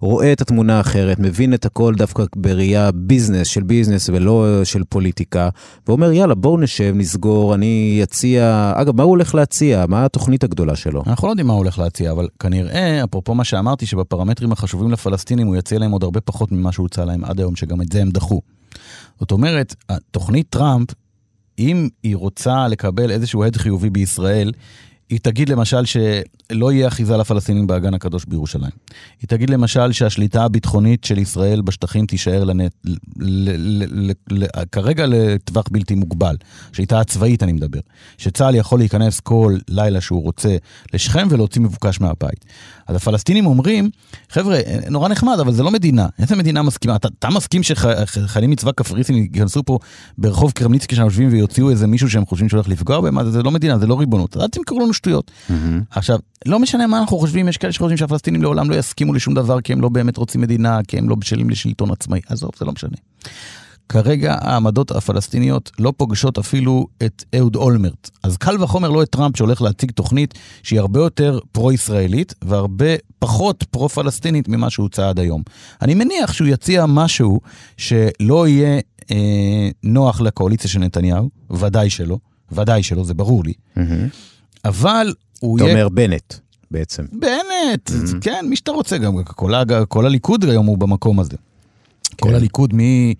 רואה 0.00 0.32
את 0.32 0.40
התמונה 0.40 0.78
האחרת, 0.78 1.18
מבין 1.18 1.54
את 1.54 1.66
הכל 1.66 1.94
דווקא 1.94 2.24
בראייה 2.36 2.90
ביזנס, 2.94 3.46
של 3.46 3.62
ביזנס 3.62 4.08
ולא 4.08 4.64
של 4.64 4.82
פוליטיקה, 4.88 5.48
ואומר, 5.88 6.12
יאללה, 6.12 6.34
בואו 6.34 6.58
נשב, 6.58 6.92
נסגור, 6.96 7.54
אני 7.54 8.00
אציע... 8.02 8.72
אגב, 8.76 8.96
מה 8.96 9.02
הוא 9.02 9.10
הולך 9.10 9.34
להציע? 9.34 9.84
מה 9.88 10.04
התוכנית 10.04 10.44
הגדולה 10.44 10.76
שלו? 10.76 11.02
אנחנו 11.06 11.28
לא 11.28 11.32
יודעים 11.32 11.46
מה 11.46 11.52
הוא 11.52 11.58
הולך 11.58 11.78
להציע, 11.78 12.12
אבל 12.12 12.28
כנראה, 12.38 13.04
אפרופו 13.04 13.34
מה 13.34 13.44
שאמרתי, 13.44 13.86
שבפרמטרים 13.86 14.52
החשובים 14.52 14.90
לפלסטינים 14.90 15.46
הוא 15.46 15.56
יציע 15.56 15.78
להם 15.78 15.90
עוד 15.90 16.02
הרבה 16.02 16.20
פחות 16.20 16.52
ממה 16.52 16.72
שהוא 16.72 16.84
הוצע 16.84 17.04
להם 17.04 17.24
עד 17.24 17.40
היום, 17.40 17.56
שגם 17.56 17.80
את 17.82 17.92
זה 17.92 18.00
הם 18.00 18.10
דחו. 18.10 18.40
זאת 19.20 19.30
אומרת, 19.30 19.74
תוכנית 20.10 20.46
טראמפ, 20.50 20.88
אם 21.58 21.88
היא 22.02 22.16
רוצה 22.16 22.68
לקבל 22.68 23.10
איזשהו 23.10 23.44
הד 23.44 23.56
חיובי 23.56 23.90
בישראל, 23.90 24.52
היא 25.10 25.18
תגיד 25.22 25.48
למשל 25.48 25.84
שלא 25.84 26.72
יהיה 26.72 26.88
אחיזה 26.88 27.16
לפלסטינים 27.16 27.66
באגן 27.66 27.94
הקדוש 27.94 28.24
בירושלים. 28.24 28.70
היא 29.20 29.28
תגיד 29.28 29.50
למשל 29.50 29.92
שהשליטה 29.92 30.44
הביטחונית 30.44 31.04
של 31.04 31.18
ישראל 31.18 31.60
בשטחים 31.60 32.06
תישאר 32.06 32.44
לנט... 32.44 32.72
ל... 32.84 32.96
ל... 33.16 34.10
ל... 34.10 34.12
ל... 34.30 34.44
כרגע 34.72 35.06
לטווח 35.06 35.64
בלתי 35.70 35.94
מוגבל. 35.94 36.36
שליטה 36.72 37.00
הצבאית 37.00 37.42
אני 37.42 37.52
מדבר. 37.52 37.80
שצה"ל 38.18 38.54
יכול 38.54 38.78
להיכנס 38.78 39.20
כל 39.20 39.56
לילה 39.68 40.00
שהוא 40.00 40.22
רוצה 40.22 40.56
לשכם 40.94 41.28
ולהוציא 41.30 41.60
מבוקש 41.60 42.00
מהבית. 42.00 42.44
אז 42.86 42.96
הפלסטינים 42.96 43.46
אומרים, 43.46 43.90
חבר'ה, 44.30 44.58
נורא 44.90 45.08
נחמד, 45.08 45.36
אבל 45.40 45.52
זה 45.52 45.62
לא 45.62 45.70
מדינה. 45.70 46.06
איזה 46.18 46.36
מדינה 46.36 46.62
מסכימה? 46.62 46.96
אתה, 46.96 47.08
אתה 47.18 47.28
מסכים 47.30 47.62
שחיילים 47.62 48.50
מצבא 48.50 48.72
קפריסין 48.72 49.16
ייכנסו 49.16 49.64
פה 49.64 49.78
ברחוב 50.18 50.50
קרמניצקי 50.50 50.96
שם 50.96 51.02
יושבים 51.02 51.28
ויוציאו 51.32 51.70
איזה 51.70 51.86
מישהו 51.86 52.10
שהם 52.10 52.26
חושבים 52.26 52.48
שהולך 52.48 52.68
לפגוע 52.68 53.00
בהם? 53.00 53.30
זה, 53.30 53.42
לא 53.42 53.50
מדינה, 53.50 53.78
זה 53.78 53.86
לא 53.86 54.00
ריבונות. 54.00 54.36
אל 54.36 54.48
תמכרו 54.48 54.80
לנו 54.80 54.92
שטויות. 55.00 55.30
Mm-hmm. 55.30 55.52
עכשיו, 55.90 56.18
לא 56.46 56.58
משנה 56.58 56.86
מה 56.86 56.98
אנחנו 56.98 57.18
חושבים, 57.18 57.48
יש 57.48 57.56
כאלה 57.56 57.72
שחושבים 57.72 57.96
שהפלסטינים 57.96 58.42
לעולם 58.42 58.70
לא 58.70 58.74
יסכימו 58.74 59.12
לשום 59.12 59.34
דבר 59.34 59.60
כי 59.60 59.72
הם 59.72 59.80
לא 59.80 59.88
באמת 59.88 60.16
רוצים 60.16 60.40
מדינה, 60.40 60.78
כי 60.88 60.98
הם 60.98 61.08
לא 61.08 61.14
בשלים 61.14 61.50
לשלטון 61.50 61.90
עצמאי. 61.90 62.20
עזוב, 62.28 62.50
זה 62.58 62.64
לא 62.64 62.72
משנה. 62.72 62.96
כרגע 63.88 64.36
העמדות 64.40 64.90
הפלסטיניות 64.90 65.70
לא 65.78 65.92
פוגשות 65.96 66.38
אפילו 66.38 66.86
את 67.02 67.24
אהוד 67.38 67.56
אולמרט. 67.56 68.10
אז 68.22 68.36
קל 68.36 68.62
וחומר 68.62 68.90
לא 68.90 69.02
את 69.02 69.08
טראמפ 69.08 69.36
שהולך 69.36 69.62
להציג 69.62 69.90
תוכנית 69.90 70.34
שהיא 70.62 70.80
הרבה 70.80 71.00
יותר 71.00 71.38
פרו-ישראלית 71.52 72.34
והרבה 72.44 72.86
פחות 73.18 73.64
פרו-פלסטינית 73.70 74.48
ממה 74.48 74.70
שהוצע 74.70 75.08
עד 75.08 75.18
היום. 75.18 75.42
אני 75.82 75.94
מניח 75.94 76.32
שהוא 76.32 76.48
יציע 76.48 76.86
משהו 76.86 77.40
שלא 77.76 78.48
יהיה 78.48 78.80
אה, 79.10 79.68
נוח 79.82 80.20
לקואליציה 80.20 80.70
של 80.70 80.78
נתניהו, 80.78 81.30
ודאי 81.50 81.90
שלא. 81.90 82.18
ודאי 82.52 82.82
שלא, 82.82 83.04
זה 83.04 83.14
ברור 83.14 83.44
לי. 83.44 83.52
מהמם. 83.76 84.08
אבל 84.64 85.14
הוא 85.40 85.56
אתה 85.58 85.64
יהיה... 85.64 85.74
אומר 85.74 85.88
בנט, 85.88 86.34
בעצם. 86.70 87.04
בנט, 87.12 87.90
Mhm. 87.90 88.16
כן, 88.20 88.44
מי 88.48 88.56
שאתה 88.56 88.70
רוצה, 88.70 88.98
גם 88.98 89.12
כל, 89.24 89.52
כל 89.88 90.06
הליכוד 90.06 90.44
היום 90.44 90.66
הוא 90.66 90.78
במקום 90.78 91.20
הזה. 91.20 91.36
כל 92.20 92.28
כן. 92.28 92.34
הליכוד, 92.34 92.70
מ- 92.74 93.12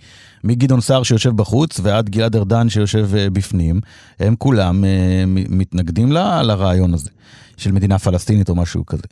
מגדעון 0.44 0.80
סער 0.80 1.02
שיושב 1.02 1.30
בחוץ 1.36 1.80
ועד 1.82 2.08
גלעד 2.10 2.36
ארדן 2.36 2.68
שיושב 2.68 3.14
אה, 3.16 3.30
בפנים, 3.30 3.80
הם 4.20 4.34
כולם 4.38 4.84
אה, 4.84 4.90
מתנגדים 5.26 6.12
ל- 6.12 6.42
לרעיון 6.42 6.94
הזה 6.94 7.10
של 7.56 7.72
מדינה 7.72 7.98
פלסטינית 7.98 8.48
או 8.48 8.54
משהו 8.54 8.86
כזה. 8.86 9.02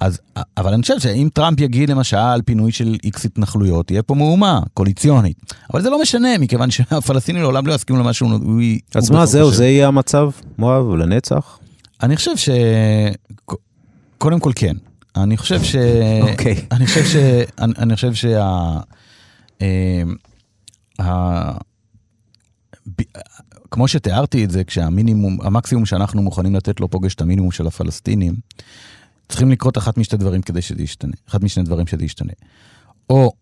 אז, 0.00 0.18
אבל 0.56 0.72
אני 0.72 0.82
חושב 0.82 0.98
שאם 0.98 1.28
טראמפ 1.32 1.60
יגיד 1.60 1.90
למשל 1.90 2.16
פינוי 2.44 2.72
של 2.72 2.96
איקס 3.04 3.24
התנחלויות, 3.24 3.86
תהיה 3.86 4.02
פה 4.02 4.14
מהומה 4.14 4.60
קואליציונית. 4.74 5.54
אבל 5.72 5.82
זה 5.82 5.90
לא 5.90 6.02
משנה, 6.02 6.38
מכיוון 6.38 6.70
שהפלסטינים 6.74 7.42
לעולם 7.42 7.66
לא 7.66 7.74
יסכימו 7.74 7.98
למה 7.98 8.12
שהוא... 8.12 8.30
הוא- 8.32 8.60
אז 8.94 9.10
מה, 9.10 9.26
זהו. 9.26 9.50
זה 9.50 9.66
יהיה 9.66 9.88
המצב, 9.88 10.30
מואב, 10.58 10.94
לנצח? 10.94 11.58
אני 12.02 12.16
חושב 12.16 12.36
ש... 12.36 12.48
קודם 14.18 14.40
כל 14.40 14.52
כן. 14.54 14.76
אני 15.16 15.36
חושב 15.36 15.62
ש... 15.62 15.76
אוקיי. 16.22 16.66
אני 16.72 16.86
חושב 16.86 17.04
ש... 17.04 17.16
אני, 17.58 17.72
אני 17.78 17.94
חושב 17.94 18.14
שה... 18.14 18.78
אה, 19.62 20.02
ה... 21.00 21.58
כמו 23.70 23.88
שתיארתי 23.88 24.44
את 24.44 24.50
זה, 24.50 24.64
כשהמינימום, 24.64 25.38
המקסימום 25.42 25.86
שאנחנו 25.86 26.22
מוכנים 26.22 26.54
לתת 26.54 26.80
לו 26.80 26.90
פוגש 26.90 27.14
את 27.14 27.20
המינימום 27.20 27.50
של 27.50 27.66
הפלסטינים, 27.66 28.34
צריכים 29.28 29.50
לקרות 29.50 29.78
אחת 29.78 29.98
משתי 29.98 30.16
דברים 30.16 30.42
כדי 30.42 30.62
שזה 30.62 30.82
ישתנה. 30.82 31.12
אחד 31.28 31.44
משני 31.44 31.64
דברים 31.64 31.86
שזה 31.86 32.04
ישתנה. 32.04 32.32
או 33.10 33.32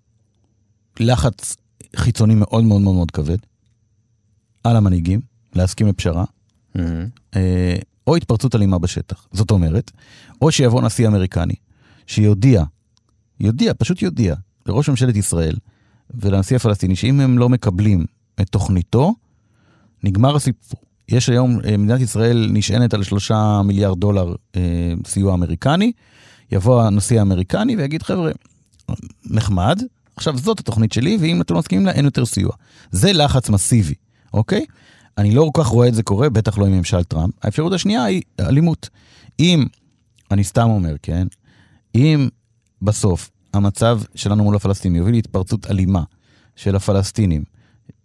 לחץ 1.00 1.56
חיצוני 1.96 2.34
מאוד 2.34 2.64
מאוד 2.64 2.82
מאוד 2.82 2.94
מאוד 2.94 3.10
כבד 3.10 3.38
על 4.64 4.76
המנהיגים, 4.76 5.20
להסכים 5.54 5.86
לפשרה, 5.86 6.24
מהמם. 6.74 7.08
או 8.06 8.16
התפרצות 8.16 8.54
אלימה 8.54 8.78
בשטח. 8.78 9.26
זאת 9.32 9.50
אומרת, 9.50 9.90
או 10.42 10.52
שיבוא 10.52 10.82
נשיא 10.82 11.08
אמריקני, 11.08 11.54
שיודיע, 12.06 12.64
יודיע, 13.40 13.72
פשוט 13.78 14.02
יודיע, 14.02 14.34
לראש 14.66 14.88
ממשלת 14.88 15.16
ישראל 15.16 15.56
ולנשיא 16.14 16.56
הפלסטיני, 16.56 16.96
שאם 16.96 17.20
הם 17.20 17.38
לא 17.38 17.48
מקבלים 17.48 18.04
את 18.40 18.48
תוכניתו, 18.48 19.14
נגמר 20.04 20.36
הסיפור. 20.36 20.80
יש 21.08 21.28
היום, 21.28 21.58
אה, 21.64 21.76
מדינת 21.76 22.00
ישראל 22.00 22.48
נשענת 22.52 22.94
על 22.94 23.02
שלושה 23.02 23.62
מיליארד 23.64 24.00
דולר 24.00 24.34
אה, 24.56 24.60
סיוע 25.06 25.34
אמריקני, 25.34 25.92
יבוא 26.52 26.82
הנשיא 26.82 27.18
האמריקני 27.18 27.76
ויגיד, 27.76 28.02
חבר'ה, 28.02 28.32
נחמד, 29.24 29.80
עכשיו 30.16 30.38
זאת 30.38 30.60
התוכנית 30.60 30.92
שלי, 30.92 31.18
ואם 31.20 31.40
אתם 31.40 31.54
לא 31.54 31.60
מסכימים 31.60 31.86
לה, 31.86 31.92
אין 31.92 32.04
יותר 32.04 32.24
סיוע. 32.24 32.52
זה 32.90 33.12
לחץ 33.12 33.50
מסיבי, 33.50 33.94
אוקיי? 34.34 34.64
אני 35.18 35.34
לא 35.34 35.50
כל 35.52 35.62
כך 35.62 35.68
רואה 35.68 35.88
את 35.88 35.94
זה 35.94 36.02
קורה, 36.02 36.30
בטח 36.30 36.58
לא 36.58 36.66
עם 36.66 36.72
ממשל 36.72 37.04
טראמפ. 37.04 37.34
האפשרות 37.42 37.72
השנייה 37.72 38.04
היא 38.04 38.22
אלימות. 38.40 38.88
אם, 39.40 39.64
אני 40.30 40.44
סתם 40.44 40.70
אומר, 40.70 40.94
כן? 41.02 41.26
אם 41.94 42.28
בסוף 42.82 43.30
המצב 43.54 44.00
שלנו 44.14 44.44
מול 44.44 44.56
הפלסטינים 44.56 44.96
יוביל 44.96 45.14
להתפרצות 45.14 45.70
אלימה 45.70 46.02
של 46.56 46.76
הפלסטינים 46.76 47.44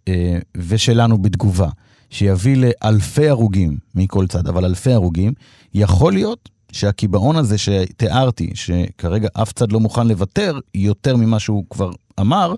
אה, 0.08 0.38
ושלנו 0.56 1.18
בתגובה, 1.18 1.68
שיביא 2.10 2.56
לאלפי 2.56 3.28
הרוגים 3.28 3.76
מכל 3.94 4.26
צד, 4.26 4.48
אבל 4.48 4.64
אלפי 4.64 4.92
הרוגים, 4.92 5.32
יכול 5.74 6.12
להיות 6.12 6.48
שהקיבעון 6.72 7.36
הזה 7.36 7.58
שתיארתי, 7.58 8.50
שכרגע 8.54 9.28
אף 9.32 9.52
צד 9.52 9.72
לא 9.72 9.80
מוכן 9.80 10.08
לוותר 10.08 10.58
יותר 10.74 11.16
ממה 11.16 11.38
שהוא 11.38 11.64
כבר 11.70 11.90
אמר, 12.20 12.54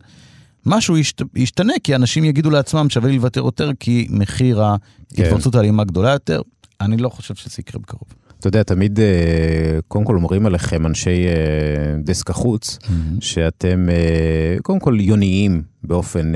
משהו 0.67 0.99
ישת, 0.99 1.23
ישתנה, 1.35 1.73
כי 1.85 1.95
אנשים 1.95 2.25
יגידו 2.25 2.51
לעצמם 2.51 2.91
שווה 2.91 3.09
לי 3.09 3.17
לוותר 3.17 3.41
יותר, 3.41 3.71
כי 3.81 4.07
מחיר 4.11 4.63
ההתפרצות 4.63 5.55
האלימה 5.55 5.85
גדולה 5.85 6.11
יותר. 6.11 6.41
אני 6.81 6.97
לא 6.97 7.09
חושב 7.09 7.35
שזה 7.35 7.57
יקרה 7.59 7.81
בקרוב. 7.81 8.09
אתה 8.43 8.49
יודע, 8.49 8.63
תמיד, 8.63 9.01
אה, 9.01 9.79
קודם 9.89 10.05
כל 10.05 10.17
אומרים 10.17 10.47
עליכם, 10.47 10.87
אנשי 10.87 11.27
אה, 11.27 11.95
דסק 12.05 12.31
החוץ, 12.31 12.79
שאתם 13.21 13.89
אה, 13.91 14.57
קודם 14.63 14.79
כל 14.79 14.97
יוניים 15.01 15.63
באופן 15.85 16.33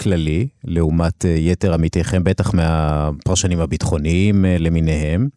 כללי, 0.00 0.48
לעומת 0.64 1.24
יתר 1.38 1.74
עמיתיכם, 1.74 2.24
בטח 2.24 2.54
מהפרשנים 2.54 3.60
הביטחוניים 3.60 4.44
למיניהם. 4.58 5.28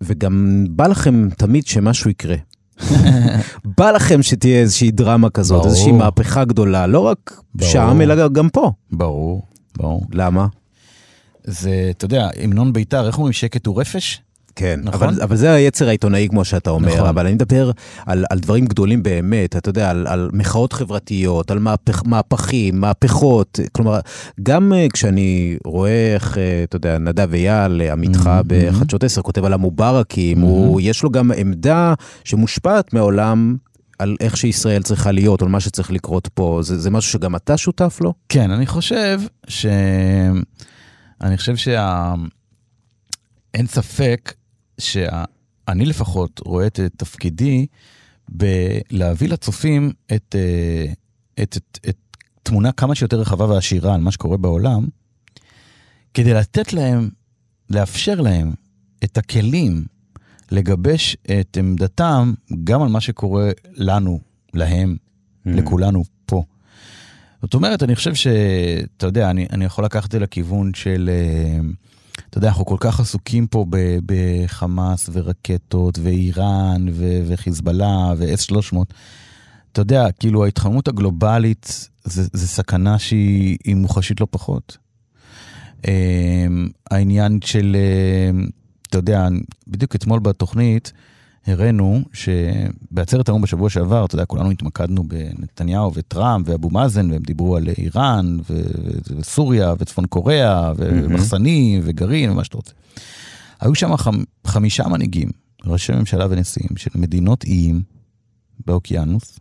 וגם 0.00 0.64
בא 0.70 0.86
לכם 0.86 1.28
תמיד 1.36 1.66
שמשהו 1.66 2.10
יקרה. 2.10 2.36
בא 3.78 3.90
לכם 3.90 4.22
שתהיה 4.22 4.60
איזושהי 4.60 4.90
דרמה 4.90 5.30
כזאת, 5.30 5.58
ברור. 5.58 5.66
איזושהי 5.70 5.92
מהפכה 5.92 6.44
גדולה, 6.44 6.86
לא 6.86 7.00
רק 7.00 7.40
ברור. 7.54 7.70
שם, 7.70 8.00
אלא 8.00 8.28
גם 8.28 8.48
פה. 8.48 8.72
ברור, 8.92 9.42
ברור. 9.76 10.06
למה? 10.12 10.46
זה, 11.44 11.86
אתה 11.90 12.04
יודע, 12.04 12.28
המנון 12.42 12.72
בית"ר, 12.72 13.06
איך 13.06 13.16
אומרים 13.18 13.32
שקט 13.32 13.66
הוא 13.66 13.80
רפש? 13.80 14.22
כן, 14.56 14.80
נכון? 14.82 15.08
אבל, 15.08 15.22
אבל 15.22 15.36
זה 15.36 15.52
היצר 15.52 15.88
העיתונאי 15.88 16.28
כמו 16.30 16.44
שאתה 16.44 16.70
אומר, 16.70 16.94
נכון. 16.94 17.08
אבל 17.08 17.26
אני 17.26 17.34
מדבר 17.34 17.70
על, 18.06 18.24
על 18.30 18.38
דברים 18.38 18.64
גדולים 18.66 19.02
באמת, 19.02 19.56
אתה 19.56 19.68
יודע, 19.68 19.90
על, 19.90 20.06
על 20.06 20.30
מחאות 20.32 20.72
חברתיות, 20.72 21.50
על 21.50 21.58
מהפך, 21.58 22.02
מהפכים, 22.06 22.80
מהפכות, 22.80 23.60
כלומר, 23.72 24.00
גם 24.42 24.72
uh, 24.72 24.92
כשאני 24.92 25.56
רואה 25.64 26.14
איך, 26.14 26.34
uh, 26.34 26.38
אתה 26.64 26.76
יודע, 26.76 26.98
נדב 26.98 27.34
אייל, 27.34 27.80
אה, 27.82 27.92
עמיתך 27.92 28.26
Mhm, 28.26 28.44
בחדשות 28.46 29.04
10, 29.04 29.22
כותב 29.22 29.44
על 29.44 29.52
המובארקים, 29.52 30.38
Mhm. 30.38 30.46
הוא, 30.46 30.80
יש 30.80 31.02
לו 31.02 31.10
גם 31.10 31.30
עמדה 31.36 31.94
שמושפעת 32.24 32.92
מהעולם. 32.94 33.56
על 33.98 34.16
איך 34.20 34.36
שישראל 34.36 34.82
צריכה 34.82 35.12
להיות, 35.12 35.40
או 35.40 35.46
על 35.46 35.52
מה 35.52 35.60
שצריך 35.60 35.90
לקרות 35.90 36.28
פה, 36.34 36.60
זה, 36.62 36.78
זה 36.78 36.90
משהו 36.90 37.12
שגם 37.12 37.36
אתה 37.36 37.56
שותף 37.56 37.98
לו? 38.00 38.14
כן, 38.28 38.50
אני 38.50 38.66
חושב 38.66 39.20
ש... 39.48 39.66
אני 41.20 41.36
חושב 41.36 41.56
שה... 41.56 42.14
אין 43.54 43.66
ספק 43.66 44.34
שאני 44.78 45.86
לפחות 45.86 46.40
רואה 46.46 46.66
את 46.66 46.80
תפקידי 46.96 47.66
בלהביא 48.28 49.28
לצופים 49.28 49.92
את, 50.14 50.36
אה, 50.38 50.92
את, 51.42 51.56
את, 51.56 51.78
את 51.88 51.96
תמונה 52.42 52.72
כמה 52.72 52.94
שיותר 52.94 53.20
רחבה 53.20 53.44
ועשירה 53.44 53.94
על 53.94 54.00
מה 54.00 54.10
שקורה 54.10 54.36
בעולם, 54.36 54.86
כדי 56.14 56.34
לתת 56.34 56.72
להם, 56.72 57.10
לאפשר 57.70 58.20
להם 58.20 58.52
את 59.04 59.18
הכלים 59.18 59.84
לגבש 60.50 61.16
את 61.40 61.56
עמדתם 61.56 62.34
גם 62.64 62.82
על 62.82 62.88
מה 62.88 63.00
שקורה 63.00 63.50
לנו, 63.76 64.20
להם, 64.54 64.96
Mm. 65.46 65.50
לכולנו 65.50 66.04
פה. 66.26 66.44
זאת 67.42 67.54
אומרת, 67.54 67.82
אני 67.82 67.96
חושב 67.96 68.14
שאתה 68.14 69.06
יודע, 69.06 69.30
אני, 69.30 69.46
אני 69.52 69.64
יכול 69.64 69.84
לקחת 69.84 70.06
את 70.06 70.12
זה 70.12 70.18
לכיוון 70.18 70.74
של, 70.74 71.10
אה, 71.12 71.60
אתה 72.34 72.38
יודע, 72.38 72.48
אנחנו 72.48 72.66
כל 72.66 72.76
כך 72.80 73.00
עסוקים 73.00 73.46
פה 73.46 73.66
בחמאס 74.06 75.10
ורקטות 75.12 75.98
ואיראן 76.02 76.86
ו- 76.92 77.22
וחיזבאללה 77.28 78.12
ו-S300. 78.16 78.76
אתה 79.72 79.80
יודע, 79.80 80.06
כאילו 80.12 80.44
ההתחממות 80.44 80.88
הגלובלית 80.88 81.88
זה, 82.04 82.22
זה 82.32 82.48
סכנה 82.48 82.98
שהיא 82.98 83.56
היא 83.64 83.76
מוחשית 83.76 84.20
לא 84.20 84.26
פחות. 84.30 84.78
אה, 85.86 86.46
העניין 86.90 87.38
של, 87.44 87.76
אה, 87.78 88.44
אתה 88.88 88.98
יודע, 88.98 89.28
בדיוק 89.68 89.94
אתמול 89.94 90.20
בתוכנית, 90.20 90.92
הראינו 91.46 92.02
שבעצרת 92.12 93.28
האו"ם 93.28 93.42
בשבוע 93.42 93.70
שעבר, 93.70 94.04
אתה 94.04 94.14
יודע, 94.14 94.24
כולנו 94.24 94.50
התמקדנו 94.50 95.04
בנתניהו 95.08 95.94
וטראמפ 95.94 96.48
ואבו 96.48 96.70
מאזן, 96.70 97.10
והם 97.10 97.22
דיברו 97.22 97.56
על 97.56 97.68
איראן 97.78 98.38
ו- 98.50 98.62
וסוריה 99.16 99.74
וצפון 99.78 100.06
קוריאה 100.06 100.72
ומחסנים 100.76 101.80
וגרעין 101.84 102.30
ומה 102.30 102.44
שאתה 102.44 102.56
רוצה. 102.56 102.72
היו 103.60 103.74
שם 103.74 103.94
חמ- 103.94 104.24
חמישה 104.46 104.88
מנהיגים, 104.88 105.28
ראשי 105.66 105.92
ממשלה 105.92 106.26
ונשיאים 106.30 106.76
של 106.76 106.90
מדינות 106.94 107.44
איים 107.44 107.82
באוקיינוס, 108.66 109.38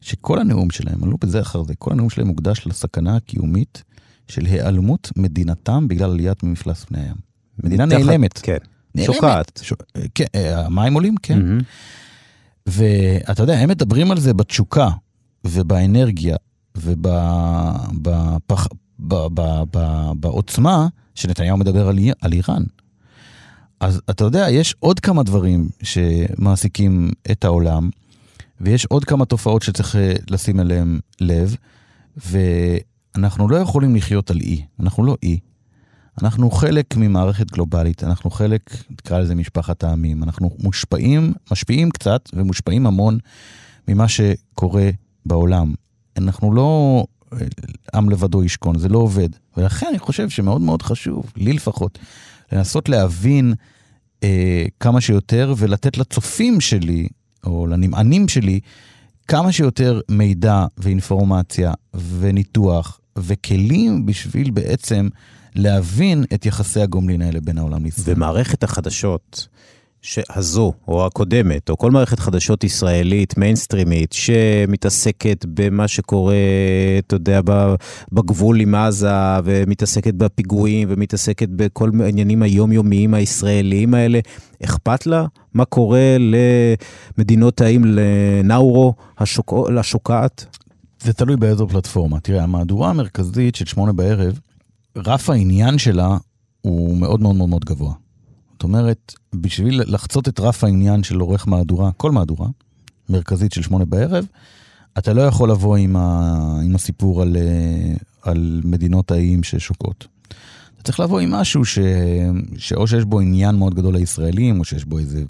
שכל 0.00 0.38
הנאום 0.38 0.70
שלהם, 0.70 1.04
עלו 1.04 1.16
בזה 1.20 1.40
אחר 1.40 1.62
זה, 1.62 1.74
כל 1.74 1.92
הנאום 1.92 2.10
שלהם 2.10 2.26
מוקדש 2.28 2.66
לסכנה 2.66 3.16
הקיומית 3.16 3.82
של 4.28 4.44
היעלמות 4.46 5.10
מדינתם 5.16 5.88
בגלל 5.88 6.10
עליית 6.10 6.42
ממפלס 6.42 6.84
פני 6.84 7.00
הים. 7.00 7.14
מדינה 7.64 7.86
מתחת- 7.86 7.98
נעלמת. 8.00 8.38
כן. 8.42 8.56
שוקעת. 9.02 9.60
ש... 9.62 9.72
כן, 10.14 10.24
אה, 10.34 10.66
המים 10.66 10.94
עולים, 10.94 11.14
כן. 11.22 11.38
מהמם. 11.38 11.60
ואתה 12.66 13.42
יודע, 13.42 13.58
הם 13.58 13.68
מדברים 13.68 14.10
על 14.10 14.20
זה 14.20 14.34
בתשוקה 14.34 14.88
ובאנרגיה 15.44 16.36
ובעוצמה 18.98 20.88
שנתניהו 21.14 21.56
מדבר 21.56 21.88
על, 21.88 21.98
על 22.20 22.32
איראן. 22.32 22.62
אז 23.80 24.00
אתה 24.10 24.24
יודע, 24.24 24.46
יש 24.50 24.74
עוד 24.78 25.00
כמה 25.00 25.22
דברים 25.22 25.68
שמעסיקים 25.82 27.10
את 27.30 27.44
העולם, 27.44 27.90
ויש 28.60 28.84
עוד 28.84 29.04
כמה 29.04 29.24
תופעות 29.24 29.62
שצריך 29.62 29.96
אה, 29.96 30.12
לשים 30.30 30.60
אליהם 30.60 31.00
לב, 31.20 31.56
ואנחנו 32.16 33.48
לא 33.48 33.56
יכולים 33.56 33.96
לחיות 33.96 34.30
על 34.30 34.40
אי, 34.40 34.62
אנחנו 34.80 35.04
לא 35.04 35.16
אי. 35.22 35.38
אנחנו 36.22 36.50
חלק 36.50 36.96
ממערכת 36.96 37.50
גלובלית, 37.50 38.04
אנחנו 38.04 38.30
חלק, 38.30 38.76
נקרא 38.90 39.18
לזה 39.18 39.34
משפחת 39.34 39.84
העמים, 39.84 40.22
אנחנו 40.22 40.50
מושפעים, 40.58 41.32
משפיעים 41.52 41.90
קצת 41.90 42.28
ומושפעים 42.32 42.86
המון 42.86 43.18
ממה 43.88 44.08
שקורה 44.08 44.90
בעולם. 45.26 45.74
אנחנו 46.16 46.54
לא, 46.54 47.04
עם 47.94 48.10
לבדו 48.10 48.44
ישכון, 48.44 48.78
זה 48.78 48.88
לא 48.88 48.98
עובד. 48.98 49.28
ולכן 49.56 49.86
אני 49.90 49.98
חושב 49.98 50.28
שמאוד 50.28 50.60
מאוד 50.60 50.82
חשוב, 50.82 51.32
לי 51.36 51.52
לפחות, 51.52 51.98
לנסות 52.52 52.88
להבין 52.88 53.54
אה, 54.22 54.64
כמה 54.80 55.00
שיותר 55.00 55.54
ולתת 55.56 55.98
לצופים 55.98 56.60
שלי, 56.60 57.08
או 57.44 57.66
לנמענים 57.66 58.28
שלי, 58.28 58.60
כמה 59.28 59.52
שיותר 59.52 60.00
מידע 60.08 60.66
ואינפורמציה 60.78 61.72
וניתוח 62.18 63.00
וכלים 63.18 64.06
בשביל 64.06 64.50
בעצם 64.50 65.08
להבין 65.54 66.24
את 66.34 66.46
יחסי 66.46 66.80
הגומלין 66.80 67.22
האלה 67.22 67.40
בין 67.40 67.58
העולם 67.58 67.84
לישראל. 67.84 68.16
ומערכת 68.16 68.64
החדשות 68.64 69.48
הזו, 70.30 70.72
או 70.88 71.06
הקודמת, 71.06 71.70
או 71.70 71.78
כל 71.78 71.90
מערכת 71.90 72.18
חדשות 72.18 72.64
ישראלית, 72.64 73.38
מיינסטרימית, 73.38 74.12
שמתעסקת 74.12 75.44
במה 75.48 75.88
שקורה, 75.88 76.34
אתה 76.98 77.16
יודע, 77.16 77.40
בגבול 78.12 78.60
עם 78.60 78.74
עזה, 78.74 79.10
ומתעסקת 79.44 80.14
בפיגועים, 80.14 80.88
ומתעסקת 80.90 81.48
בכל 81.48 81.90
העניינים 82.00 82.42
היומיומיים 82.42 83.14
הישראליים 83.14 83.94
האלה, 83.94 84.18
אכפת 84.64 85.06
לה 85.06 85.26
מה 85.54 85.64
קורה 85.64 86.16
למדינות 87.18 87.60
האם, 87.60 87.84
לנאורו 87.84 88.94
השוק... 89.18 89.54
השוקעת? 89.78 90.56
זה 91.00 91.12
תלוי 91.12 91.36
באיזו 91.36 91.68
פלטפורמה. 91.68 92.20
תראה, 92.20 92.42
המהדורה 92.42 92.90
המרכזית 92.90 93.54
של 93.54 93.64
שמונה 93.64 93.92
בערב, 93.92 94.38
רף 94.96 95.30
העניין 95.30 95.78
שלה 95.78 96.16
הוא 96.60 96.96
מאוד 96.96 97.20
מאוד 97.20 97.36
מאוד 97.36 97.48
מאוד 97.48 97.64
גבוה. 97.64 97.92
זאת 98.52 98.62
אומרת, 98.62 99.14
בשביל 99.34 99.82
לחצות 99.86 100.28
את 100.28 100.40
רף 100.40 100.64
העניין 100.64 101.02
של 101.02 101.20
עורך 101.20 101.48
מהדורה, 101.48 101.92
כל 101.92 102.12
מהדורה, 102.12 102.48
מרכזית 103.08 103.52
של 103.52 103.62
שמונה 103.62 103.84
בערב, 103.84 104.26
אתה 104.98 105.12
לא 105.12 105.22
יכול 105.22 105.50
לבוא 105.50 105.76
עם, 105.76 105.96
ה, 105.96 106.60
עם 106.64 106.74
הסיפור 106.74 107.22
על, 107.22 107.36
אה, 107.36 107.94
על 108.22 108.60
מדינות 108.64 109.10
האיים 109.10 109.42
ששוקעות. 109.42 110.06
אתה 110.74 110.82
צריך 110.82 111.00
לבוא 111.00 111.20
עם 111.20 111.30
משהו 111.30 111.64
ש, 111.64 111.78
שאו 112.56 112.86
שיש 112.86 113.04
בו 113.04 113.20
עניין 113.20 113.54
מאוד 113.54 113.74
גדול 113.74 113.96
לישראלים, 113.96 114.60
או 114.60 114.64
שיש 114.64 114.84
בו 114.84 114.98
איזה 114.98 115.24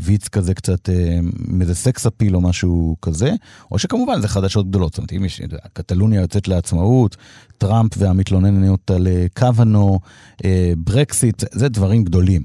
ויץ 0.00 0.28
כזה 0.28 0.54
קצת, 0.54 0.88
אה, 0.88 1.18
איזה 1.60 1.74
סקס 1.74 2.06
אפיל 2.06 2.36
או 2.36 2.40
משהו 2.40 2.96
כזה, 3.02 3.32
או 3.70 3.78
שכמובן 3.78 4.20
זה 4.20 4.28
חדשות 4.28 4.68
גדולות. 4.68 4.92
זאת 4.92 4.98
אומרת, 4.98 5.12
אם 5.12 5.24
יש, 5.24 5.40
קטלוניה 5.72 6.20
יוצאת 6.20 6.48
לעצמאות, 6.48 7.16
טראמפ 7.58 7.92
והמתלוננת 7.98 8.90
על 8.90 9.06
אה, 9.06 9.26
קוונו, 9.34 10.00
אה, 10.44 10.72
ברקסיט, 10.76 11.44
זה 11.52 11.68
דברים 11.68 12.04
גדולים. 12.04 12.42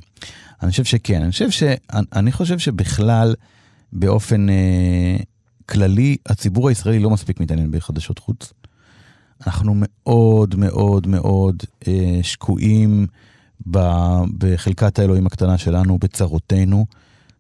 אני 0.64 0.72
חושב 0.72 0.84
שכן, 0.84 1.22
אני 1.22 1.32
חושב, 1.32 1.50
ש, 1.50 1.64
אני 2.14 2.32
חושב 2.32 2.60
שבכלל, 2.60 3.36
באופן 3.94 4.50
אה, 4.50 5.18
כללי, 5.66 6.18
הציבור 6.26 6.70
הישראלי 6.70 7.00
לא 7.00 7.10
מספיק 7.10 7.40
מתעניין 7.40 7.72
בחדשות 7.72 8.20
חוץ. 8.20 8.54
אנחנו 9.48 9.74
מאוד 9.76 10.56
מאוד 10.56 11.08
מאוד 11.08 11.56
אה, 11.88 12.20
שקועים 12.22 13.08
ב, 13.72 13.80
בחלקת 14.38 15.00
האלוהים 15.00 15.28
הקטנה 15.28 15.58
שלנו, 15.58 15.98
בצרותינו. 15.98 16.86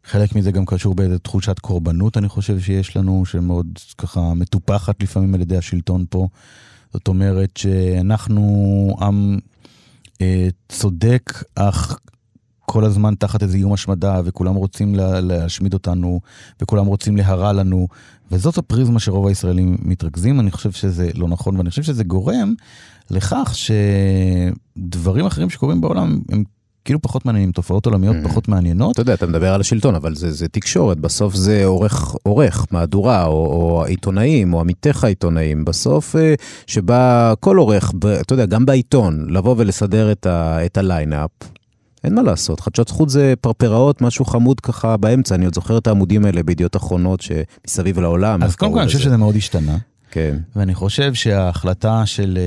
חלק 0.05 0.35
מזה 0.35 0.51
גם 0.51 0.65
קשור 0.65 0.95
באיזו 0.95 1.17
תחושת 1.17 1.59
קורבנות, 1.59 2.17
אני 2.17 2.29
חושב 2.29 2.59
שיש 2.59 2.97
לנו, 2.97 3.25
שמאוד 3.25 3.67
ככה 3.97 4.33
מטופחת 4.33 5.03
לפעמים 5.03 5.35
על 5.35 5.41
ידי 5.41 5.57
השלטון 5.57 6.05
פה. 6.09 6.27
זאת 6.93 7.07
אומרת 7.07 7.57
שאנחנו 7.57 8.95
עם 9.01 9.39
אה, 10.21 10.47
צודק, 10.69 11.43
אך 11.55 11.99
כל 12.59 12.85
הזמן 12.85 13.15
תחת 13.15 13.43
איזה 13.43 13.57
איום 13.57 13.73
השמדה, 13.73 14.21
וכולם 14.25 14.55
רוצים 14.55 14.95
לה, 14.95 15.21
להשמיד 15.21 15.73
אותנו, 15.73 16.19
וכולם 16.61 16.85
רוצים 16.85 17.17
להרע 17.17 17.53
לנו, 17.53 17.87
וזאת 18.31 18.57
הפריזמה 18.57 18.99
שרוב 18.99 19.27
הישראלים 19.27 19.77
מתרכזים. 19.81 20.39
אני 20.39 20.51
חושב 20.51 20.71
שזה 20.71 21.09
לא 21.15 21.27
נכון, 21.27 21.57
ואני 21.57 21.69
חושב 21.69 21.83
שזה 21.83 22.03
גורם 22.03 22.53
לכך 23.11 23.55
שדברים 24.77 25.25
אחרים 25.25 25.49
שקורים 25.49 25.81
בעולם 25.81 26.21
הם 26.31 26.43
כאילו 26.85 27.01
פחות 27.01 27.25
מעניינים, 27.25 27.51
תופעות 27.51 27.85
עולמיות 27.85 28.15
mm. 28.15 28.27
פחות 28.29 28.47
מעניינות. 28.47 28.91
אתה 28.91 29.01
יודע, 29.01 29.13
אתה 29.13 29.27
מדבר 29.27 29.53
על 29.53 29.61
השלטון, 29.61 29.95
אבל 29.95 30.15
זה, 30.15 30.31
זה 30.31 30.47
תקשורת, 30.47 30.99
בסוף 30.99 31.35
זה 31.35 31.65
עורך, 31.65 32.15
עורך 32.23 32.65
מהדורה, 32.71 33.25
או, 33.25 33.31
או 33.31 33.83
העיתונאים, 33.85 34.53
או 34.53 34.59
עמיתיך 34.59 35.03
העיתונאים, 35.03 35.65
בסוף 35.65 36.15
אה, 36.15 36.33
שבה 36.67 37.33
כל 37.39 37.57
עורך, 37.57 37.91
אתה 38.21 38.33
יודע, 38.33 38.45
גם 38.45 38.65
בעיתון, 38.65 39.27
לבוא 39.29 39.55
ולסדר 39.57 40.11
את, 40.11 40.25
ה, 40.25 40.65
את 40.65 40.77
הליינאפ, 40.77 41.31
אין 42.03 42.15
מה 42.15 42.21
לעשות, 42.21 42.59
חדשות 42.59 42.87
זכות 42.87 43.09
זה 43.09 43.33
פרפראות, 43.41 44.01
משהו 44.01 44.25
חמוד 44.25 44.59
ככה 44.59 44.97
באמצע, 44.97 45.35
אני 45.35 45.45
עוד 45.45 45.55
זוכר 45.55 45.77
את 45.77 45.87
העמודים 45.87 46.25
האלה 46.25 46.43
בידיעות 46.43 46.75
אחרונות 46.75 47.21
שמסביב 47.21 47.99
לעולם. 47.99 48.43
אז 48.43 48.55
קודם 48.55 48.73
כל 48.73 48.79
אני 48.79 48.87
חושב 48.87 48.99
שזה 48.99 49.17
מאוד 49.17 49.35
השתנה. 49.35 49.77
כן. 50.11 50.37
ואני 50.55 50.75
חושב 50.75 51.13
שההחלטה 51.13 52.05
של 52.05 52.37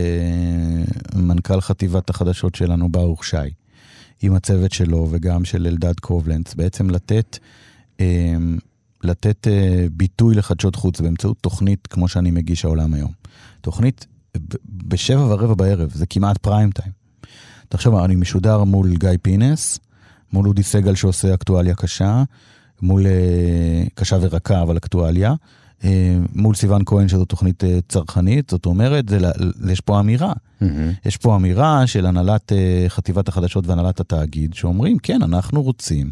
uh, 1.14 1.18
מנכ"ל 1.18 1.60
חטיבת 1.60 2.10
החדשות 2.10 2.54
שלנו, 2.54 2.88
ברוך 2.88 3.24
שי, 3.24 3.36
עם 4.22 4.34
הצוות 4.34 4.72
שלו 4.72 5.06
וגם 5.10 5.44
של 5.44 5.66
אלדד 5.66 6.00
קובלנץ, 6.00 6.54
בעצם 6.54 6.90
לתת, 6.90 7.38
אה, 8.00 8.34
לתת 9.04 9.48
אה, 9.48 9.86
ביטוי 9.92 10.34
לחדשות 10.34 10.76
חוץ 10.76 11.00
באמצעות 11.00 11.36
תוכנית 11.40 11.86
כמו 11.86 12.08
שאני 12.08 12.30
מגיש 12.30 12.64
העולם 12.64 12.94
היום. 12.94 13.12
תוכנית 13.60 14.06
בשבע 14.68 15.24
ורבע 15.24 15.54
בערב, 15.54 15.90
זה 15.94 16.06
כמעט 16.06 16.38
פריים 16.38 16.70
טיים. 16.70 16.92
תחשוב, 17.68 17.94
אני 17.94 18.16
משודר 18.16 18.64
מול 18.64 18.96
גיא 18.96 19.10
פינס, 19.22 19.78
מול 20.32 20.48
אודי 20.48 20.62
סגל 20.62 20.94
שעושה 20.94 21.34
אקטואליה 21.34 21.74
קשה, 21.74 22.22
מול 22.82 23.06
אה, 23.06 23.84
קשה 23.94 24.16
ורכה 24.20 24.62
אבל 24.62 24.76
אקטואליה, 24.76 25.34
מול 26.34 26.54
סיון 26.54 26.82
כהן 26.86 27.08
שזו 27.08 27.24
תוכנית 27.24 27.64
אה, 27.64 27.78
צרכנית, 27.88 28.50
זאת 28.50 28.66
אומרת, 28.66 29.08
זה, 29.08 29.18
יש 29.72 29.80
פה 29.80 30.00
אמירה. 30.00 30.32
Mm-hmm. 30.32 30.64
יש 31.06 31.16
פה 31.16 31.36
אמירה 31.36 31.86
של 31.86 32.06
הנהלת 32.06 32.52
אה, 32.52 32.84
חטיבת 32.88 33.28
החדשות 33.28 33.66
והנהלת 33.66 34.00
התאגיד, 34.00 34.54
שאומרים, 34.54 34.98
כן, 34.98 35.22
אנחנו 35.22 35.62
רוצים 35.62 36.10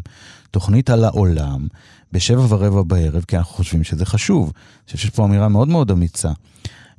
תוכנית 0.51 0.89
על 0.89 1.03
העולם 1.03 1.67
בשבע 2.11 2.45
ורבע 2.49 2.81
בערב, 2.81 3.23
כי 3.27 3.37
אנחנו 3.37 3.55
חושבים 3.55 3.83
שזה 3.83 4.05
חשוב. 4.05 4.43
אני 4.55 4.85
חושב 4.85 4.97
שיש 4.97 5.09
פה 5.09 5.25
אמירה 5.25 5.47
מאוד 5.47 5.67
מאוד 5.67 5.91
אמיצה. 5.91 6.31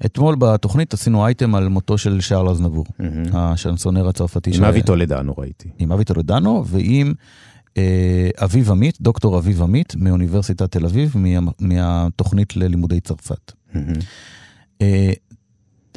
אתמול 0.05 0.37
בתוכנית 0.39 0.95
עשינו 0.95 1.27
אייטם 1.27 1.55
על 1.55 1.69
מותו 1.69 1.99
של 1.99 2.21
שארל 2.21 2.49
אזנבור, 2.49 2.85
mm-hmm. 2.85 3.05
השנסונר 3.33 4.09
הצרפתי. 4.09 4.51
עם 4.55 4.65
אבי 4.65 4.83
טולדנו 4.83 5.35
ראיתי. 5.39 5.69
עם 5.79 5.93
אבי 5.93 6.05
טולדנו 6.05 6.65
ועם 6.67 7.07
אה, 7.09 7.13
אביב 8.37 8.71
עמית, 8.71 9.01
דוקטור 9.01 9.39
אביב 9.39 9.63
עמית, 9.63 9.95
מאוניברסיטת 9.97 10.73
תל 10.73 10.85
אביב, 10.85 11.15
מה, 11.19 11.51
מהתוכנית 11.61 12.57
ללימודי 12.57 13.01
צרפת. 13.01 13.53
Mm-hmm. 13.73 14.85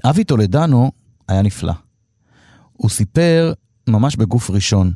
אבי 0.04 0.24
טולדנו 0.24 0.92
היה 1.28 1.42
נפלא. 1.42 1.74
הוא 2.74 2.90
סיפר 2.90 3.54
ממש 3.90 4.16
בגוף 4.16 4.50
ראשון 4.50 4.92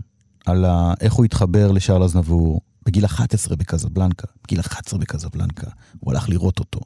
על 0.46 0.66
איך 1.02 1.14
הוא 1.14 1.26
התחבר 1.26 1.72
לשארל 1.72 2.04
אזנבור 2.04 2.62
בגיל 2.86 3.06
11 3.06 3.56
בקזבלנקה, 3.56 4.28
בגיל 4.44 4.60
11 4.60 5.00
בקזבלנקה, 5.00 5.68
הוא 6.00 6.14
הלך 6.14 6.30
לראות 6.30 6.60
אותו. 6.60 6.80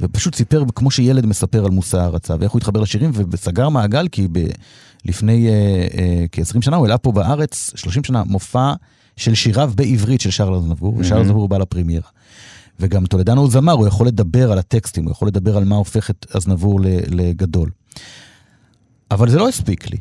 ופשוט 0.00 0.34
סיפר 0.34 0.64
כמו 0.74 0.90
שילד 0.90 1.26
מספר 1.26 1.64
על 1.64 1.70
מושא 1.70 1.98
הערצה, 1.98 2.34
ואיך 2.40 2.52
הוא 2.52 2.58
התחבר 2.58 2.80
לשירים, 2.80 3.10
וסגר 3.30 3.68
מעגל, 3.68 4.08
כי 4.08 4.28
ב, 4.32 4.38
לפני 5.04 5.48
אה, 5.48 5.86
אה, 5.98 6.24
כ-20 6.32 6.60
שנה 6.60 6.76
הוא 6.76 6.86
העלה 6.86 6.98
פה 6.98 7.12
בארץ, 7.12 7.70
30 7.74 8.04
שנה, 8.04 8.24
מופע 8.24 8.72
של 9.16 9.34
שיריו 9.34 9.72
בעברית 9.74 10.20
של 10.20 10.30
שרל 10.30 10.54
אזנבור, 10.54 10.96
mm-hmm. 10.96 11.00
ושרל 11.00 11.20
אזנבור 11.20 11.48
בא 11.48 11.58
לפרימיירה. 11.58 12.08
וגם 12.80 13.06
טולדנו 13.06 13.40
הוא 13.40 13.50
זמר, 13.50 13.72
הוא 13.72 13.86
יכול 13.86 14.06
לדבר 14.06 14.52
על 14.52 14.58
הטקסטים, 14.58 15.04
הוא 15.04 15.12
יכול 15.12 15.28
לדבר 15.28 15.56
על 15.56 15.64
מה 15.64 15.76
הופך 15.76 16.10
את 16.10 16.26
אזנבור 16.34 16.80
לגדול. 17.10 17.70
אבל 19.10 19.28
זה 19.28 19.38
לא 19.38 19.48
הספיק 19.48 19.90
לי. 19.90 19.98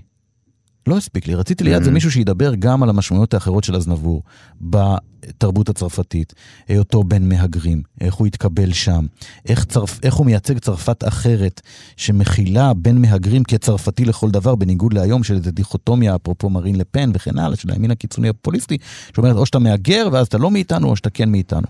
לא 0.88 0.98
הספיק 0.98 1.28
לי, 1.28 1.36
רציתי 1.36 1.64
ליד 1.64 1.84
זה 1.84 1.90
mm. 1.90 1.94
מישהו 1.94 2.12
שידבר 2.12 2.56
גם 2.56 2.84
על 2.84 2.90
המשמעויות 2.90 3.34
האחרות 3.34 3.64
של 3.64 3.76
אזנבור 3.76 4.24
בתרבות 4.62 5.70
הצרפתית, 5.70 6.34
היותו 6.68 7.04
בן 7.04 7.30
מהגרים, 7.30 7.82
איך 8.02 8.14
הוא 8.14 8.28
התקבל 8.28 8.74
שם, 8.74 9.06
איך, 9.50 9.66
צרפ, 9.66 10.00
איך 10.04 10.14
הוא 10.14 10.26
מייצג 10.26 10.60
צרפת 10.60 11.08
אחרת 11.08 11.62
שמכילה 11.98 12.74
בן 12.74 12.98
מהגרים 12.98 13.44
כצרפתי 13.44 14.06
לכל 14.06 14.32
דבר, 14.32 14.56
בניגוד 14.56 14.94
להיום 14.94 15.24
של 15.24 15.36
איזה 15.36 15.52
דיכוטומיה, 15.52 16.16
אפרופו 16.16 16.50
מרין 16.50 16.76
לפן 16.76 17.12
וכן 17.14 17.40
הלאה, 17.40 17.56
של 17.56 17.72
הימין 17.72 17.92
הקיצוני 17.92 18.30
הפופוליסטי, 18.30 18.78
שאומרת 19.16 19.36
או 19.36 19.46
שאתה 19.46 19.60
מהגר 19.60 20.10
ואז 20.12 20.28
אתה 20.28 20.38
לא 20.38 20.52
מאיתנו 20.52 20.90
או 20.90 20.96
שאתה 20.96 21.10
כן 21.10 21.30
מאיתנו. 21.30 21.68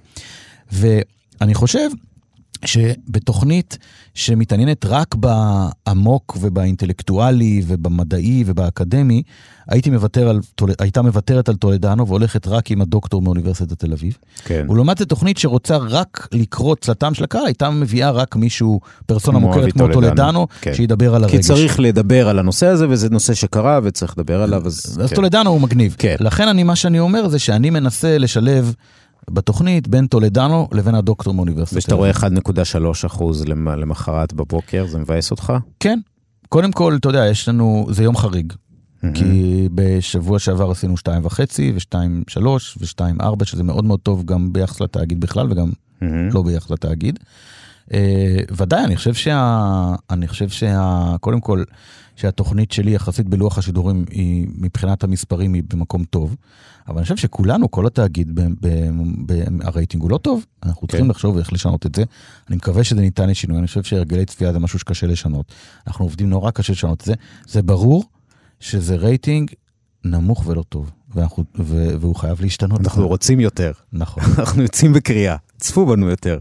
ואני 0.71 1.53
חושב 1.53 1.89
שבתוכנית 2.65 3.77
שמתעניינת 4.13 4.85
רק 4.85 5.15
בעמוק 5.15 6.37
ובאינטלקטואלי 6.41 7.61
ובמדעי 7.67 8.43
ובאקדמי, 8.47 9.23
הייתי 9.69 9.89
מוותר 9.89 10.29
על, 10.29 10.39
הייתה 10.79 11.01
מוותרת 11.01 11.49
על 11.49 11.55
טולדנו 11.55 12.07
והולכת 12.07 12.47
רק 12.47 12.71
עם 12.71 12.81
הדוקטור 12.81 13.21
מאוניברסיטת 13.21 13.79
תל 13.79 13.93
אביב. 13.93 14.17
כן. 14.45 14.65
ולעומת 14.69 14.97
זה 14.97 15.05
תוכנית 15.05 15.37
שרוצה 15.37 15.77
רק 15.77 16.27
לקרוא 16.31 16.75
צלתם 16.81 17.13
של 17.13 17.23
הקהל, 17.23 17.45
הייתה 17.45 17.69
מביאה 17.69 18.11
רק 18.11 18.35
מישהו, 18.35 18.79
פרסונה 19.05 19.39
מוכרת 19.39 19.73
כמו 19.73 19.87
טולדנו, 19.93 20.47
כן. 20.61 20.73
שידבר 20.73 21.15
על 21.15 21.23
הרגש. 21.23 21.35
כי 21.35 21.41
צריך 21.41 21.79
לדבר 21.79 22.29
על 22.29 22.39
הנושא 22.39 22.65
הזה, 22.67 22.89
וזה 22.89 23.09
נושא 23.09 23.33
שקרה 23.33 23.79
וצריך 23.83 24.13
לדבר 24.17 24.41
עליו, 24.41 24.65
אז... 24.65 24.97
אז 25.03 25.09
כן. 25.09 25.15
טולדנו 25.15 25.49
הוא 25.49 25.61
מגניב. 25.61 25.95
כן. 25.99 26.15
לכן 26.19 26.47
אני, 26.47 26.63
מה 26.63 26.75
שאני 26.75 26.99
אומר 26.99 27.27
זה 27.27 27.39
שאני 27.39 27.69
מנסה 27.69 28.17
לשלב 28.17 28.73
בתוכנית 29.29 29.87
בין 29.87 30.07
טולדנו 30.07 30.67
לבין 30.71 30.95
הדוקטור 30.95 31.33
מאוניברסיטת 31.33 31.77
ושאתה 31.77 31.95
רואה 31.95 32.11
1.3 32.11 32.25
אחוז 33.05 33.45
למ- 33.45 33.67
למחרת 33.69 34.33
בבוקר, 34.33 34.85
זה 34.87 34.97
מבאס 34.99 35.31
אותך? 35.31 35.53
כן. 35.79 35.99
קודם 36.49 36.71
כל, 36.71 36.95
אתה 36.99 37.09
יודע, 37.09 37.27
יש 37.27 37.49
לנו, 37.49 37.87
זה 37.91 38.03
יום 38.03 38.17
חריג. 38.17 38.53
כי 39.13 39.69
בשבוע 39.75 40.39
שעבר 40.39 40.71
עשינו 40.71 40.95
2.5 40.97 41.39
ו-2.3 41.73 42.47
ו-2.4, 42.79 43.45
שזה 43.45 43.63
מאוד 43.63 43.85
מאוד 43.85 43.99
טוב 43.99 44.25
גם 44.25 44.53
ביחס 44.53 44.81
לתאגיד 44.81 45.19
בכלל 45.21 45.51
וגם 45.51 45.71
מהמם. 46.01 46.29
לא 46.33 46.41
ביחס 46.41 46.71
לתאגיד. 46.71 47.19
אה, 47.93 47.99
ודאי, 48.57 48.83
אני 48.83 48.95
חושב 48.95 49.13
שה... 49.13 49.61
אני 50.09 50.27
חושב 50.27 50.49
שה... 50.49 50.81
קודם 51.21 51.41
כל, 51.41 51.63
שהתוכנית 52.17 52.71
שלי 52.71 52.91
יחסית 52.91 53.29
בלוח 53.29 53.57
השידורים 53.57 54.05
היא, 54.09 54.47
מבחינת 54.57 55.03
המספרים, 55.03 55.53
היא 55.53 55.63
במקום 55.69 56.03
טוב. 56.03 56.35
אבל 56.87 56.97
אני 56.97 57.03
חושב 57.03 57.17
שכולנו, 57.17 57.71
כל 57.71 57.87
התאגיד, 57.87 58.35
ב- 58.35 58.41
ב- 58.61 58.89
ב- 59.25 59.61
הרייטינג 59.61 60.03
הוא 60.03 60.11
לא 60.11 60.17
טוב. 60.17 60.45
אנחנו 60.63 60.87
צריכים 60.87 61.09
לחשוב 61.09 61.37
איך 61.37 61.53
לשנות 61.53 61.85
את 61.85 61.95
זה. 61.95 62.03
אני 62.49 62.55
מקווה 62.55 62.83
שזה 62.83 63.01
ניתן 63.01 63.29
לשינוי, 63.29 63.57
אני 63.57 63.67
חושב 63.67 63.83
שהרגלי 63.83 64.25
צפייה 64.25 64.53
זה 64.53 64.59
משהו 64.59 64.79
שקשה 64.79 65.07
לשנות. 65.07 65.53
אנחנו 65.87 66.05
עובדים 66.05 66.29
נורא 66.29 66.51
קשה 66.51 66.73
לשנות 66.73 67.01
את 67.01 67.05
זה. 67.05 67.13
זה 67.47 67.61
ברור 67.61 68.03
שזה 68.59 68.95
רייטינג 68.95 69.51
נמוך 70.03 70.43
ולא 70.47 70.63
טוב, 70.69 70.91
ואנחנו, 71.15 71.43
ו, 71.59 71.87
והוא 71.99 72.15
חייב 72.15 72.41
להשתנות. 72.41 72.81
אנחנו 72.81 73.07
רוצים 73.07 73.39
יותר, 73.39 73.71
נכון. 73.93 74.23
אנחנו 74.39 74.61
יוצאים 74.61 74.93
בקריאה, 74.93 75.35
צפו 75.57 75.85
בנו 75.85 76.09
יותר. 76.09 76.39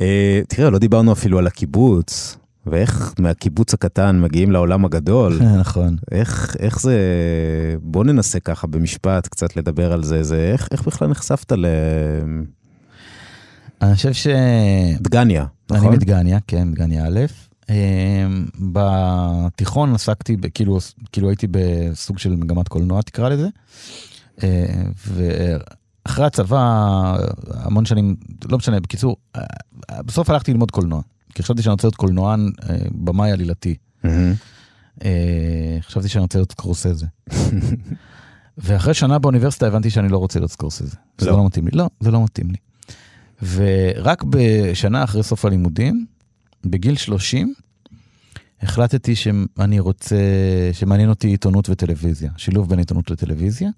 אה, 0.00 0.40
תראה, 0.48 0.70
לא 0.70 0.78
דיברנו 0.78 1.12
אפילו 1.12 1.38
על 1.38 1.46
הקיבוץ, 1.46 2.36
ואיך 2.66 3.14
מהקיבוץ 3.18 3.74
הקטן 3.74 4.20
מגיעים 4.20 4.52
לעולם 4.52 4.84
הגדול. 4.84 5.38
נכון. 5.60 5.96
איך, 6.10 6.56
איך 6.58 6.80
זה, 6.80 6.98
בוא 7.82 8.04
ננסה 8.04 8.40
ככה 8.40 8.66
במשפט 8.66 9.26
קצת 9.26 9.56
לדבר 9.56 9.92
על 9.92 10.04
זה, 10.04 10.22
זה 10.22 10.50
איך, 10.52 10.68
איך 10.72 10.86
בכלל 10.86 11.08
נחשפת 11.08 11.52
אני 13.82 13.94
חושב 13.94 14.12
ש... 14.12 14.26
לדגניה, 15.00 15.46
אני 15.70 15.78
נכון? 15.78 15.92
מדגניה, 15.92 16.38
כן, 16.46 16.68
מדגניה 16.68 17.06
א'. 17.06 17.20
אמ, 17.70 18.46
בתיכון 18.72 19.94
עסקתי, 19.94 20.36
כאילו, 20.54 20.78
כאילו 21.12 21.28
הייתי 21.28 21.46
בסוג 21.50 22.18
של 22.18 22.36
מגמת 22.36 22.68
קולנוע, 22.68 23.02
תקרא 23.02 23.28
לזה. 23.28 23.48
אה, 24.42 24.82
ואחרי 25.06 26.26
הצבא, 26.26 27.16
המון 27.54 27.84
שנים, 27.84 28.16
לא 28.48 28.58
משנה, 28.58 28.80
בקיצור, 28.80 29.16
אה, 29.36 29.42
בסוף 30.06 30.30
הלכתי 30.30 30.52
ללמוד 30.52 30.70
קולנוע. 30.70 31.02
כי 31.34 31.42
חשבתי 31.42 31.62
שאני 31.62 31.72
רוצה 31.72 31.86
להיות 31.86 31.96
קולנוען, 31.96 32.50
אה, 32.70 32.76
במאי 32.90 33.30
עלילתי. 33.30 33.74
אה, 35.04 35.78
חשבתי 35.80 36.08
שאני 36.08 36.22
רוצה 36.22 36.38
להיות 36.38 36.52
סקורסזה. 36.52 37.06
ואחרי 38.58 38.94
שנה 38.94 39.18
באוניברסיטה 39.18 39.66
הבנתי 39.66 39.90
שאני 39.90 40.08
לא 40.08 40.18
רוצה 40.18 40.38
להיות 40.38 40.50
סקורסזה. 40.50 40.96
זה 41.18 41.30
לא. 41.30 41.36
לא 41.36 41.46
מתאים 41.46 41.66
לי. 41.66 41.70
לא, 41.74 41.88
זה 42.00 42.10
לא 42.10 42.24
מתאים 42.24 42.50
לי. 42.50 42.56
ורק 43.42 44.24
בשנה 44.30 45.04
אחרי 45.04 45.22
סוף 45.22 45.44
הלימודים, 45.44 46.06
בגיל 46.64 46.96
30, 46.96 47.54
החלטתי 48.62 49.16
שאני 49.16 49.80
רוצה, 49.80 50.16
שמעניין 50.72 51.08
אותי 51.08 51.28
עיתונות 51.28 51.68
וטלוויזיה, 51.68 52.30
שילוב 52.36 52.68
בין 52.68 52.78
עיתונות 52.78 53.10
לטלוויזיה. 53.10 53.70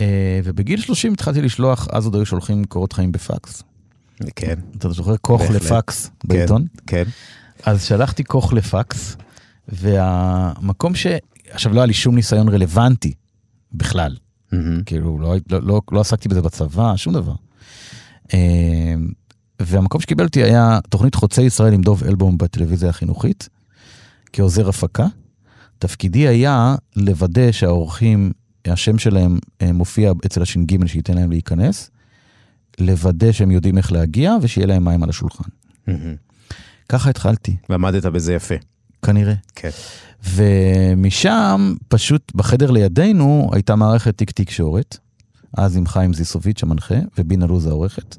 אה, 0.00 0.40
ובגיל 0.44 0.80
30 0.80 1.12
התחלתי 1.12 1.42
לשלוח, 1.42 1.88
אז 1.92 2.04
עוד 2.04 2.14
היו 2.14 2.26
שולחים 2.26 2.64
קורות 2.64 2.92
חיים 2.92 3.12
בפקס. 3.12 3.62
כן, 4.36 4.54
אתה 4.78 4.90
זוכר 4.90 5.16
כוך. 5.16 5.42
לפקס 5.50 6.10
בעיתון? 6.24 6.66
כן. 6.86 7.04
אז 7.62 7.84
שלחתי 7.84 8.24
כוך 8.24 8.52
לפקס, 8.52 9.16
והמקום 9.68 10.94
ש... 10.94 11.06
עכשיו, 11.50 11.74
לא 11.74 11.80
היה 11.80 11.86
לי 11.86 11.92
שום 11.94 12.14
ניסיון 12.14 12.48
רלוונטי 12.48 13.14
בכלל. 13.72 14.16
מהמם. 14.52 14.82
כאילו, 14.86 15.18
לא, 15.18 15.34
לא, 15.50 15.62
לא, 15.62 15.80
לא 15.92 16.00
עסקתי 16.00 16.28
בזה 16.28 16.42
בצבא, 16.42 16.96
שום 16.96 17.14
דבר. 17.14 17.34
אה, 18.34 18.94
והמקום 19.62 20.00
שקיבל 20.00 20.24
אותי 20.24 20.42
היה 20.42 20.78
תוכנית 20.88 21.14
חוצה 21.14 21.42
ישראל 21.42 21.72
עם 21.72 21.80
דוב 21.80 22.04
אלבום 22.04 22.38
בטלוויזיה 22.38 22.88
החינוכית, 22.88 23.48
כעוזר 24.32 24.68
הפקה. 24.68 25.06
תפקידי 25.78 26.28
היה 26.28 26.74
לוודא 26.96 27.52
שהאורחים, 27.52 28.32
השם 28.66 28.98
שלהם 28.98 29.38
אה, 29.62 29.72
מופיע 29.72 30.12
אצל 30.26 30.42
הש"ג 30.42 30.86
שייתן 30.86 31.14
להם 31.14 31.30
להיכנס, 31.30 31.90
לוודא 32.78 33.32
שהם 33.32 33.50
יודעים 33.50 33.78
איך 33.78 33.92
להגיע 33.92 34.36
ושיהיה 34.42 34.66
להם 34.66 34.84
מים 34.84 35.02
על 35.02 35.08
השולחן. 35.08 35.48
ככה 36.88 37.10
התחלתי, 37.10 37.56
ועמדת 37.68 38.06
בזה 38.06 38.34
יפה. 38.34 38.54
כנראה. 39.02 39.34
כן. 39.54 39.70
ומשם, 40.24 41.74
פשוט 41.88 42.32
בחדר 42.34 42.70
לידינו, 42.70 43.50
הייתה 43.52 43.76
מערכת 43.76 44.18
תיק 44.18 44.30
תקשורת, 44.30 44.98
אז 45.56 45.76
עם 45.76 45.86
חיים 45.86 46.14
זיסוביץ' 46.14 46.62
המנחה, 46.62 46.94
ובינה 47.18 47.46
לוז 47.46 47.66
העורכת. 47.66 48.16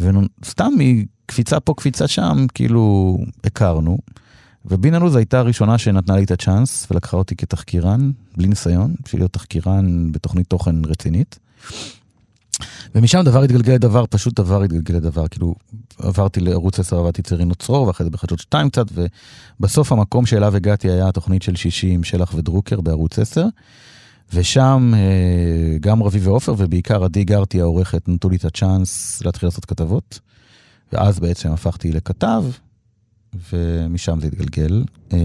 וסתם 0.00 0.72
מקפיצה 0.78 1.60
פה, 1.60 1.74
קפיצה 1.76 2.08
שם, 2.08 2.46
כאילו, 2.54 3.18
הכרנו. 3.44 3.98
ובינה 4.64 4.98
לוז 4.98 5.16
הייתה 5.16 5.38
הראשונה 5.38 5.78
שנתנה 5.78 6.16
לי 6.16 6.24
את 6.24 6.30
הצ'אנס, 6.30 6.86
ולקחה 6.90 7.16
אותי 7.16 7.36
כתחקירן, 7.36 8.10
בלי 8.36 8.48
ניסיון, 8.48 8.94
בשביל 9.04 9.20
להיות 9.20 9.32
תחקירן 9.32 10.12
בתוכנית 10.12 10.46
תוכן 10.46 10.84
רצינית. 10.84 11.38
ומשם 12.96 13.22
דבר 13.24 13.42
התגלגל 13.42 13.72
לדבר, 13.72 14.04
פשוט 14.10 14.40
דבר 14.40 14.62
התגלגל 14.62 14.94
לדבר. 14.94 15.28
כאילו, 15.28 15.54
עברתי 15.98 16.40
לערוץ 16.40 16.80
10, 16.80 16.98
עבדתי 16.98 17.20
אצל 17.20 17.34
רינו 17.34 17.54
צרור, 17.54 17.86
ואחרי 17.86 18.04
זה 18.04 18.10
בחדשות 18.10 18.38
2 18.38 18.70
קצת, 18.70 18.86
ובסוף 19.60 19.92
המקום 19.92 20.26
שאליו 20.26 20.56
הגעתי 20.56 20.90
היה 20.90 21.08
התוכנית 21.08 21.42
של 21.42 21.56
שישי 21.56 21.90
עם 21.90 22.04
שלח 22.04 22.34
ודרוקר 22.34 22.80
בערוץ 22.80 23.18
10. 23.18 23.46
ושם 24.32 24.92
אה, 24.94 25.78
גם 25.80 26.02
רביב 26.02 26.26
ועופר, 26.28 26.54
ובעיקר 26.58 27.04
עדי 27.04 27.24
גרתי 27.24 27.60
העורכת, 27.60 28.08
נתנו 28.08 28.30
לי 28.30 28.36
את 28.36 28.44
הצ'אנס 28.44 29.22
להתחיל 29.24 29.46
לעשות 29.46 29.64
כתבות. 29.64 30.20
ואז 30.92 31.20
בעצם 31.20 31.52
הפכתי 31.52 31.92
לכתב, 31.92 32.44
ומשם 33.52 34.20
זה 34.20 34.26
התגלגל. 34.26 34.84
אה, 35.12 35.18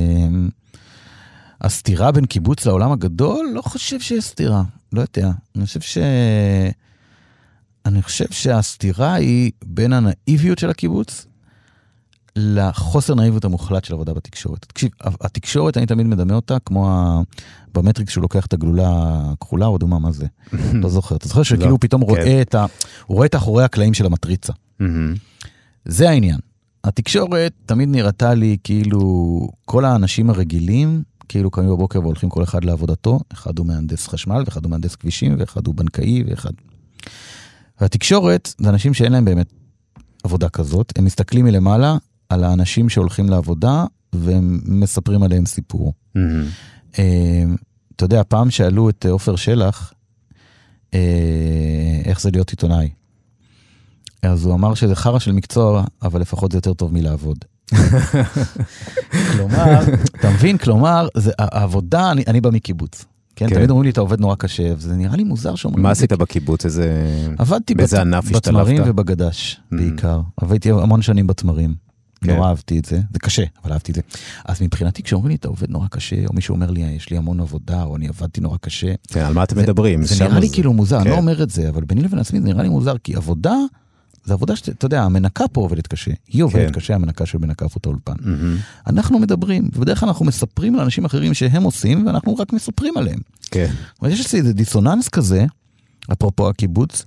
הסתירה 1.62 2.12
בין 2.12 2.26
קיבוץ 2.26 2.66
לעולם 2.66 2.92
הגדול, 2.92 3.52
לא 3.54 3.62
חושב 3.62 4.00
שיש 4.00 4.24
סתירה, 4.24 4.64
לא 4.94 5.02
יודע. 5.02 5.32
אני 5.56 5.66
חושב 5.66 5.82
ש... 5.82 5.98
אני 7.86 8.02
חושב 8.02 8.26
שהסתירה 8.32 9.14
היא 9.14 9.52
בין 9.66 9.94
הנאיביות 9.94 10.60
של 10.60 10.70
הקיבוץ 10.70 11.26
לחוסר 12.36 13.16
נאיביות 13.16 13.46
המוחלט 13.46 13.86
של 13.86 13.94
עבודה 13.94 14.14
בתקשורת. 14.14 14.66
תקשיב, 14.66 14.90
התקשורת, 15.02 15.78
אני 15.78 15.86
תמיד 15.86 16.08
מדמה 16.08 16.34
אותה 16.36 16.58
כמו 16.66 16.90
ה... 16.90 17.22
במטריקס 17.74 18.12
שהוא 18.12 18.22
לוקח 18.22 18.46
את 18.46 18.54
הגלולה 18.54 18.90
הכחולה 19.32 19.66
או 19.66 19.78
אדומה, 19.78 20.00
מה 20.00 20.12
זה? 20.12 20.26
לא 20.84 20.90
זוכר. 20.90 21.16
אתה 21.16 21.28
זוכר 21.28 21.44
שכאילו 21.44 21.66
לא, 21.66 21.72
הוא 21.72 21.80
פתאום 21.82 22.06
כן. 22.06 22.10
רואה 22.10 22.42
את 22.42 22.56
ה... 22.56 22.66
הוא 23.06 23.16
רואה 23.16 23.26
את 23.26 23.36
אחורי 23.36 23.64
הקלעים 23.64 23.94
של 23.94 24.06
המטריצה. 24.06 24.54
זה 25.86 26.10
העניין. 26.10 26.40
התקשורת 26.84 27.54
תמיד 27.66 27.90
נראתה 27.90 28.34
לי 28.34 28.58
כאילו 28.64 29.50
כל 29.66 29.86
האנשים 29.86 30.30
הרגילים, 30.30 31.04
כאילו 31.30 31.52
קמים 31.52 31.70
בבוקר 31.70 32.00
והולכים 32.00 32.30
כל 32.30 32.44
אחד 32.44 32.64
לעבודתו, 32.64 33.20
אחד 33.34 33.60
הוא 33.60 33.68
מהנדס 33.68 34.08
חשמל, 34.08 34.44
ואחד 34.46 34.64
הוא 34.66 34.72
מהנדס 34.72 34.96
כבישים, 34.96 35.36
ואחד 35.40 35.68
הוא 35.68 35.76
בנקאי, 35.76 36.24
ואחד... 36.28 36.52
והתקשורת 37.82 38.54
זה 38.58 38.70
אנשים 38.70 38.94
שאין 38.94 39.12
להם 39.12 39.26
באמת 39.26 39.54
עבודה 40.24 40.50
כזאת, 40.50 40.94
הם 40.98 41.06
מסתכלים 41.06 41.46
מלמעלה 41.46 41.98
על 42.30 42.44
האנשים 42.44 42.90
שהולכים 42.90 43.30
לעבודה, 43.30 43.86
והם 44.14 44.60
מספרים 44.66 45.24
עליהם 45.24 45.46
סיפור. 45.46 45.94
מהמם. 46.16 46.46
אה, 47.00 47.44
אתה 47.96 48.06
יודע, 48.06 48.22
פעם 48.28 48.52
שאלו 48.52 48.90
את 48.90 49.06
עופר 49.06 49.36
שלח, 49.36 49.94
אה, 50.94 52.02
איך 52.06 52.22
זה 52.22 52.32
להיות 52.32 52.50
עיתונאי. 52.50 52.90
אז 54.22 54.46
הוא 54.46 54.54
אמר 54.54 54.74
שזה 54.74 54.96
חרא 54.96 55.20
של 55.20 55.32
מקצוע, 55.32 55.84
אבל 56.02 56.22
לפחות 56.22 56.52
זה 56.52 56.58
יותר 56.58 56.74
טוב 56.74 56.94
מלעבוד. 56.94 57.38
כלומר, 59.32 59.80
אתה 60.04 60.30
מבין? 60.30 60.58
כלומר, 60.58 61.08
זה, 61.18 61.32
העבודה, 61.38 62.12
אני, 62.12 62.24
אני 62.28 62.42
בא 62.42 62.50
מקיבוץ. 62.50 63.06
כן? 63.42 63.50
כן. 63.50 63.56
תמיד 63.56 63.70
אומרים 63.70 63.84
לי, 63.84 63.90
אתה 63.92 64.02
עובד 64.02 64.20
נורא 64.20 64.36
קשה, 64.36 64.74
וזה 64.78 64.96
נראה 64.96 65.16
לי 65.16 65.24
מוזר 65.24 65.56
שאומרים 65.56 65.84
מה 65.84 65.92
את 65.92 65.96
זה. 65.96 66.00
עשית 66.00 66.14
בקיבוץ? 66.14 66.66
איזה... 66.66 67.06
עבדתי 67.38 67.76
באיזה 67.76 67.96
בת- 67.98 68.02
ענף 68.02 68.32
בתמרים 68.32 68.76
השתלבת? 68.76 68.90
ובגדש, 69.00 69.60
Mhm. 69.74 69.76
בעיקר. 69.78 70.22
עבדתי 70.42 70.70
המון 70.72 71.02
שנים 71.02 71.28
בתמרים. 71.28 71.76
כן. 72.24 72.36
נורא 72.36 72.48
אהבתי 72.50 72.80
את 72.80 72.86
זה, 72.86 73.02
זה 73.14 73.20
קשה, 73.20 73.44
אבל 73.64 73.74
אהבתי 73.74 73.92
את 73.92 73.96
זה. 73.96 74.02
אז 74.46 74.62
מבחינתי, 74.62 75.04
כשאומרים 75.04 75.30
לי, 75.30 75.36
אתה 75.36 75.48
עובד 75.48 75.70
נורא 75.70 75.88
קשה, 75.88 76.16
או 76.28 76.34
מישהו 76.34 76.56
אומר 76.56 76.72
לי, 76.72 76.82
יש 76.82 77.10
לי 77.10 77.18
המון 77.18 77.40
עבודה, 77.40 77.84
או 77.84 77.96
אני 77.96 78.08
עבדתי 78.08 78.42
נורא 78.42 78.58
קשה, 78.62 78.94
כן, 79.08 79.20
על 79.20 79.34
מה 79.34 79.44
אתם 79.44 79.56
זה- 79.56 79.62
מדברים? 79.62 80.04
זה 80.04 80.26
נראה 80.26 80.40
לי 80.40 80.48
זה- 80.48 80.54
כאילו 80.54 80.74
מוזר, 80.74 80.96
אני 80.98 81.04
כן. 81.06 81.10
לא 81.12 81.18
אומר 81.18 81.44
את 81.44 81.50
זה, 81.50 81.70
אבל 81.70 81.84
ביני 81.84 82.02
לבין 82.02 82.20
עצמי 82.20 82.40
זה 82.42 82.46
נראה 82.46 82.64
לי 82.64 82.70
מוזר, 82.70 82.98
כי 83.04 83.16
עבודה, 83.16 83.56
זה 84.26 84.34
עבודה 84.34 84.56
שאתה 84.56 84.72
אתה 84.72 84.86
יודע, 84.86 85.04
המנקה 85.04 85.48
פה 85.48 85.62
עובדת 85.62 85.88
קשה. 85.88 86.12
היא 86.28 86.44
עובדת 86.44 86.68
כן. 86.68 86.72
קשה, 86.72 86.96
המנקה 86.96 87.26
של 87.26 87.38
מנקה 87.38 87.70
פוטו 87.70 87.90
אולפן. 87.90 88.14
מהמם. 88.20 88.58
אנחנו 88.88 89.20
מדברים, 89.20 89.70
ובדרך 89.76 90.00
כלל 90.00 90.10
אנחנו 90.10 90.26
מספרים 90.26 90.76
על 90.76 90.82
אנשים 90.82 91.06
אחרים 91.06 91.34
שהם 91.34 91.64
עושים, 91.64 92.06
ואנחנו 92.08 92.36
רק 92.36 92.54
מספרים 92.54 92.98
עליהם. 92.98 93.20
כן. 93.52 93.72
אומרת, 94.02 94.14
יש 94.14 94.26
אצלי 94.26 94.40
איזה 94.40 94.54
דיסוננס 94.54 95.10
כזה, 95.10 95.46
אפרופו 96.12 96.50
הקיבוץ, 96.50 97.06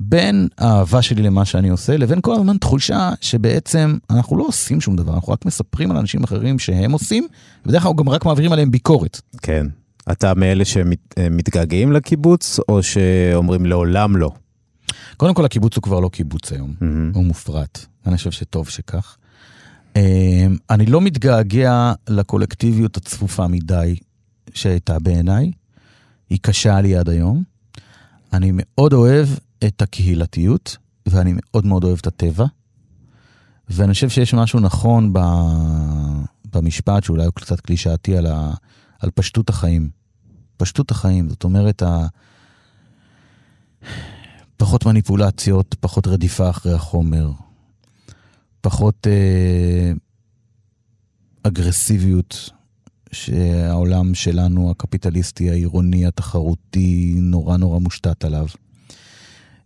בין 0.00 0.48
האהבה 0.58 1.02
שלי 1.02 1.22
למה 1.22 1.44
שאני 1.44 1.68
עושה, 1.68 1.96
לבין 1.96 2.18
כל 2.20 2.34
הזמן 2.34 2.56
תחושה 2.58 3.10
שבעצם 3.20 3.98
אנחנו 4.10 4.36
לא 4.36 4.44
עושים 4.44 4.80
שום 4.80 4.96
דבר, 4.96 5.14
אנחנו 5.14 5.32
רק 5.32 5.46
מספרים 5.46 5.90
על 5.90 5.96
אנשים 5.96 6.24
אחרים 6.24 6.58
שהם 6.58 6.92
עושים, 6.92 7.26
ובדרך 7.64 7.82
כלל 7.82 7.92
גם 7.96 8.08
רק 8.08 8.24
מעבירים 8.26 8.52
עליהם 8.52 8.70
ביקורת. 8.70 9.20
כן. 9.42 9.66
אתה 10.12 10.34
מאלה 10.34 10.64
שמתגעגעים 10.64 11.92
לקיבוץ, 11.92 12.58
או 12.68 12.82
שאומרים 12.82 13.66
לעולם 13.66 14.16
לא? 14.16 14.30
קודם 15.16 15.34
כל, 15.34 15.44
הקיבוץ 15.44 15.76
הוא 15.76 15.82
כבר 15.82 16.00
לא 16.00 16.08
קיבוץ 16.08 16.52
היום, 16.52 16.74
מהמם. 16.80 17.12
הוא 17.14 17.24
מופרט. 17.24 17.86
אני 18.06 18.16
חושב 18.16 18.30
שטוב 18.30 18.68
שכך. 18.68 19.16
אה, 19.96 20.46
אני 20.70 20.86
לא 20.86 21.00
מתגעגע 21.00 21.92
לקולקטיביות 22.08 22.96
הצפופה 22.96 23.48
מדי 23.48 23.96
שהייתה 24.54 24.98
בעיניי. 24.98 25.52
היא 26.30 26.38
קשה 26.42 26.80
לי 26.80 26.96
עד 26.96 27.08
היום. 27.08 27.42
אני 28.32 28.50
מאוד 28.54 28.92
אוהב 28.92 29.28
את 29.66 29.82
הקהילתיות, 29.82 30.76
ואני 31.06 31.32
מאוד 31.36 31.66
מאוד 31.66 31.84
אוהב 31.84 31.98
את 31.98 32.06
הטבע. 32.06 32.46
ואני 33.68 33.94
חושב 33.94 34.08
שיש 34.08 34.34
משהו 34.34 34.60
נכון 34.60 35.12
ב... 35.12 35.18
במשפט, 36.52 37.04
שאולי 37.04 37.24
הוא 37.24 37.32
קצת 37.34 37.60
קלישאתי, 37.60 38.16
על, 38.16 38.26
ה... 38.26 38.52
על 39.00 39.10
פשטות 39.14 39.48
החיים. 39.48 39.90
פשטות 40.56 40.90
החיים, 40.90 41.28
זאת 41.28 41.44
אומרת, 41.44 41.82
ה... 41.82 42.06
פחות 44.60 44.86
מניפולציות, 44.86 45.76
פחות 45.80 46.06
רדיפה 46.06 46.50
אחרי 46.50 46.72
החומר, 46.72 47.30
פחות 48.60 49.06
אה, 49.06 49.92
אגרסיביות 51.42 52.50
שהעולם 53.12 54.14
שלנו, 54.14 54.70
הקפיטליסטי, 54.70 55.50
העירוני, 55.50 56.06
התחרותי, 56.06 57.14
נורא 57.16 57.56
נורא 57.56 57.78
מושתת 57.78 58.24
עליו. 58.24 58.46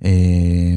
אה, 0.05 0.75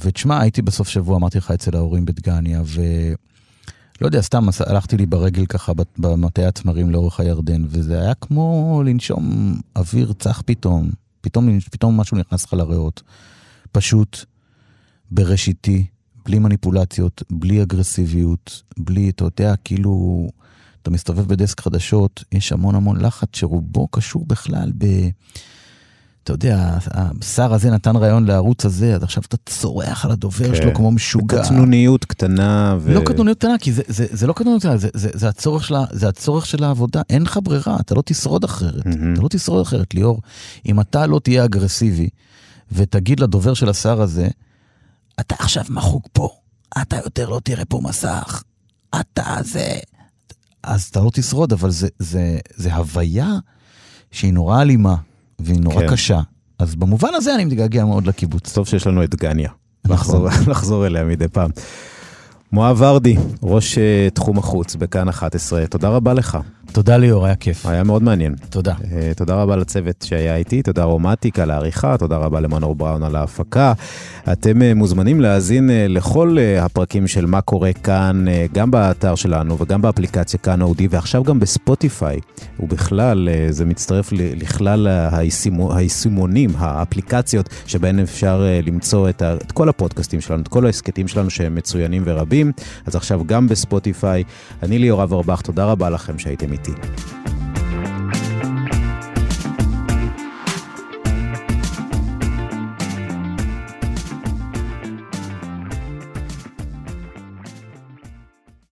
ותשמע, 0.00 0.40
הייתי 0.40 0.62
בסוף 0.62 0.88
שבוע, 0.88 1.16
אמרתי 1.16 1.38
לך, 1.38 1.50
אצל 1.50 1.76
ההורים 1.76 2.04
בדגניה, 2.04 2.62
ולא 2.66 4.06
יודע, 4.06 4.20
סתם 4.20 4.46
הלכתי 4.66 4.96
לי 4.96 5.06
ברגל 5.06 5.46
ככה 5.46 5.72
במטה 5.98 6.48
הצמרים 6.48 6.90
לאורך 6.90 7.20
הירדן, 7.20 7.64
וזה 7.68 8.00
היה 8.00 8.14
כמו 8.14 8.82
לנשום 8.86 9.54
אוויר 9.76 10.12
צח 10.12 10.42
פתאום. 10.46 10.90
פתאום, 11.20 11.60
פתאום 11.60 12.00
משהו 12.00 12.16
נכנס 12.16 12.44
לך 12.44 12.52
לריאות. 12.52 13.02
פשוט, 13.72 14.24
בראשיתי, 15.10 15.86
בלי 16.24 16.38
מניפולציות, 16.38 17.22
בלי 17.30 17.62
אגרסיביות, 17.62 18.62
בלי, 18.78 19.08
אתה 19.10 19.24
יודע, 19.24 19.54
כאילו, 19.64 20.26
אתה 20.82 20.90
מסתובב 20.90 21.28
בדסק 21.28 21.60
חדשות, 21.60 22.24
יש 22.32 22.52
המון 22.52 22.74
המון 22.74 23.00
לחץ 23.00 23.28
שרובו 23.32 23.88
קשור 23.88 24.24
בכלל 24.26 24.72
ב... 24.78 24.86
אתה 26.24 26.34
יודע, 26.34 26.76
השר 26.90 27.54
הזה 27.54 27.70
נתן 27.70 27.96
רעיון 27.96 28.24
לערוץ 28.24 28.64
הזה, 28.64 28.94
אז 28.94 29.02
עכשיו 29.02 29.22
אתה 29.28 29.36
צורח 29.46 30.04
על 30.04 30.10
הדובר 30.10 30.48
כן. 30.48 30.54
שלו 30.54 30.74
כמו 30.74 30.90
משוגע. 30.90 31.42
קטנוניות 31.42 32.04
קטנה. 32.04 32.76
ו... 32.80 32.94
לא 32.94 33.00
קטנוניות 33.00 33.38
קטנה, 33.38 33.58
כי 33.60 33.72
זה, 33.72 33.82
זה, 33.86 34.06
זה 34.10 34.26
לא 34.26 34.32
קטנוניות 34.32 34.62
קטנה, 34.62 34.76
זה, 34.76 34.88
זה, 34.94 35.08
זה, 35.12 35.28
הצורך 35.28 35.64
של, 35.64 35.74
ה- 35.74 35.84
זה 35.92 36.08
הצורך 36.08 36.46
של 36.46 36.64
העבודה, 36.64 37.02
אין 37.10 37.22
לך 37.22 37.38
ברירה, 37.42 37.76
אתה 37.80 37.94
לא 37.94 38.02
תשרוד 38.06 38.44
אחרת. 38.44 38.86
מהמם. 38.86 39.12
אתה 39.12 39.22
לא 39.22 39.28
תשרוד 39.28 39.60
אחרת, 39.60 39.94
ליאור. 39.94 40.20
אם 40.66 40.80
אתה 40.80 41.06
לא 41.06 41.18
תהיה 41.18 41.44
אגרסיבי, 41.44 42.08
ותגיד 42.72 43.20
לדובר 43.20 43.54
של 43.54 43.68
השר 43.68 44.00
הזה, 44.02 44.28
אתה 45.20 45.34
עכשיו 45.38 45.64
מחוק 45.70 46.08
פה, 46.12 46.28
אתה 46.82 46.96
יותר 46.96 47.28
לא 47.28 47.40
תראה 47.44 47.64
פה 47.64 47.80
מסך, 47.82 48.42
אתה 49.00 49.36
זה... 49.44 49.78
אז 50.62 50.84
אתה 50.84 51.00
לא 51.00 51.10
תשרוד, 51.12 51.52
אבל 51.52 51.70
זה, 51.70 51.88
זה, 51.98 52.38
זה 52.54 52.74
הוויה 52.74 53.38
שהיא 54.10 54.32
נורא 54.32 54.62
אלימה, 54.62 54.96
והיא 55.38 55.60
נורא 55.60 55.80
כן. 55.80 55.92
קשה. 55.92 56.20
אז 56.58 56.74
במובן 56.74 57.08
הזה 57.14 57.34
אני 57.34 57.44
מתגעגע 57.44 57.84
מאוד 57.84 58.06
לקיבוץ. 58.06 58.52
טוב 58.52 58.66
שיש 58.66 58.86
לנו 58.86 59.04
את 59.04 59.10
דגניה. 59.10 59.50
נכון. 59.84 60.26
לחזור, 60.26 60.50
לחזור 60.50 60.84
אליה 60.86 61.04
מדי 61.04 61.28
פעם. 61.28 61.50
מואב 62.52 62.80
ורדי, 62.80 63.16
ראש 63.42 63.78
אה, 63.78 64.08
תחום 64.14 64.38
החוץ 64.38 64.74
בכאן 64.74 65.08
11, 65.08 65.66
תודה 65.66 65.88
רבה 65.88 66.14
לך. 66.14 66.38
תודה 66.72 66.96
ליאור, 66.96 67.26
היה 67.26 67.34
כיף. 67.34 67.66
היה 67.66 67.84
מאוד 67.84 68.02
מעניין. 68.02 68.34
תודה. 68.50 68.74
אה, 68.92 69.10
תודה 69.16 69.34
רבה 69.34 69.56
לצוות 69.56 70.04
שהיה 70.08 70.36
איתי, 70.36 70.62
תודה 70.62 70.84
רומטיק 70.84 71.38
על 71.38 71.50
העריכה, 71.50 71.96
תודה 71.98 72.16
רבה 72.16 72.40
למנור 72.40 72.74
בראון 72.74 73.02
על 73.02 73.16
ההפקה. 73.16 73.72
אתם 74.32 74.62
אה, 74.62 74.74
מוזמנים 74.74 75.20
להאזין 75.20 75.70
אה, 75.70 75.86
לכל 75.88 76.36
הפרקים 76.60 77.06
של 77.06 77.26
מה 77.26 77.40
קורה 77.40 77.72
כאן, 77.72 78.24
גם 78.54 78.70
באתר 78.70 79.14
שלנו 79.14 79.58
וגם 79.58 79.82
באפליקציה 79.82 80.38
כאן 80.40 80.62
אודי, 80.62 80.88
ועכשיו 80.90 81.24
גם 81.24 81.40
בספוטיפיי. 81.40 82.18
ובכלל, 82.60 83.28
זה 83.50 83.64
מצטרף 83.64 84.08
לכלל 84.12 84.88
היישימו- 85.12 85.74
היישומונים, 85.76 86.50
האפליקציות 86.58 87.48
שבהן 87.66 87.98
אפשר 87.98 88.44
למצוא 88.66 89.08
את, 89.08 89.22
ה- 89.22 89.34
את 89.34 89.52
כל 89.52 89.68
הפודקאסטים 89.68 90.20
שלנו, 90.20 90.42
את 90.42 90.48
כל 90.48 90.66
ההסכתים 90.66 91.08
שלנו 91.08 91.30
שהם 91.30 91.54
מצוינים 91.54 92.02
ורבים. 92.06 92.52
אז 92.86 92.96
עכשיו 92.96 93.20
גם 93.26 93.48
בספוטיפיי. 93.48 94.24
אני 94.62 94.78
ליאור 94.78 95.02
אברבך, 95.02 95.40
תודה 95.40 95.64
רבה 95.64 95.90
לכם 95.90 96.18
שהייתם 96.18 96.52
איתי. 96.52 96.57
Committee. 96.64 97.37